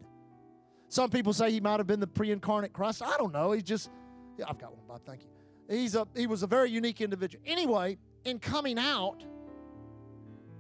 Some 0.90 1.10
people 1.10 1.34
say 1.34 1.52
he 1.52 1.60
might 1.60 1.80
have 1.80 1.88
been 1.88 2.00
the 2.00 2.08
pre-incarnate 2.08 2.74
Christ. 2.74 3.02
I 3.02 3.18
don't 3.18 3.34
know. 3.34 3.52
He's 3.52 3.64
just 3.64 3.90
yeah, 4.38 4.46
I've 4.50 4.58
got 4.58 4.76
one, 4.76 4.86
Bob. 4.88 5.02
Thank 5.06 5.22
you. 5.24 5.30
He's 5.70 5.96
a, 5.96 6.08
he 6.16 6.28
was 6.28 6.44
a 6.44 6.48
very 6.48 6.70
unique 6.70 7.02
individual. 7.02 7.44
Anyway, 7.46 7.98
in 8.24 8.40
coming 8.40 8.78
out, 8.78 9.24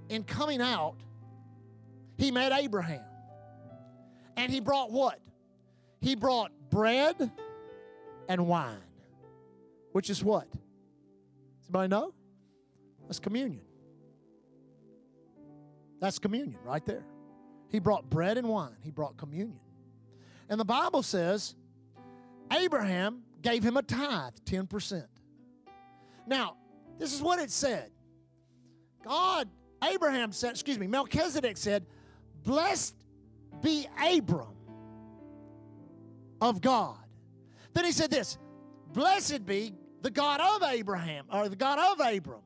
in 0.10 0.24
coming 0.24 0.62
out, 0.62 0.96
he 2.18 2.32
met 2.32 2.52
Abraham. 2.52 3.04
And 4.38 4.52
he 4.52 4.60
brought 4.60 4.92
what? 4.92 5.20
He 6.02 6.16
brought 6.16 6.52
bread 6.70 7.32
and 8.28 8.48
wine, 8.48 8.78
which 9.92 10.10
is 10.10 10.24
what? 10.24 10.48
Anybody 11.64 11.88
know? 11.90 12.14
That's 13.08 13.20
communion. 13.20 13.62
That's 16.00 16.20
communion 16.20 16.60
right 16.64 16.86
there. 16.86 17.06
He 17.70 17.80
brought 17.80 18.10
bread 18.10 18.38
and 18.38 18.48
wine, 18.48 18.78
he 18.82 18.92
brought 18.92 19.18
communion. 19.18 19.60
And 20.50 20.60
the 20.60 20.66
Bible 20.66 21.04
says 21.04 21.56
Abraham 22.52 23.24
gave 23.42 23.64
him 23.64 23.78
a 23.78 23.82
tithe, 23.82 24.34
10%. 24.46 25.06
Now, 26.28 26.58
this 26.98 27.14
is 27.14 27.22
what 27.22 27.40
it 27.40 27.52
said. 27.52 27.92
God, 29.04 29.50
Abraham 29.84 30.32
said, 30.32 30.52
excuse 30.52 30.80
me, 30.80 30.88
Melchizedek 30.88 31.58
said, 31.58 31.86
Blessed 32.44 32.96
be 33.62 33.88
Abram 34.04 34.56
of 36.42 36.62
God. 36.62 36.98
Then 37.74 37.86
he 37.86 37.92
said 37.92 38.10
this 38.12 38.38
Blessed 38.94 39.46
be 39.46 39.74
the 40.02 40.12
God 40.12 40.40
of 40.40 40.64
Abraham, 40.70 41.26
or 41.32 41.50
the 41.50 41.56
God 41.56 41.80
of 41.80 42.06
Abram. 42.06 42.42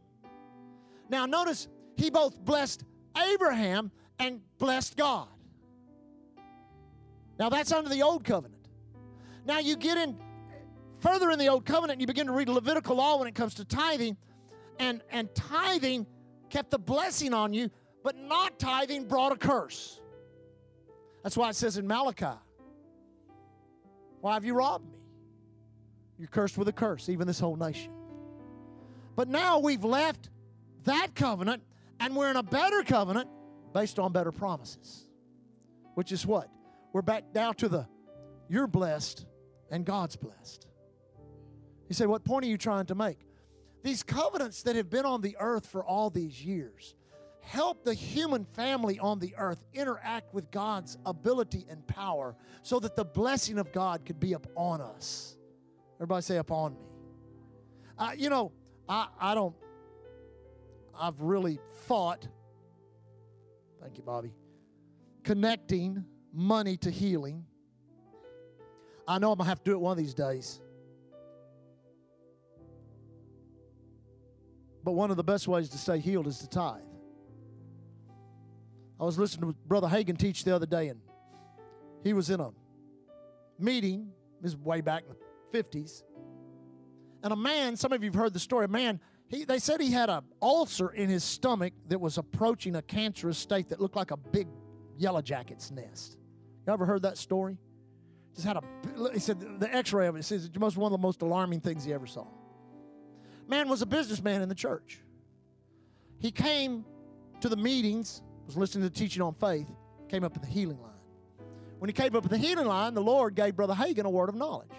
Now, 1.09 1.25
notice 1.25 1.67
he 1.95 2.09
both 2.09 2.39
blessed 2.39 2.83
Abraham 3.17 3.91
and 4.17 4.41
blessed 4.57 4.97
God. 4.97 5.27
Now, 7.37 7.49
that's 7.49 7.71
under 7.71 7.89
the 7.89 8.03
old 8.03 8.23
covenant. 8.23 8.67
Now, 9.45 9.59
you 9.59 9.75
get 9.75 9.97
in 9.97 10.17
further 10.99 11.31
in 11.31 11.39
the 11.39 11.47
Old 11.47 11.65
Covenant, 11.65 12.01
you 12.01 12.07
begin 12.07 12.27
to 12.27 12.33
read 12.33 12.49
Levitical 12.49 12.95
law 12.95 13.17
when 13.17 13.27
it 13.27 13.35
comes 13.35 13.55
to 13.55 13.65
tithing, 13.65 14.17
and, 14.77 15.01
and 15.11 15.33
tithing 15.33 16.05
kept 16.49 16.71
the 16.71 16.79
blessing 16.79 17.33
on 17.33 17.53
you, 17.53 17.69
but 18.03 18.15
not 18.15 18.59
tithing 18.59 19.07
brought 19.07 19.31
a 19.31 19.35
curse. 19.35 19.99
That's 21.23 21.35
why 21.35 21.49
it 21.49 21.55
says 21.55 21.77
in 21.77 21.87
Malachi, 21.87 22.37
Why 24.21 24.33
have 24.33 24.45
you 24.45 24.53
robbed 24.53 24.85
me? 24.85 24.97
You're 26.17 26.27
cursed 26.27 26.57
with 26.57 26.67
a 26.67 26.73
curse, 26.73 27.09
even 27.09 27.27
this 27.27 27.39
whole 27.39 27.55
nation. 27.55 27.91
But 29.15 29.27
now 29.27 29.59
we've 29.59 29.83
left 29.83 30.29
that 30.85 31.13
covenant 31.13 31.63
and 31.99 32.15
we're 32.15 32.29
in 32.29 32.35
a 32.35 32.43
better 32.43 32.83
covenant 32.83 33.29
based 33.73 33.99
on 33.99 34.11
better 34.11 34.31
promises. 34.31 35.07
Which 35.95 36.11
is 36.11 36.25
what? 36.25 36.49
We're 36.93 37.01
back 37.01 37.33
down 37.33 37.55
to 37.55 37.69
the 37.69 37.87
you're 38.47 38.67
blessed 38.67 39.25
and 39.69 39.85
God's 39.85 40.15
blessed. 40.15 40.67
You 41.87 41.95
say, 41.95 42.05
what 42.05 42.23
point 42.23 42.45
are 42.45 42.47
you 42.47 42.57
trying 42.57 42.87
to 42.87 42.95
make? 42.95 43.19
These 43.83 44.03
covenants 44.03 44.63
that 44.63 44.75
have 44.75 44.89
been 44.89 45.05
on 45.05 45.21
the 45.21 45.37
earth 45.39 45.65
for 45.67 45.83
all 45.83 46.09
these 46.09 46.43
years 46.43 46.95
help 47.41 47.83
the 47.83 47.93
human 47.93 48.45
family 48.45 48.99
on 48.99 49.19
the 49.19 49.33
earth 49.37 49.63
interact 49.73 50.33
with 50.33 50.51
God's 50.51 50.97
ability 51.05 51.65
and 51.69 51.85
power 51.87 52.35
so 52.61 52.79
that 52.79 52.95
the 52.95 53.05
blessing 53.05 53.57
of 53.57 53.71
God 53.71 54.05
could 54.05 54.19
be 54.19 54.33
upon 54.33 54.81
us. 54.81 55.35
Everybody 55.97 56.21
say, 56.21 56.37
upon 56.37 56.73
me. 56.73 56.79
Uh, 57.97 58.11
you 58.15 58.29
know, 58.29 58.51
I, 58.87 59.07
I 59.19 59.33
don't, 59.33 59.55
I've 60.99 61.21
really 61.21 61.59
thought, 61.85 62.27
thank 63.81 63.97
you, 63.97 64.03
Bobby, 64.03 64.33
connecting 65.23 66.03
money 66.33 66.75
to 66.77 66.91
healing. 66.91 67.45
I 69.07 69.17
know 69.17 69.31
I'm 69.31 69.37
going 69.37 69.45
to 69.45 69.49
have 69.49 69.63
to 69.63 69.71
do 69.71 69.71
it 69.71 69.79
one 69.79 69.93
of 69.93 69.97
these 69.97 70.13
days. 70.13 70.59
But 74.83 74.91
one 74.91 75.09
of 75.09 75.17
the 75.17 75.23
best 75.23 75.47
ways 75.47 75.69
to 75.69 75.77
stay 75.77 75.99
healed 75.99 76.27
is 76.27 76.39
to 76.39 76.49
tithe. 76.49 76.81
I 78.99 79.05
was 79.05 79.17
listening 79.17 79.51
to 79.51 79.57
Brother 79.65 79.87
Hagin 79.87 80.17
teach 80.17 80.43
the 80.43 80.53
other 80.53 80.65
day, 80.65 80.89
and 80.89 80.99
he 82.03 82.11
was 82.11 82.29
in 82.29 82.41
a 82.41 82.49
meeting, 83.57 84.11
this 84.41 84.51
is 84.51 84.57
way 84.57 84.81
back 84.81 85.03
in 85.03 85.09
the 85.09 85.63
50s, 85.63 86.03
and 87.23 87.33
a 87.33 87.35
man, 87.35 87.75
some 87.75 87.93
of 87.93 88.03
you 88.03 88.09
have 88.09 88.15
heard 88.15 88.33
the 88.33 88.39
story, 88.39 88.65
a 88.65 88.67
man, 88.67 88.99
he, 89.29 89.45
they 89.45 89.59
said 89.59 89.79
he 89.79 89.91
had 89.91 90.09
an 90.09 90.23
ulcer 90.41 90.89
in 90.89 91.07
his 91.07 91.23
stomach 91.23 91.73
that 91.87 92.01
was 92.01 92.17
approaching 92.17 92.75
a 92.75 92.81
cancerous 92.81 93.37
state 93.37 93.69
that 93.69 93.79
looked 93.79 93.95
like 93.95 94.11
a 94.11 94.17
big 94.17 94.47
yellow 94.97 95.21
jacket's 95.21 95.69
nest. 95.69 96.17
You 96.65 96.73
ever 96.73 96.85
heard 96.85 97.03
that 97.03 97.17
story? 97.17 97.57
Just 98.33 98.47
had 98.47 98.57
a, 98.57 98.63
he 99.13 99.19
said 99.19 99.59
the 99.59 99.73
x 99.73 99.93
ray 99.93 100.07
of 100.07 100.15
it 100.15 100.23
says 100.23 100.45
it 100.45 100.57
was 100.57 100.75
one 100.75 100.91
of 100.91 100.99
the 100.99 101.01
most 101.01 101.21
alarming 101.21 101.61
things 101.61 101.83
he 101.83 101.93
ever 101.93 102.07
saw. 102.07 102.25
Man 103.47 103.69
was 103.69 103.81
a 103.81 103.85
businessman 103.85 104.41
in 104.41 104.49
the 104.49 104.55
church. 104.55 104.99
He 106.17 106.31
came 106.31 106.85
to 107.41 107.49
the 107.49 107.55
meetings, 107.55 108.21
was 108.45 108.57
listening 108.57 108.89
to 108.89 108.93
teaching 108.93 109.21
on 109.21 109.33
faith, 109.35 109.67
came 110.09 110.23
up 110.23 110.35
in 110.35 110.41
the 110.41 110.47
healing 110.47 110.79
line. 110.81 110.89
When 111.77 111.87
he 111.87 111.93
came 111.93 112.15
up 112.15 112.25
in 112.25 112.29
the 112.29 112.37
healing 112.37 112.67
line, 112.67 112.93
the 112.93 113.01
Lord 113.01 113.35
gave 113.35 113.55
Brother 113.55 113.73
Hagin 113.73 114.05
a 114.05 114.09
word 114.09 114.29
of 114.29 114.35
knowledge. 114.35 114.71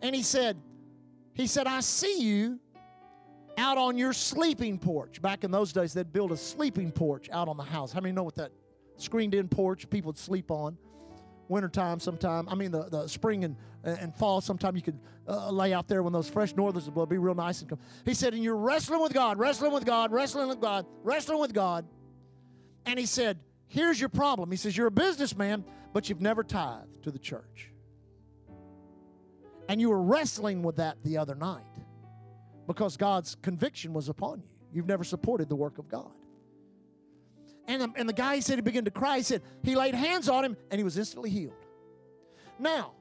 And 0.00 0.14
he 0.14 0.22
said, 0.22 0.56
he 1.34 1.46
said, 1.46 1.66
I 1.66 1.80
see 1.80 2.20
you 2.20 2.58
out 3.58 3.76
on 3.76 3.98
your 3.98 4.12
sleeping 4.12 4.78
porch. 4.78 5.20
Back 5.20 5.44
in 5.44 5.50
those 5.50 5.72
days, 5.72 5.92
they'd 5.92 6.12
build 6.12 6.32
a 6.32 6.36
sleeping 6.36 6.92
porch 6.92 7.28
out 7.30 7.48
on 7.48 7.56
the 7.56 7.64
house. 7.64 7.92
How 7.92 8.00
many 8.00 8.12
know 8.12 8.22
what 8.22 8.36
that 8.36 8.52
screened 8.96 9.34
in 9.34 9.48
porch 9.48 9.90
people 9.90 10.10
would 10.10 10.18
sleep 10.18 10.50
on? 10.50 10.78
Wintertime, 11.48 11.98
sometime. 11.98 12.48
I 12.48 12.54
mean, 12.54 12.70
the, 12.70 12.84
the 12.84 13.08
spring 13.08 13.44
and, 13.44 13.56
and 13.82 14.14
fall, 14.14 14.40
sometime 14.40 14.76
you 14.76 14.82
could 14.82 14.98
uh, 15.26 15.50
lay 15.50 15.72
out 15.72 15.88
there 15.88 16.02
when 16.02 16.12
those 16.12 16.28
fresh 16.28 16.54
northers 16.54 16.84
would 16.84 16.94
blow. 16.94 17.06
Be 17.06 17.18
real 17.18 17.34
nice 17.34 17.60
and 17.60 17.70
come. 17.70 17.78
He 18.04 18.14
said, 18.14 18.34
and 18.34 18.44
you're 18.44 18.56
wrestling 18.56 19.02
with 19.02 19.14
God, 19.14 19.38
wrestling 19.38 19.72
with 19.72 19.84
God, 19.84 20.12
wrestling 20.12 20.48
with 20.48 20.60
God, 20.60 20.86
wrestling 21.02 21.40
with 21.40 21.54
God. 21.54 21.86
And 22.86 22.98
he 22.98 23.06
said, 23.06 23.38
here's 23.66 23.98
your 23.98 24.10
problem. 24.10 24.50
He 24.50 24.56
says, 24.56 24.76
you're 24.76 24.88
a 24.88 24.90
businessman, 24.90 25.64
but 25.92 26.08
you've 26.08 26.20
never 26.20 26.44
tithed 26.44 27.02
to 27.04 27.10
the 27.10 27.18
church. 27.18 27.72
And 29.70 29.80
you 29.80 29.90
were 29.90 30.02
wrestling 30.02 30.62
with 30.62 30.76
that 30.76 30.96
the 31.02 31.18
other 31.18 31.34
night 31.34 31.64
because 32.68 32.96
God's 32.96 33.34
conviction 33.42 33.92
was 33.92 34.08
upon 34.08 34.40
you. 34.40 34.48
You've 34.72 34.86
never 34.86 35.02
supported 35.02 35.48
the 35.48 35.56
work 35.56 35.78
of 35.78 35.88
God. 35.88 36.12
And 37.66 37.82
the, 37.82 37.92
and 37.96 38.08
the 38.08 38.12
guy, 38.12 38.36
he 38.36 38.40
said, 38.42 38.56
he 38.56 38.62
began 38.62 38.84
to 38.84 38.90
cry. 38.90 39.16
He 39.16 39.22
said, 39.22 39.42
he 39.64 39.74
laid 39.74 39.94
hands 39.94 40.28
on 40.28 40.44
him 40.44 40.56
and 40.70 40.78
he 40.78 40.84
was 40.84 40.96
instantly 40.96 41.30
healed. 41.30 41.64
Now, 42.58 42.92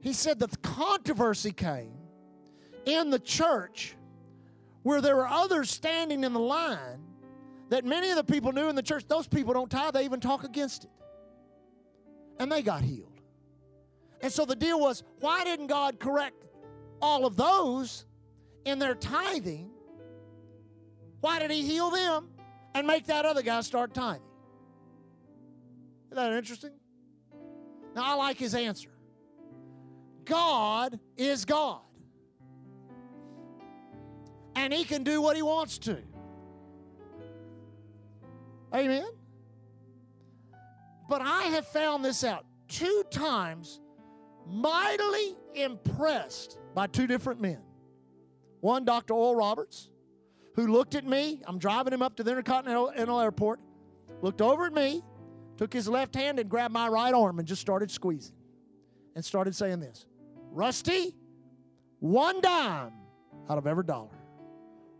he 0.00 0.12
said 0.12 0.40
that 0.40 0.50
the 0.50 0.56
controversy 0.58 1.52
came 1.52 1.94
in 2.84 3.10
the 3.10 3.18
church 3.18 3.96
where 4.82 5.00
there 5.00 5.16
were 5.16 5.28
others 5.28 5.70
standing 5.70 6.24
in 6.24 6.32
the 6.32 6.40
line 6.40 7.00
that 7.68 7.84
many 7.84 8.10
of 8.10 8.16
the 8.16 8.24
people 8.24 8.52
knew 8.52 8.68
in 8.68 8.74
the 8.74 8.82
church, 8.82 9.06
those 9.06 9.28
people 9.28 9.54
don't 9.54 9.70
tithe, 9.70 9.94
they 9.94 10.04
even 10.04 10.20
talk 10.20 10.42
against 10.42 10.84
it. 10.84 10.90
And 12.40 12.50
they 12.50 12.62
got 12.62 12.82
healed. 12.82 13.20
And 14.20 14.32
so 14.32 14.44
the 14.44 14.56
deal 14.56 14.80
was 14.80 15.04
why 15.20 15.44
didn't 15.44 15.68
God 15.68 16.00
correct 16.00 16.44
all 17.00 17.24
of 17.24 17.36
those 17.36 18.06
in 18.64 18.78
their 18.78 18.94
tithing? 18.94 19.70
Why 21.20 21.38
did 21.38 21.50
He 21.50 21.62
heal 21.62 21.90
them 21.90 22.28
and 22.74 22.86
make 22.86 23.06
that 23.06 23.24
other 23.24 23.42
guy 23.42 23.60
start 23.62 23.94
tithing? 23.94 24.22
Isn't 26.10 26.16
that 26.16 26.32
interesting? 26.32 26.72
Now, 27.94 28.12
I 28.12 28.14
like 28.14 28.38
his 28.38 28.54
answer 28.54 28.90
God 30.24 30.98
is 31.16 31.44
God, 31.44 31.80
and 34.54 34.72
He 34.72 34.84
can 34.84 35.02
do 35.02 35.20
what 35.20 35.36
He 35.36 35.42
wants 35.42 35.78
to. 35.78 35.98
Amen? 38.74 39.08
But 41.08 41.22
I 41.22 41.44
have 41.44 41.66
found 41.66 42.04
this 42.04 42.22
out 42.22 42.44
two 42.68 43.02
times 43.10 43.80
mightily 44.46 45.36
impressed 45.54 46.58
by 46.74 46.86
two 46.86 47.06
different 47.06 47.40
men. 47.40 47.62
One, 48.60 48.84
Dr. 48.84 49.14
Oral 49.14 49.36
Roberts, 49.36 49.90
who 50.54 50.66
looked 50.66 50.94
at 50.94 51.06
me. 51.06 51.40
I'm 51.46 51.58
driving 51.58 51.92
him 51.92 52.02
up 52.02 52.16
to 52.16 52.22
the 52.22 52.30
Intercontinental 52.30 53.20
Airport, 53.20 53.60
looked 54.22 54.42
over 54.42 54.66
at 54.66 54.72
me, 54.72 55.02
took 55.56 55.72
his 55.72 55.88
left 55.88 56.14
hand 56.14 56.38
and 56.38 56.48
grabbed 56.48 56.74
my 56.74 56.88
right 56.88 57.14
arm 57.14 57.38
and 57.38 57.46
just 57.46 57.60
started 57.60 57.90
squeezing 57.90 58.34
and 59.14 59.24
started 59.24 59.54
saying 59.54 59.80
this 59.80 60.06
Rusty, 60.50 61.14
one 62.00 62.40
dime 62.40 62.92
out 63.48 63.58
of 63.58 63.66
every 63.66 63.84
dollar. 63.84 64.16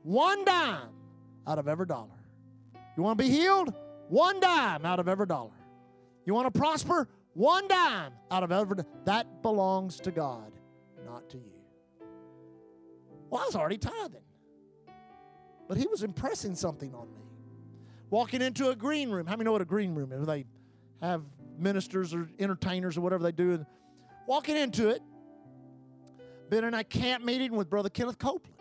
One 0.02 0.44
dime 0.44 0.90
out 1.46 1.58
of 1.58 1.68
every 1.68 1.86
dollar. 1.86 2.08
You 2.96 3.02
want 3.02 3.18
to 3.18 3.24
be 3.24 3.30
healed? 3.30 3.74
One 4.08 4.40
dime 4.40 4.84
out 4.84 4.98
of 5.00 5.08
every 5.08 5.26
dollar. 5.26 5.52
You 6.24 6.34
want 6.34 6.52
to 6.52 6.58
prosper? 6.58 7.08
One 7.34 7.68
dime 7.68 8.12
out 8.30 8.42
of 8.42 8.50
every 8.50 8.82
that 9.04 9.42
belongs 9.42 10.00
to 10.00 10.10
God, 10.10 10.52
not 11.04 11.28
to 11.30 11.36
you. 11.38 11.57
Well, 13.30 13.42
I 13.42 13.46
was 13.46 13.56
already 13.56 13.78
tithing. 13.78 14.22
But 15.68 15.76
he 15.76 15.86
was 15.86 16.02
impressing 16.02 16.54
something 16.54 16.94
on 16.94 17.12
me. 17.12 17.20
Walking 18.10 18.40
into 18.40 18.70
a 18.70 18.76
green 18.76 19.10
room. 19.10 19.26
How 19.26 19.36
many 19.36 19.44
know 19.44 19.52
what 19.52 19.60
a 19.60 19.66
green 19.66 19.94
room 19.94 20.12
is? 20.12 20.26
They 20.26 20.46
have 21.02 21.22
ministers 21.58 22.14
or 22.14 22.28
entertainers 22.38 22.96
or 22.96 23.02
whatever 23.02 23.22
they 23.22 23.32
do. 23.32 23.66
Walking 24.26 24.56
into 24.56 24.88
it, 24.88 25.02
been 26.48 26.64
in 26.64 26.72
a 26.74 26.84
camp 26.84 27.24
meeting 27.24 27.52
with 27.52 27.68
Brother 27.68 27.90
Kenneth 27.90 28.18
Copeland. 28.18 28.56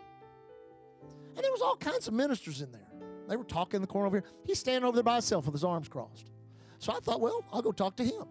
And 1.34 1.44
there 1.44 1.52
was 1.52 1.62
all 1.62 1.76
kinds 1.76 2.08
of 2.08 2.14
ministers 2.14 2.60
in 2.60 2.72
there. 2.72 2.82
They 3.28 3.36
were 3.36 3.44
talking 3.44 3.76
in 3.76 3.82
the 3.82 3.86
corner 3.86 4.06
over 4.06 4.16
here. 4.16 4.30
He's 4.44 4.58
standing 4.58 4.86
over 4.86 4.96
there 4.96 5.02
by 5.02 5.14
himself 5.14 5.44
with 5.46 5.54
his 5.54 5.64
arms 5.64 5.88
crossed. 5.88 6.30
So 6.78 6.92
I 6.92 6.98
thought, 7.00 7.20
well, 7.20 7.44
I'll 7.52 7.62
go 7.62 7.72
talk 7.72 7.96
to 7.96 8.04
him. 8.04 8.24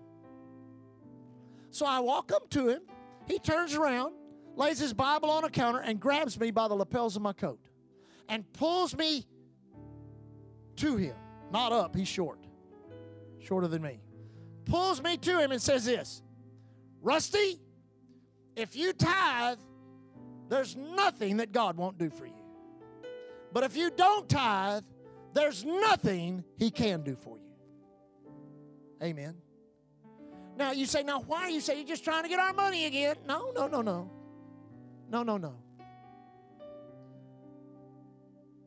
So 1.72 1.86
I 1.86 2.00
walk 2.00 2.32
up 2.32 2.50
to 2.52 2.70
him. 2.70 2.82
He 3.28 3.40
turns 3.40 3.76
around, 3.76 4.14
lays 4.58 4.80
his 4.80 4.94
Bible 4.94 5.30
on 5.30 5.44
a 5.44 5.50
counter, 5.50 5.80
and 5.80 6.00
grabs 6.00 6.40
me 6.40 6.52
by 6.52 6.68
the 6.68 6.76
lapels 6.76 7.16
of 7.16 7.22
my 7.22 7.34
coat 7.34 7.60
and 8.28 8.52
pulls 8.54 8.96
me 8.96 9.26
to 10.78 10.98
him. 10.98 11.16
Not 11.52 11.72
up, 11.72 11.96
he's 11.96 12.08
short, 12.08 12.40
shorter 13.40 13.68
than 13.68 13.82
me. 13.82 14.02
Pulls 14.66 15.02
me 15.02 15.16
to 15.18 15.40
him 15.40 15.52
and 15.52 15.62
says 15.62 15.86
this 15.86 16.22
Rusty, 17.02 17.60
if 18.56 18.76
you 18.76 18.92
tithe, 18.92 19.60
there's 20.50 20.76
nothing 20.76 21.38
that 21.38 21.52
God 21.52 21.78
won't 21.78 21.98
do 21.98 22.10
for 22.10 22.26
you. 22.26 22.34
But 23.54 23.64
if 23.64 23.78
you 23.78 23.90
don't 23.90 24.28
tithe, 24.28 24.84
there's 25.34 25.64
nothing 25.64 26.44
He 26.58 26.72
can 26.72 27.04
do 27.04 27.16
for 27.16 27.38
you. 27.38 27.44
Amen. 29.02 29.36
Now 30.58 30.72
you 30.72 30.86
say, 30.86 31.04
now 31.04 31.22
why 31.22 31.44
are 31.44 31.50
you 31.50 31.62
saying 31.62 31.80
you're 31.80 31.88
just 31.88 32.04
trying 32.04 32.24
to 32.24 32.30
get 32.30 32.40
our 32.40 32.54
money 32.54 32.86
again? 32.86 33.16
No, 33.28 33.52
no, 33.56 33.68
no, 33.68 33.82
no. 33.82 34.10
No, 35.10 35.24
no, 35.24 35.38
no. 35.38 35.56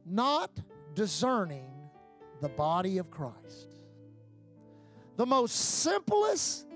Not 0.07 0.51
discerning 0.95 1.71
the 2.41 2.49
body 2.49 2.99
of 2.99 3.11
Christ. 3.11 3.69
The 5.17 5.27
most 5.27 5.53
simplest 5.53 6.67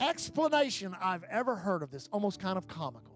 explanation 0.00 0.96
I've 1.00 1.24
ever 1.24 1.54
heard 1.54 1.82
of 1.82 1.90
this, 1.90 2.08
almost 2.12 2.40
kind 2.40 2.56
of 2.56 2.66
comical. 2.66 3.14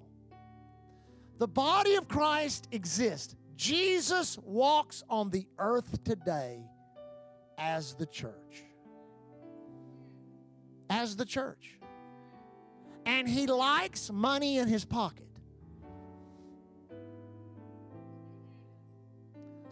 The 1.38 1.48
body 1.48 1.94
of 1.94 2.06
Christ 2.06 2.68
exists. 2.70 3.34
Jesus 3.56 4.38
walks 4.38 5.02
on 5.08 5.30
the 5.30 5.46
earth 5.58 6.04
today 6.04 6.60
as 7.56 7.94
the 7.94 8.06
church 8.06 8.64
as 10.90 11.16
the 11.16 11.24
church. 11.24 11.78
And 13.06 13.28
he 13.28 13.46
likes 13.46 14.10
money 14.10 14.58
in 14.58 14.68
his 14.68 14.84
pocket. 14.84 15.28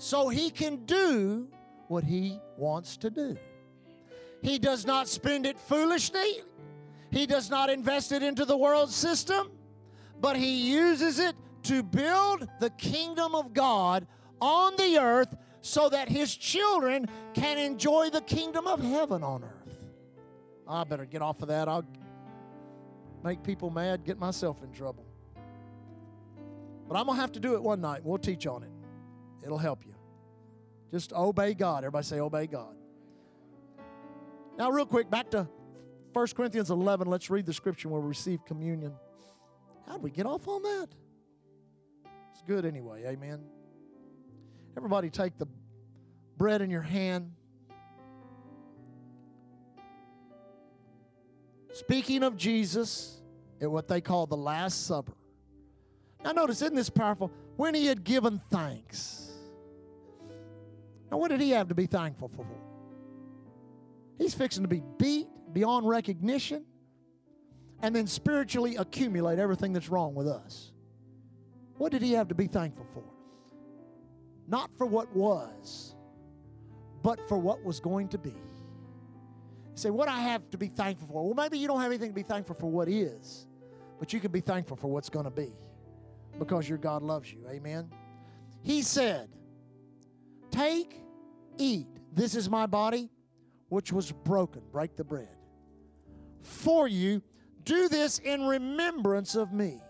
So 0.02 0.28
he 0.28 0.50
can 0.50 0.84
do 0.84 1.46
what 1.86 2.02
he 2.02 2.40
wants 2.56 2.96
to 2.96 3.08
do. 3.08 3.36
He 4.42 4.58
does 4.58 4.84
not 4.84 5.06
spend 5.06 5.46
it 5.46 5.56
foolishly. 5.56 6.42
He 7.12 7.24
does 7.24 7.48
not 7.48 7.70
invest 7.70 8.10
it 8.10 8.20
into 8.20 8.44
the 8.44 8.56
world 8.56 8.90
system, 8.90 9.52
but 10.20 10.34
he 10.36 10.72
uses 10.72 11.20
it 11.20 11.36
to 11.62 11.84
build 11.84 12.48
the 12.58 12.70
kingdom 12.70 13.36
of 13.36 13.54
God 13.54 14.08
on 14.40 14.74
the 14.74 14.98
earth 14.98 15.36
so 15.60 15.88
that 15.90 16.08
his 16.08 16.34
children 16.34 17.06
can 17.32 17.56
enjoy 17.56 18.10
the 18.10 18.22
kingdom 18.22 18.66
of 18.66 18.82
heaven 18.82 19.22
on 19.22 19.44
earth. 19.44 19.76
I 20.66 20.82
better 20.82 21.06
get 21.06 21.22
off 21.22 21.42
of 21.42 21.48
that. 21.48 21.68
I'll 21.68 21.86
make 23.22 23.44
people 23.44 23.70
mad, 23.70 24.04
get 24.04 24.18
myself 24.18 24.64
in 24.64 24.72
trouble. 24.72 25.06
But 26.88 26.96
I'm 26.96 27.06
going 27.06 27.16
to 27.16 27.20
have 27.20 27.32
to 27.32 27.40
do 27.40 27.54
it 27.54 27.62
one 27.62 27.80
night. 27.80 28.00
We'll 28.02 28.18
teach 28.18 28.48
on 28.48 28.64
it. 28.64 28.71
It'll 29.44 29.58
help 29.58 29.84
you. 29.84 29.94
Just 30.90 31.12
obey 31.12 31.54
God. 31.54 31.78
Everybody 31.78 32.04
say, 32.04 32.20
obey 32.20 32.46
God. 32.46 32.74
Now, 34.58 34.70
real 34.70 34.86
quick, 34.86 35.10
back 35.10 35.30
to 35.30 35.48
1 36.12 36.26
Corinthians 36.36 36.70
11. 36.70 37.08
Let's 37.08 37.30
read 37.30 37.46
the 37.46 37.54
scripture 37.54 37.88
where 37.88 38.00
we 38.00 38.08
receive 38.08 38.44
communion. 38.44 38.92
How 39.86 39.94
did 39.94 40.02
we 40.02 40.10
get 40.10 40.26
off 40.26 40.46
on 40.46 40.62
that? 40.62 40.88
It's 42.32 42.42
good 42.46 42.64
anyway. 42.64 43.04
Amen. 43.06 43.40
Everybody 44.76 45.10
take 45.10 45.38
the 45.38 45.46
bread 46.36 46.62
in 46.62 46.70
your 46.70 46.82
hand. 46.82 47.32
speaking 51.72 52.22
of 52.22 52.36
Jesus 52.36 53.20
at 53.60 53.70
what 53.70 53.88
they 53.88 54.00
call 54.00 54.26
the 54.26 54.36
Last 54.36 54.86
Supper. 54.86 55.14
Now, 56.24 56.32
notice, 56.32 56.62
isn't 56.62 56.76
this 56.76 56.90
powerful? 56.90 57.32
When 57.56 57.74
he 57.74 57.86
had 57.86 58.04
given 58.04 58.40
thanks. 58.50 59.31
Now, 61.12 61.18
what 61.18 61.28
did 61.28 61.42
he 61.42 61.50
have 61.50 61.68
to 61.68 61.74
be 61.74 61.84
thankful 61.84 62.28
for? 62.28 62.46
He's 64.16 64.32
fixing 64.32 64.62
to 64.62 64.68
be 64.68 64.82
beat 64.98 65.28
beyond 65.52 65.86
recognition 65.86 66.64
and 67.82 67.94
then 67.94 68.06
spiritually 68.06 68.76
accumulate 68.76 69.38
everything 69.38 69.74
that's 69.74 69.90
wrong 69.90 70.14
with 70.14 70.26
us. 70.26 70.72
What 71.76 71.92
did 71.92 72.00
he 72.00 72.12
have 72.12 72.28
to 72.28 72.34
be 72.34 72.46
thankful 72.46 72.86
for? 72.94 73.04
Not 74.48 74.70
for 74.78 74.86
what 74.86 75.14
was, 75.14 75.94
but 77.02 77.20
for 77.28 77.36
what 77.36 77.62
was 77.62 77.78
going 77.78 78.08
to 78.08 78.18
be. 78.18 78.34
Say, 79.74 79.90
What 79.90 80.08
I 80.08 80.18
have 80.20 80.48
to 80.50 80.58
be 80.58 80.68
thankful 80.68 81.08
for? 81.08 81.26
Well, 81.26 81.34
maybe 81.34 81.58
you 81.58 81.68
don't 81.68 81.80
have 81.80 81.90
anything 81.90 82.10
to 82.10 82.14
be 82.14 82.22
thankful 82.22 82.54
for 82.54 82.70
what 82.70 82.88
is, 82.88 83.46
but 83.98 84.14
you 84.14 84.20
can 84.20 84.32
be 84.32 84.40
thankful 84.40 84.78
for 84.78 84.88
what's 84.88 85.10
going 85.10 85.26
to 85.26 85.30
be 85.30 85.52
because 86.38 86.66
your 86.66 86.78
God 86.78 87.02
loves 87.02 87.30
you. 87.30 87.46
Amen. 87.50 87.90
He 88.62 88.80
said, 88.80 89.28
Take, 90.50 91.01
eat. 91.58 91.88
This 92.12 92.34
is 92.34 92.50
my 92.50 92.66
body, 92.66 93.08
which 93.68 93.92
was 93.92 94.12
broken. 94.12 94.62
Break 94.70 94.96
the 94.96 95.04
bread. 95.04 95.36
For 96.42 96.88
you, 96.88 97.22
do 97.64 97.88
this 97.88 98.18
in 98.18 98.46
remembrance 98.46 99.34
of 99.34 99.52
me. 99.52 99.80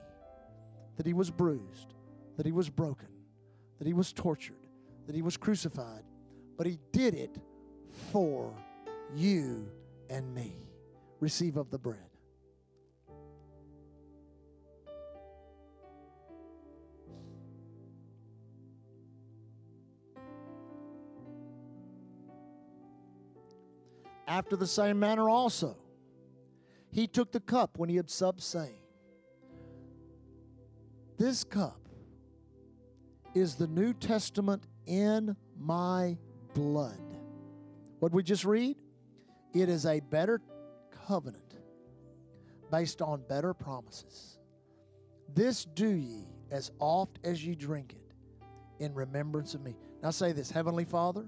That 0.96 1.06
he 1.06 1.14
was 1.14 1.30
bruised, 1.30 1.94
that 2.36 2.46
he 2.46 2.52
was 2.52 2.68
broken, 2.68 3.08
that 3.78 3.86
he 3.86 3.94
was 3.94 4.12
tortured, 4.12 4.66
that 5.06 5.16
he 5.16 5.22
was 5.22 5.36
crucified, 5.36 6.04
but 6.56 6.66
he 6.66 6.78
did 6.92 7.14
it 7.14 7.38
for 8.12 8.54
you 9.14 9.68
and 10.10 10.34
me. 10.34 10.54
Receive 11.18 11.56
of 11.56 11.70
the 11.70 11.78
bread. 11.78 12.11
After 24.32 24.56
the 24.56 24.66
same 24.66 24.98
manner 24.98 25.28
also, 25.28 25.76
he 26.90 27.06
took 27.06 27.32
the 27.32 27.40
cup 27.40 27.76
when 27.76 27.90
he 27.90 27.96
had 27.96 28.08
supped, 28.08 28.40
saying, 28.40 28.80
This 31.18 31.44
cup 31.44 31.86
is 33.34 33.56
the 33.56 33.66
New 33.66 33.92
Testament 33.92 34.62
in 34.86 35.36
my 35.60 36.16
blood. 36.54 37.18
What 37.98 38.12
we 38.12 38.22
just 38.22 38.46
read? 38.46 38.78
It 39.52 39.68
is 39.68 39.84
a 39.84 40.00
better 40.00 40.40
covenant 41.06 41.58
based 42.70 43.02
on 43.02 43.24
better 43.28 43.52
promises. 43.52 44.38
This 45.34 45.66
do 45.66 45.90
ye 45.90 46.24
as 46.50 46.70
oft 46.78 47.18
as 47.22 47.44
ye 47.44 47.54
drink 47.54 47.92
it 47.92 48.82
in 48.82 48.94
remembrance 48.94 49.52
of 49.52 49.60
me. 49.60 49.76
Now 50.02 50.10
say 50.10 50.32
this 50.32 50.50
Heavenly 50.50 50.86
Father, 50.86 51.26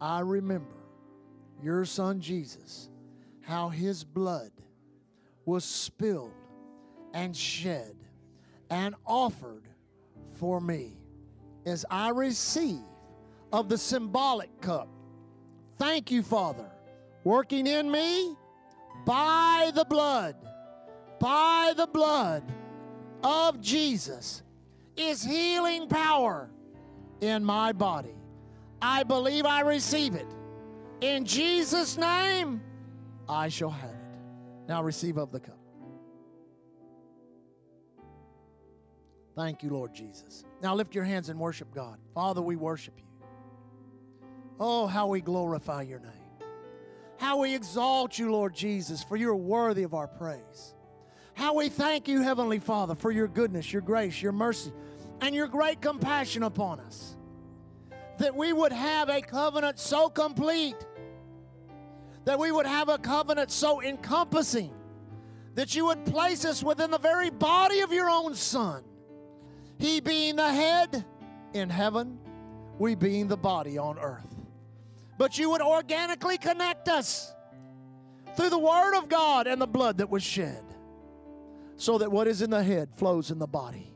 I 0.00 0.20
remember 0.20 0.85
your 1.62 1.84
Son 1.84 2.20
Jesus, 2.20 2.88
how 3.42 3.68
his 3.68 4.04
blood 4.04 4.50
was 5.44 5.64
spilled 5.64 6.32
and 7.14 7.36
shed 7.36 7.96
and 8.70 8.94
offered 9.06 9.68
for 10.38 10.60
me 10.60 10.96
as 11.64 11.84
I 11.90 12.10
receive 12.10 12.80
of 13.52 13.68
the 13.68 13.78
symbolic 13.78 14.60
cup. 14.60 14.88
Thank 15.78 16.10
you, 16.10 16.22
Father, 16.22 16.70
working 17.24 17.66
in 17.66 17.90
me 17.90 18.34
by 19.04 19.70
the 19.74 19.84
blood, 19.84 20.36
by 21.20 21.72
the 21.76 21.86
blood 21.86 22.42
of 23.22 23.60
Jesus 23.60 24.42
is 24.96 25.22
healing 25.22 25.88
power 25.88 26.50
in 27.20 27.44
my 27.44 27.72
body. 27.72 28.14
I 28.80 29.02
believe 29.02 29.46
I 29.46 29.60
receive 29.60 30.14
it. 30.14 30.26
In 31.00 31.24
Jesus' 31.24 31.96
name, 31.96 32.62
I 33.28 33.48
shall 33.48 33.70
have 33.70 33.90
it. 33.90 33.96
Now 34.68 34.82
receive 34.82 35.18
of 35.18 35.30
the 35.30 35.40
cup. 35.40 35.58
Thank 39.34 39.62
you, 39.62 39.70
Lord 39.70 39.94
Jesus. 39.94 40.44
Now 40.62 40.74
lift 40.74 40.94
your 40.94 41.04
hands 41.04 41.28
and 41.28 41.38
worship 41.38 41.74
God. 41.74 41.98
Father, 42.14 42.40
we 42.40 42.56
worship 42.56 42.94
you. 42.96 43.04
Oh, 44.58 44.86
how 44.86 45.08
we 45.08 45.20
glorify 45.20 45.82
your 45.82 46.00
name. 46.00 46.12
How 47.18 47.38
we 47.38 47.54
exalt 47.54 48.18
you, 48.18 48.32
Lord 48.32 48.54
Jesus, 48.54 49.02
for 49.02 49.16
you're 49.16 49.36
worthy 49.36 49.82
of 49.82 49.92
our 49.92 50.06
praise. 50.06 50.74
How 51.34 51.54
we 51.54 51.68
thank 51.68 52.08
you, 52.08 52.22
Heavenly 52.22 52.58
Father, 52.58 52.94
for 52.94 53.10
your 53.10 53.28
goodness, 53.28 53.70
your 53.70 53.82
grace, 53.82 54.22
your 54.22 54.32
mercy, 54.32 54.72
and 55.20 55.34
your 55.34 55.48
great 55.48 55.82
compassion 55.82 56.42
upon 56.42 56.80
us. 56.80 57.15
That 58.18 58.34
we 58.34 58.52
would 58.52 58.72
have 58.72 59.08
a 59.08 59.20
covenant 59.20 59.78
so 59.78 60.08
complete, 60.08 60.76
that 62.24 62.38
we 62.38 62.50
would 62.50 62.66
have 62.66 62.88
a 62.88 62.98
covenant 62.98 63.50
so 63.50 63.82
encompassing, 63.82 64.72
that 65.54 65.74
you 65.74 65.86
would 65.86 66.04
place 66.06 66.44
us 66.44 66.62
within 66.62 66.90
the 66.90 66.98
very 66.98 67.30
body 67.30 67.80
of 67.80 67.92
your 67.92 68.08
own 68.08 68.34
Son 68.34 68.82
he 69.78 70.00
being 70.00 70.36
the 70.36 70.50
head 70.50 71.04
in 71.52 71.68
heaven, 71.68 72.18
we 72.78 72.94
being 72.94 73.28
the 73.28 73.36
body 73.36 73.78
on 73.78 73.98
earth. 73.98 74.34
But 75.18 75.38
you 75.38 75.50
would 75.50 75.62
organically 75.62 76.38
connect 76.38 76.88
us 76.88 77.32
through 78.36 78.50
the 78.50 78.58
Word 78.58 78.96
of 78.96 79.08
God 79.08 79.46
and 79.46 79.60
the 79.60 79.66
blood 79.66 79.98
that 79.98 80.10
was 80.10 80.22
shed, 80.22 80.62
so 81.76 81.98
that 81.98 82.10
what 82.10 82.26
is 82.26 82.42
in 82.42 82.50
the 82.50 82.62
head 82.62 82.90
flows 82.94 83.30
in 83.30 83.38
the 83.38 83.46
body, 83.46 83.92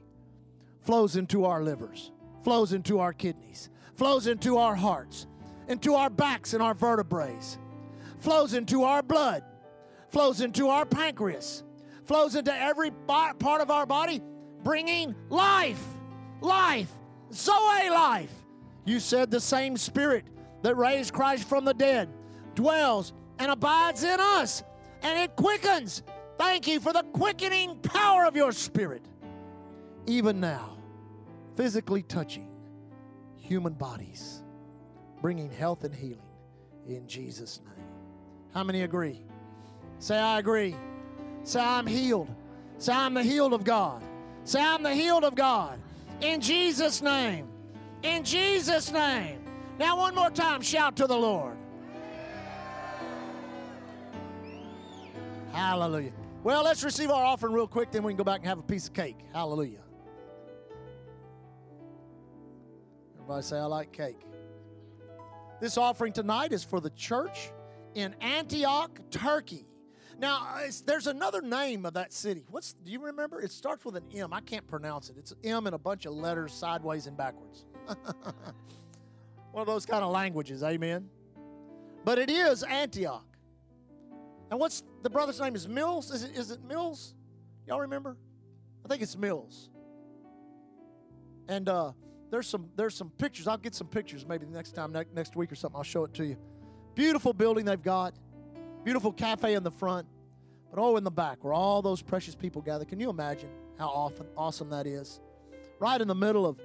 flows 0.82 1.16
into 1.16 1.44
our 1.44 1.62
livers, 1.62 2.10
flows 2.42 2.72
into 2.72 2.98
our 2.98 3.12
kidneys, 3.12 3.69
flows 4.00 4.26
into 4.26 4.56
our 4.56 4.74
hearts, 4.74 5.26
into 5.68 5.94
our 5.94 6.08
backs 6.08 6.54
and 6.54 6.62
our 6.62 6.72
vertebrae, 6.72 7.36
flows 8.20 8.54
into 8.54 8.82
our 8.82 9.02
blood, 9.02 9.44
flows 10.08 10.40
into 10.40 10.68
our 10.68 10.86
pancreas, 10.86 11.62
flows 12.06 12.34
into 12.34 12.50
every 12.50 12.92
part 13.06 13.60
of 13.60 13.70
our 13.70 13.84
body 13.84 14.22
bringing 14.64 15.14
life, 15.28 15.84
life, 16.40 16.90
Zoe 17.30 17.90
life. 17.90 18.32
You 18.86 19.00
said 19.00 19.30
the 19.30 19.38
same 19.38 19.76
Spirit 19.76 20.24
that 20.62 20.78
raised 20.78 21.12
Christ 21.12 21.46
from 21.46 21.66
the 21.66 21.74
dead 21.74 22.08
dwells 22.54 23.12
and 23.38 23.50
abides 23.50 24.02
in 24.02 24.18
us, 24.18 24.62
and 25.02 25.18
it 25.18 25.36
quickens. 25.36 26.02
Thank 26.38 26.66
you 26.66 26.80
for 26.80 26.94
the 26.94 27.02
quickening 27.12 27.76
power 27.80 28.24
of 28.24 28.34
your 28.34 28.52
Spirit, 28.52 29.02
even 30.06 30.40
now, 30.40 30.78
physically 31.54 32.02
touching 32.02 32.49
human 33.50 33.72
bodies, 33.72 34.44
bringing 35.20 35.50
health 35.50 35.82
and 35.82 35.92
healing 35.92 36.22
in 36.86 37.04
Jesus' 37.08 37.60
name. 37.64 37.84
How 38.54 38.62
many 38.62 38.82
agree? 38.82 39.24
Say, 39.98 40.16
I 40.16 40.38
agree. 40.38 40.76
Say, 41.42 41.58
I'm 41.58 41.84
healed. 41.84 42.32
Say, 42.78 42.92
I'm 42.92 43.12
the 43.12 43.24
healed 43.24 43.52
of 43.52 43.64
God. 43.64 44.04
Say, 44.44 44.62
I'm 44.62 44.84
the 44.84 44.94
healed 44.94 45.24
of 45.24 45.34
God. 45.34 45.80
In 46.20 46.40
Jesus' 46.40 47.02
name. 47.02 47.48
In 48.04 48.22
Jesus' 48.22 48.92
name. 48.92 49.40
Now, 49.80 49.96
one 49.96 50.14
more 50.14 50.30
time, 50.30 50.60
shout 50.60 50.94
to 50.96 51.08
the 51.08 51.16
Lord. 51.16 51.56
Hallelujah. 55.50 56.12
Well, 56.44 56.62
let's 56.62 56.84
receive 56.84 57.10
our 57.10 57.24
offering 57.24 57.52
real 57.52 57.66
quick, 57.66 57.90
then 57.90 58.04
we 58.04 58.12
can 58.12 58.16
go 58.16 58.24
back 58.24 58.38
and 58.38 58.46
have 58.46 58.60
a 58.60 58.62
piece 58.62 58.86
of 58.86 58.94
cake. 58.94 59.18
Hallelujah. 59.32 59.80
Everybody 63.30 63.46
say, 63.46 63.58
I 63.58 63.66
like 63.66 63.92
cake. 63.92 64.26
This 65.60 65.78
offering 65.78 66.12
tonight 66.12 66.50
is 66.52 66.64
for 66.64 66.80
the 66.80 66.90
church 66.90 67.52
in 67.94 68.12
Antioch, 68.20 68.98
Turkey. 69.12 69.68
Now, 70.18 70.58
there's 70.84 71.06
another 71.06 71.40
name 71.40 71.86
of 71.86 71.94
that 71.94 72.12
city. 72.12 72.44
What's 72.50 72.72
do 72.72 72.90
you 72.90 73.00
remember? 73.00 73.40
It 73.40 73.52
starts 73.52 73.84
with 73.84 73.94
an 73.94 74.02
M. 74.12 74.32
I 74.32 74.40
can't 74.40 74.66
pronounce 74.66 75.10
it. 75.10 75.16
It's 75.16 75.32
M 75.44 75.68
and 75.68 75.76
a 75.76 75.78
bunch 75.78 76.06
of 76.06 76.14
letters 76.14 76.52
sideways 76.52 77.06
and 77.06 77.16
backwards. 77.16 77.66
One 79.52 79.60
of 79.60 79.68
those 79.68 79.86
kind 79.86 80.02
of 80.02 80.10
languages, 80.10 80.64
amen. 80.64 81.08
But 82.04 82.18
it 82.18 82.30
is 82.30 82.64
Antioch. 82.64 83.26
And 84.50 84.58
what's 84.58 84.82
the 85.04 85.10
brother's 85.10 85.40
name? 85.40 85.54
Is 85.54 85.68
Mills? 85.68 86.10
Is 86.10 86.24
it 86.24 86.36
is 86.36 86.50
it 86.50 86.64
Mills? 86.64 87.14
Y'all 87.68 87.78
remember? 87.78 88.16
I 88.84 88.88
think 88.88 89.02
it's 89.02 89.16
Mills. 89.16 89.70
And 91.46 91.68
uh, 91.68 91.92
there's 92.30 92.48
some 92.48 92.70
there's 92.76 92.94
some 92.94 93.10
pictures. 93.10 93.46
I'll 93.46 93.58
get 93.58 93.74
some 93.74 93.88
pictures 93.88 94.26
maybe 94.26 94.46
the 94.46 94.52
next 94.52 94.74
time 94.74 94.92
next 94.92 95.36
week 95.36 95.50
or 95.52 95.54
something. 95.56 95.76
I'll 95.76 95.82
show 95.82 96.04
it 96.04 96.14
to 96.14 96.24
you. 96.24 96.36
Beautiful 96.94 97.32
building 97.32 97.64
they've 97.64 97.82
got. 97.82 98.14
Beautiful 98.84 99.12
cafe 99.12 99.54
in 99.54 99.62
the 99.62 99.70
front, 99.70 100.06
but 100.70 100.80
oh, 100.80 100.96
in 100.96 101.04
the 101.04 101.10
back 101.10 101.44
where 101.44 101.52
all 101.52 101.82
those 101.82 102.00
precious 102.00 102.34
people 102.34 102.62
gather. 102.62 102.84
Can 102.84 102.98
you 102.98 103.10
imagine 103.10 103.50
how 103.78 103.88
often 103.88 104.26
awesome 104.36 104.70
that 104.70 104.86
is? 104.86 105.20
Right 105.78 106.00
in 106.00 106.08
the 106.08 106.14
middle 106.14 106.46
of, 106.46 106.58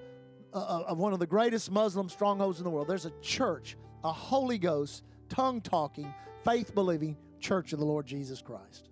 uh, 0.54 0.58
uh, 0.58 0.84
of 0.88 0.98
one 0.98 1.12
of 1.12 1.20
the 1.20 1.28
greatest 1.28 1.72
Muslim 1.72 2.08
strongholds 2.08 2.60
in 2.60 2.64
the 2.64 2.70
world, 2.70 2.88
there's 2.88 3.06
a 3.06 3.12
church, 3.22 3.76
a 4.04 4.12
Holy 4.12 4.58
Ghost, 4.58 5.04
tongue 5.28 5.60
talking, 5.60 6.14
faith 6.46 6.74
believing 6.74 7.18
church 7.42 7.74
of 7.74 7.80
the 7.80 7.86
Lord 7.86 8.06
Jesus 8.06 8.42
Christ. 8.42 8.90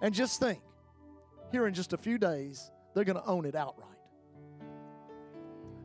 And 0.00 0.14
just 0.14 0.40
think, 0.40 0.60
here 1.52 1.66
in 1.66 1.74
just 1.74 1.92
a 1.92 1.98
few 1.98 2.16
days, 2.16 2.70
they're 2.94 3.04
going 3.04 3.20
to 3.20 3.26
own 3.26 3.44
it 3.44 3.54
outright. 3.54 3.97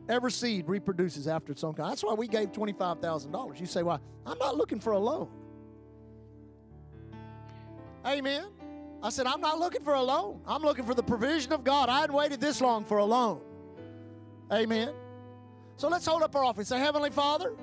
Every 0.08 0.30
seed 0.30 0.68
reproduces 0.68 1.26
after 1.26 1.52
its 1.52 1.64
own 1.64 1.74
kind. 1.74 1.90
That's 1.90 2.04
why 2.04 2.14
we 2.14 2.28
gave 2.28 2.52
$25,000. 2.52 3.60
You 3.60 3.66
say, 3.66 3.82
well, 3.82 4.00
I'm 4.26 4.38
not 4.38 4.56
looking 4.56 4.80
for 4.80 4.92
a 4.92 4.98
loan. 4.98 5.28
Amen. 8.06 8.44
I 9.02 9.08
said, 9.08 9.26
I'm 9.26 9.40
not 9.40 9.58
looking 9.58 9.82
for 9.82 9.94
a 9.94 10.02
loan. 10.02 10.40
I'm 10.46 10.62
looking 10.62 10.84
for 10.84 10.94
the 10.94 11.02
provision 11.02 11.52
of 11.52 11.64
God. 11.64 11.88
I 11.88 12.00
hadn't 12.00 12.14
waited 12.14 12.40
this 12.40 12.60
long 12.60 12.84
for 12.84 12.98
a 12.98 13.04
loan. 13.04 13.40
Amen. 14.52 14.92
So 15.76 15.88
let's 15.88 16.06
hold 16.06 16.22
up 16.22 16.34
our 16.36 16.44
offering. 16.44 16.66
Say, 16.66 16.78
Heavenly 16.78 17.10
Father, 17.10 17.54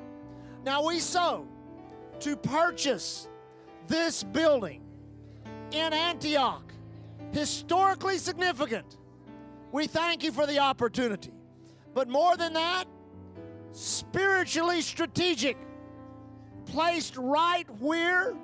now 0.66 0.86
we 0.86 1.00
sow 1.00 1.48
to 2.22 2.36
purchase 2.36 3.28
this 3.88 4.24
building 4.24 4.84
in 5.72 5.94
Antioch, 5.94 6.74
historically 7.32 8.18
significant. 8.18 8.98
We 9.72 9.88
thank 9.88 10.24
you 10.24 10.32
for 10.32 10.46
the 10.46 10.60
opportunity. 10.60 11.32
But 11.94 12.08
more 12.08 12.38
than 12.38 12.54
that, 12.54 12.86
spiritually 13.74 14.82
strategic, 14.82 15.58
placed 16.66 17.18
right 17.18 17.66
where 17.80 18.36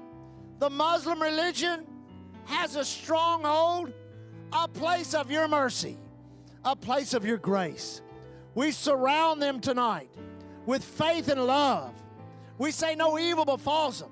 the 0.60 0.70
Muslim 0.70 1.22
religion 1.22 1.86
has 2.45 2.76
a 2.76 2.84
stronghold, 2.84 3.93
a 4.52 4.68
place 4.68 5.14
of 5.14 5.32
your 5.32 5.48
mercy, 5.48 5.98
a 6.66 6.76
place 6.76 7.14
of 7.14 7.26
your 7.26 7.38
grace. 7.38 8.02
We 8.56 8.72
surround 8.72 9.41
them 9.41 9.60
tonight 9.60 10.10
with 10.66 10.84
faith 10.84 11.30
and 11.30 11.45
love. 11.45 11.93
We 12.58 12.72
say 12.72 12.95
no 12.95 13.20
evil 13.20 13.45
befalls 13.45 14.00
them. 14.00 14.12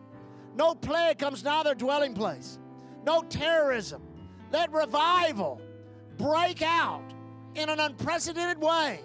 No 0.55 0.75
plague 0.75 1.17
comes 1.17 1.43
nigh 1.43 1.63
their 1.63 1.75
dwelling 1.75 2.13
place. 2.13 2.59
No 3.05 3.23
terrorism. 3.23 4.01
Let 4.51 4.71
revival 4.71 5.61
break 6.17 6.61
out 6.61 7.03
in 7.55 7.69
an 7.69 7.79
unprecedented 7.79 8.61
way. 8.61 8.99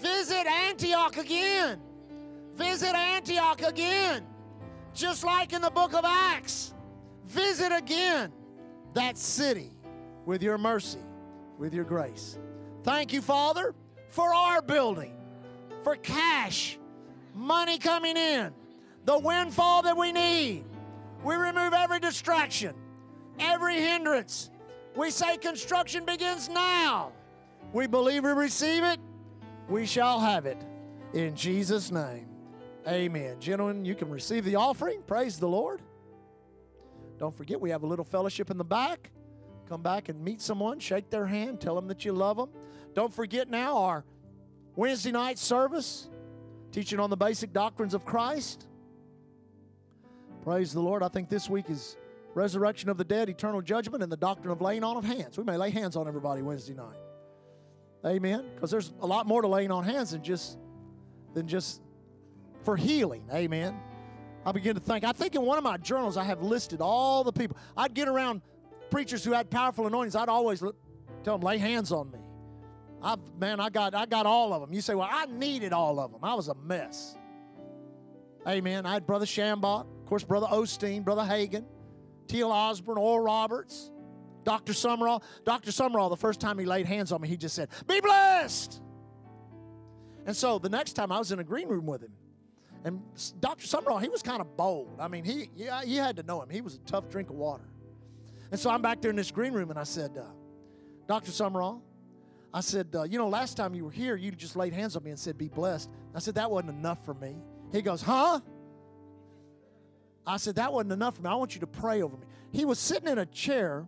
Visit 0.00 0.46
Antioch 0.46 1.16
again. 1.16 1.80
Visit 2.54 2.94
Antioch 2.94 3.62
again. 3.62 4.24
Just 4.94 5.24
like 5.24 5.52
in 5.52 5.62
the 5.62 5.70
book 5.70 5.94
of 5.94 6.04
Acts. 6.04 6.74
Visit 7.26 7.72
again 7.72 8.32
that 8.94 9.18
city 9.18 9.70
with 10.24 10.42
your 10.42 10.58
mercy, 10.58 10.98
with 11.58 11.74
your 11.74 11.84
grace. 11.84 12.38
Thank 12.82 13.12
you, 13.12 13.20
Father, 13.20 13.74
for 14.08 14.32
our 14.32 14.62
building, 14.62 15.14
for 15.82 15.96
cash, 15.96 16.78
money 17.34 17.78
coming 17.78 18.16
in, 18.16 18.52
the 19.04 19.18
windfall 19.18 19.82
that 19.82 19.96
we 19.96 20.12
need. 20.12 20.64
We 21.22 21.34
remove 21.34 21.74
every 21.74 22.00
distraction, 22.00 22.74
every 23.38 23.80
hindrance. 23.80 24.50
We 24.96 25.10
say 25.10 25.36
construction 25.36 26.04
begins 26.04 26.48
now. 26.48 27.12
We 27.72 27.86
believe 27.86 28.24
we 28.24 28.30
receive 28.30 28.84
it. 28.84 28.98
We 29.68 29.86
shall 29.86 30.20
have 30.20 30.46
it. 30.46 30.58
In 31.12 31.36
Jesus' 31.36 31.90
name. 31.90 32.26
Amen. 32.86 33.36
Gentlemen, 33.38 33.84
you 33.84 33.94
can 33.94 34.08
receive 34.10 34.44
the 34.44 34.56
offering. 34.56 35.02
Praise 35.02 35.38
the 35.38 35.48
Lord. 35.48 35.82
Don't 37.18 37.36
forget, 37.36 37.60
we 37.60 37.70
have 37.70 37.82
a 37.82 37.86
little 37.86 38.04
fellowship 38.04 38.50
in 38.50 38.56
the 38.56 38.64
back. 38.64 39.10
Come 39.68 39.82
back 39.82 40.08
and 40.08 40.24
meet 40.24 40.40
someone, 40.40 40.78
shake 40.78 41.10
their 41.10 41.26
hand, 41.26 41.60
tell 41.60 41.74
them 41.74 41.88
that 41.88 42.04
you 42.04 42.12
love 42.12 42.38
them. 42.38 42.48
Don't 42.94 43.12
forget 43.12 43.50
now 43.50 43.76
our 43.76 44.04
Wednesday 44.76 45.12
night 45.12 45.38
service, 45.38 46.08
teaching 46.72 46.98
on 46.98 47.10
the 47.10 47.16
basic 47.16 47.52
doctrines 47.52 47.92
of 47.92 48.06
Christ. 48.06 48.66
Praise 50.42 50.72
the 50.72 50.80
Lord. 50.80 51.02
I 51.02 51.08
think 51.08 51.28
this 51.28 51.50
week 51.50 51.68
is 51.68 51.98
resurrection 52.32 52.88
of 52.88 52.96
the 52.96 53.04
dead, 53.04 53.28
eternal 53.28 53.60
judgment, 53.60 54.02
and 54.02 54.10
the 54.10 54.16
doctrine 54.16 54.50
of 54.50 54.62
laying 54.62 54.84
on 54.84 54.96
of 54.96 55.04
hands. 55.04 55.36
We 55.36 55.44
may 55.44 55.58
lay 55.58 55.70
hands 55.70 55.96
on 55.96 56.08
everybody 56.08 56.40
Wednesday 56.40 56.74
night. 56.74 56.96
Amen. 58.06 58.44
Because 58.54 58.70
there's 58.70 58.92
a 59.00 59.06
lot 59.06 59.26
more 59.26 59.42
to 59.42 59.48
laying 59.48 59.70
on 59.70 59.84
hands 59.84 60.12
than 60.12 60.22
just 60.22 60.58
than 61.34 61.48
just 61.48 61.82
for 62.64 62.76
healing. 62.76 63.24
Amen. 63.32 63.78
I 64.46 64.52
begin 64.52 64.74
to 64.74 64.80
think. 64.80 65.04
I 65.04 65.12
think 65.12 65.34
in 65.34 65.42
one 65.42 65.58
of 65.58 65.64
my 65.64 65.76
journals 65.76 66.16
I 66.16 66.24
have 66.24 66.42
listed 66.42 66.80
all 66.80 67.24
the 67.24 67.32
people. 67.32 67.56
I'd 67.76 67.94
get 67.94 68.08
around 68.08 68.42
preachers 68.90 69.24
who 69.24 69.32
had 69.32 69.50
powerful 69.50 69.86
anointings. 69.86 70.16
I'd 70.16 70.28
always 70.28 70.60
tell 70.60 71.38
them 71.38 71.40
lay 71.40 71.58
hands 71.58 71.92
on 71.92 72.10
me. 72.10 72.18
I 73.02 73.16
man, 73.38 73.60
I 73.60 73.70
got 73.70 73.94
I 73.94 74.06
got 74.06 74.26
all 74.26 74.52
of 74.52 74.60
them. 74.60 74.72
You 74.72 74.80
say, 74.80 74.94
well, 74.94 75.08
I 75.10 75.26
needed 75.26 75.72
all 75.72 76.00
of 76.00 76.12
them. 76.12 76.20
I 76.22 76.34
was 76.34 76.48
a 76.48 76.54
mess. 76.54 77.16
Amen. 78.46 78.86
I 78.86 78.94
had 78.94 79.06
Brother 79.06 79.26
Schambach, 79.26 79.82
of 79.82 80.06
course, 80.06 80.24
Brother 80.24 80.46
Osteen, 80.46 81.04
Brother 81.04 81.22
Hagin, 81.22 81.64
T.L. 82.28 82.50
Osborn, 82.50 82.96
Oral 82.96 83.20
Roberts, 83.20 83.90
Dr. 84.48 84.72
Sumrall. 84.72 85.22
Dr. 85.44 85.70
Sumrall, 85.70 86.08
the 86.08 86.16
first 86.16 86.40
time 86.40 86.58
he 86.58 86.64
laid 86.64 86.86
hands 86.86 87.12
on 87.12 87.20
me, 87.20 87.28
he 87.28 87.36
just 87.36 87.54
said, 87.54 87.68
Be 87.86 88.00
blessed. 88.00 88.80
And 90.24 90.34
so 90.34 90.58
the 90.58 90.70
next 90.70 90.94
time 90.94 91.12
I 91.12 91.18
was 91.18 91.32
in 91.32 91.38
a 91.38 91.44
green 91.44 91.68
room 91.68 91.84
with 91.84 92.00
him, 92.00 92.12
and 92.82 93.02
Dr. 93.40 93.66
Sumrall, 93.66 94.00
he 94.00 94.08
was 94.08 94.22
kind 94.22 94.40
of 94.40 94.56
bold. 94.56 95.00
I 95.00 95.08
mean, 95.08 95.24
he, 95.24 95.50
yeah, 95.54 95.82
you 95.82 96.00
had 96.00 96.16
to 96.16 96.22
know 96.22 96.40
him. 96.40 96.48
He 96.48 96.62
was 96.62 96.76
a 96.76 96.78
tough 96.78 97.10
drink 97.10 97.28
of 97.28 97.36
water. 97.36 97.68
And 98.50 98.58
so 98.58 98.70
I'm 98.70 98.80
back 98.80 99.02
there 99.02 99.10
in 99.10 99.16
this 99.16 99.30
green 99.30 99.52
room, 99.52 99.68
and 99.68 99.78
I 99.78 99.82
said, 99.82 100.16
uh, 100.16 100.22
Dr. 101.06 101.30
Sumrall, 101.30 101.82
I 102.54 102.62
said, 102.62 102.86
uh, 102.94 103.02
you 103.02 103.18
know, 103.18 103.28
last 103.28 103.58
time 103.58 103.74
you 103.74 103.84
were 103.84 103.90
here, 103.90 104.16
you 104.16 104.30
just 104.30 104.56
laid 104.56 104.72
hands 104.72 104.96
on 104.96 105.04
me 105.04 105.10
and 105.10 105.20
said, 105.20 105.36
be 105.36 105.48
blessed. 105.48 105.90
I 106.14 106.20
said, 106.20 106.36
that 106.36 106.50
wasn't 106.50 106.70
enough 106.70 107.04
for 107.04 107.12
me. 107.12 107.36
He 107.70 107.82
goes, 107.82 108.00
huh? 108.00 108.40
I 110.26 110.38
said, 110.38 110.54
that 110.54 110.72
wasn't 110.72 110.92
enough 110.92 111.16
for 111.16 111.22
me. 111.22 111.28
I 111.28 111.34
want 111.34 111.54
you 111.54 111.60
to 111.60 111.66
pray 111.66 112.00
over 112.00 112.16
me. 112.16 112.26
He 112.50 112.64
was 112.64 112.78
sitting 112.78 113.08
in 113.08 113.18
a 113.18 113.26
chair, 113.26 113.86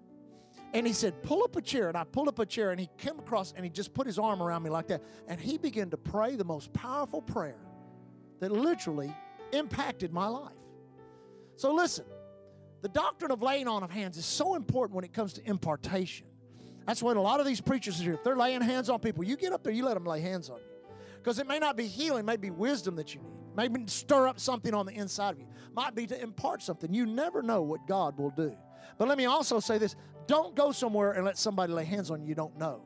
and 0.73 0.87
he 0.87 0.93
said, 0.93 1.23
pull 1.23 1.43
up 1.43 1.57
a 1.57 1.61
chair. 1.61 1.89
And 1.89 1.97
I 1.97 2.05
pulled 2.05 2.29
up 2.29 2.39
a 2.39 2.47
chair, 2.47 2.71
and 2.71 2.81
he 2.81 2.89
came 2.99 3.18
across, 3.18 3.53
and 3.53 3.64
he 3.64 3.71
just 3.71 3.93
put 3.93 4.07
his 4.07 4.18
arm 4.18 4.43
around 4.43 4.62
me 4.62 4.71
like 4.71 4.89
that. 4.89 5.03
And 5.27 5.41
he 5.41 5.59
began 5.59 5.91
to 5.91 5.97
pray 5.97 6.37
the 6.37 6.45
most 6.45 6.73
powerful 6.73 7.23
prayer 7.23 7.61
that 8.41 8.53
literally 8.53 9.14
impacted 9.53 10.12
my 10.12 10.27
life. 10.27 10.53
So 11.57 11.75
listen, 11.75 12.05
the 12.83 12.89
doctrine 12.89 13.31
of 13.31 13.43
laying 13.43 13.68
on 13.68 13.83
of 13.83 13.91
hands 13.91 14.16
is 14.16 14.25
so 14.25 14.55
important 14.55 14.95
when 14.95 15.05
it 15.05 15.12
comes 15.12 15.35
to 15.35 15.49
impartation. 15.49 16.27
That's 16.87 17.03
what 17.03 17.16
a 17.16 17.21
lot 17.21 17.41
of 17.41 17.47
these 17.47 17.61
preachers 17.61 18.05
are. 18.07 18.14
If 18.14 18.25
they're 18.25 18.37
laying 18.37 18.62
hands 18.62 18.89
on 18.89 19.01
people, 19.01 19.25
you 19.25 19.37
get 19.37 19.53
up 19.53 19.62
there, 19.62 19.73
you 19.73 19.85
let 19.85 19.95
them 19.95 20.07
lay 20.07 20.21
hands 20.21 20.49
on 20.49 20.59
you. 20.59 20.95
Because 21.16 21.39
it 21.39 21.47
may 21.47 21.59
not 21.59 21.77
be 21.77 21.87
healing, 21.87 22.25
may 22.25 22.37
be 22.37 22.51
wisdom 22.51 22.97
that 22.97 23.14
you 23.14 23.21
need. 23.21 23.31
Maybe 23.55 23.87
stir 23.87 24.29
up 24.29 24.41
something 24.41 24.73
on 24.73 24.87
the 24.87 24.93
inside 24.93 25.33
of 25.33 25.39
you. 25.41 25.47
Might 25.75 25.95
be 25.95 26.07
to 26.07 26.21
impart 26.21 26.62
something. 26.62 26.95
You 26.95 27.05
never 27.05 27.43
know 27.43 27.62
what 27.62 27.87
God 27.87 28.16
will 28.16 28.31
do. 28.31 28.57
But 28.97 29.09
let 29.09 29.18
me 29.18 29.27
also 29.27 29.61
say 29.61 29.77
this 29.77 29.97
don't 30.27 30.55
go 30.55 30.73
somewhere 30.73 31.12
and 31.12 31.25
let 31.25 31.39
somebody 31.39 31.73
lay 31.73 31.85
hands 31.85 32.11
on 32.11 32.23
you 32.23 32.29
you 32.29 32.35
don't 32.35 32.57
know. 32.57 32.83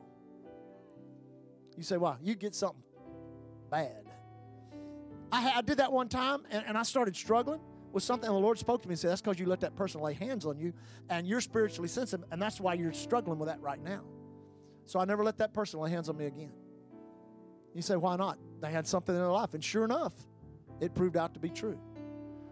You 1.77 1.83
say, 1.83 1.97
wow, 1.97 2.17
you 2.21 2.35
get 2.35 2.55
something 2.55 2.81
bad. 3.69 4.05
I, 5.31 5.53
I 5.57 5.61
did 5.61 5.77
that 5.77 5.91
one 5.91 6.07
time 6.07 6.43
and, 6.49 6.63
and 6.67 6.77
I 6.77 6.83
started 6.83 7.15
struggling 7.15 7.59
with 7.95 8.03
something, 8.03 8.29
the 8.29 8.35
Lord 8.35 8.59
spoke 8.59 8.81
to 8.81 8.89
me 8.89 8.91
and 8.91 8.99
said, 8.99 9.11
That's 9.11 9.21
because 9.21 9.39
you 9.39 9.45
let 9.45 9.61
that 9.61 9.73
person 9.77 10.01
lay 10.01 10.13
hands 10.13 10.45
on 10.45 10.59
you 10.59 10.73
and 11.09 11.25
you're 11.25 11.39
spiritually 11.39 11.87
sensitive, 11.87 12.25
and 12.29 12.41
that's 12.41 12.59
why 12.59 12.73
you're 12.73 12.91
struggling 12.91 13.39
with 13.39 13.47
that 13.47 13.61
right 13.61 13.81
now. 13.81 14.03
So 14.83 14.99
I 14.99 15.05
never 15.05 15.23
let 15.23 15.37
that 15.37 15.53
person 15.53 15.79
lay 15.79 15.89
hands 15.91 16.09
on 16.09 16.17
me 16.17 16.25
again. 16.25 16.51
You 17.73 17.81
say, 17.81 17.95
Why 17.95 18.17
not? 18.17 18.37
They 18.59 18.69
had 18.69 18.85
something 18.85 19.15
in 19.15 19.21
their 19.21 19.31
life, 19.31 19.53
and 19.53 19.63
sure 19.63 19.85
enough, 19.85 20.13
it 20.81 20.93
proved 20.93 21.15
out 21.15 21.35
to 21.35 21.39
be 21.39 21.49
true. 21.49 21.79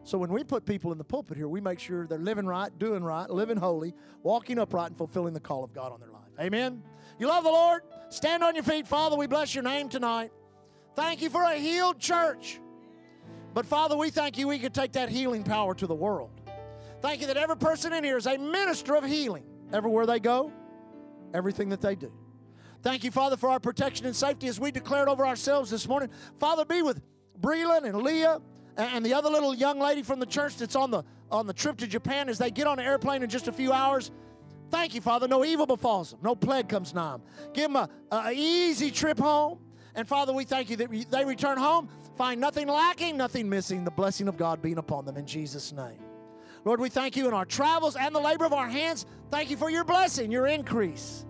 So 0.03 0.17
when 0.17 0.31
we 0.31 0.43
put 0.43 0.65
people 0.65 0.91
in 0.91 0.97
the 0.97 1.03
pulpit 1.03 1.37
here, 1.37 1.47
we 1.47 1.61
make 1.61 1.79
sure 1.79 2.05
they're 2.05 2.17
living 2.17 2.45
right, 2.45 2.77
doing 2.77 3.03
right, 3.03 3.29
living 3.29 3.57
holy, 3.57 3.93
walking 4.21 4.59
upright, 4.59 4.89
and 4.89 4.97
fulfilling 4.97 5.33
the 5.33 5.39
call 5.39 5.63
of 5.63 5.73
God 5.73 5.91
on 5.91 5.99
their 5.99 6.11
life. 6.11 6.21
Amen. 6.39 6.83
You 7.19 7.27
love 7.27 7.43
the 7.43 7.51
Lord? 7.51 7.83
Stand 8.09 8.43
on 8.43 8.53
your 8.55 8.63
feet. 8.63 8.87
Father, 8.87 9.15
we 9.15 9.27
bless 9.27 9.55
your 9.55 9.63
name 9.63 9.87
tonight. 9.87 10.31
Thank 10.95 11.21
you 11.21 11.29
for 11.29 11.43
a 11.43 11.55
healed 11.55 11.99
church. 11.99 12.59
But 13.53 13.65
Father, 13.65 13.95
we 13.95 14.09
thank 14.09 14.37
you 14.37 14.47
we 14.47 14.59
could 14.59 14.73
take 14.73 14.93
that 14.93 15.09
healing 15.09 15.43
power 15.43 15.73
to 15.75 15.87
the 15.87 15.95
world. 15.95 16.31
Thank 17.01 17.21
you 17.21 17.27
that 17.27 17.37
every 17.37 17.57
person 17.57 17.93
in 17.93 18.03
here 18.03 18.17
is 18.17 18.25
a 18.25 18.37
minister 18.37 18.95
of 18.95 19.05
healing 19.05 19.45
everywhere 19.71 20.05
they 20.05 20.19
go, 20.19 20.51
everything 21.33 21.69
that 21.69 21.81
they 21.81 21.95
do. 21.95 22.11
Thank 22.81 23.03
you, 23.03 23.11
Father, 23.11 23.37
for 23.37 23.49
our 23.49 23.59
protection 23.59 24.05
and 24.05 24.15
safety 24.15 24.47
as 24.47 24.59
we 24.59 24.71
declared 24.71 25.07
over 25.07 25.25
ourselves 25.25 25.69
this 25.69 25.87
morning. 25.87 26.09
Father, 26.39 26.65
be 26.65 26.81
with 26.81 27.01
Breland 27.39 27.85
and 27.85 28.01
Leah 28.01 28.41
and 28.77 29.05
the 29.05 29.13
other 29.13 29.29
little 29.29 29.53
young 29.53 29.79
lady 29.79 30.01
from 30.01 30.19
the 30.19 30.25
church 30.25 30.57
that's 30.57 30.75
on 30.75 30.91
the 30.91 31.03
on 31.31 31.47
the 31.47 31.53
trip 31.53 31.77
to 31.77 31.87
Japan 31.87 32.29
as 32.29 32.37
they 32.37 32.51
get 32.51 32.67
on 32.67 32.79
an 32.79 32.85
airplane 32.85 33.23
in 33.23 33.29
just 33.29 33.47
a 33.47 33.51
few 33.51 33.71
hours. 33.71 34.11
Thank 34.69 34.95
you, 34.95 35.01
Father. 35.01 35.27
No 35.27 35.45
evil 35.45 35.65
befalls 35.65 36.11
them. 36.11 36.19
No 36.23 36.35
plague 36.35 36.67
comes 36.67 36.93
nigh 36.93 37.11
them. 37.11 37.21
Give 37.53 37.71
them 37.71 37.87
a, 38.11 38.31
easy 38.31 38.89
trip 38.89 39.19
home. 39.19 39.59
And 39.95 40.07
Father, 40.07 40.33
we 40.33 40.45
thank 40.45 40.71
you 40.71 40.75
that 40.77 41.11
they 41.11 41.23
return 41.23 41.59
home 41.59 41.89
Find 42.15 42.39
nothing 42.39 42.67
lacking, 42.67 43.17
nothing 43.17 43.49
missing, 43.49 43.83
the 43.83 43.91
blessing 43.91 44.27
of 44.27 44.37
God 44.37 44.61
being 44.61 44.77
upon 44.77 45.05
them 45.05 45.17
in 45.17 45.25
Jesus' 45.25 45.71
name. 45.71 45.99
Lord, 46.63 46.79
we 46.79 46.89
thank 46.89 47.17
you 47.17 47.27
in 47.27 47.33
our 47.33 47.45
travels 47.45 47.95
and 47.95 48.13
the 48.13 48.19
labor 48.19 48.45
of 48.45 48.53
our 48.53 48.69
hands. 48.69 49.05
Thank 49.31 49.49
you 49.49 49.57
for 49.57 49.69
your 49.69 49.83
blessing, 49.83 50.31
your 50.31 50.47
increase, 50.47 51.25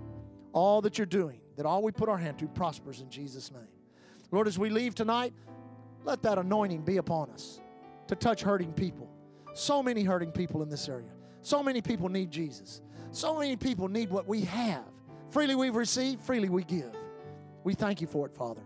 all 0.51 0.81
that 0.81 0.97
you're 0.97 1.07
doing, 1.07 1.39
that 1.55 1.65
all 1.65 1.81
we 1.81 1.91
put 1.91 2.09
our 2.09 2.17
hand 2.17 2.37
to 2.39 2.47
prospers 2.47 3.01
in 3.01 3.09
Jesus' 3.09 3.51
name. 3.51 3.67
Lord, 4.31 4.47
as 4.47 4.59
we 4.59 4.69
leave 4.69 4.93
tonight, 4.93 5.33
let 6.05 6.21
that 6.23 6.37
anointing 6.37 6.81
be 6.81 6.97
upon 6.97 7.29
us 7.31 7.59
to 8.07 8.15
touch 8.15 8.41
hurting 8.41 8.73
people. 8.73 9.09
So 9.53 9.83
many 9.83 10.03
hurting 10.03 10.31
people 10.31 10.61
in 10.63 10.69
this 10.69 10.89
area. 10.89 11.09
So 11.41 11.61
many 11.61 11.81
people 11.81 12.09
need 12.09 12.31
Jesus. 12.31 12.81
So 13.11 13.37
many 13.37 13.55
people 13.55 13.87
need 13.87 14.09
what 14.09 14.27
we 14.27 14.41
have. 14.41 14.85
Freely 15.29 15.55
we've 15.55 15.75
received, 15.75 16.21
freely 16.23 16.49
we 16.49 16.63
give. 16.63 16.95
We 17.63 17.73
thank 17.73 18.01
you 18.01 18.07
for 18.07 18.25
it, 18.25 18.35
Father. 18.35 18.61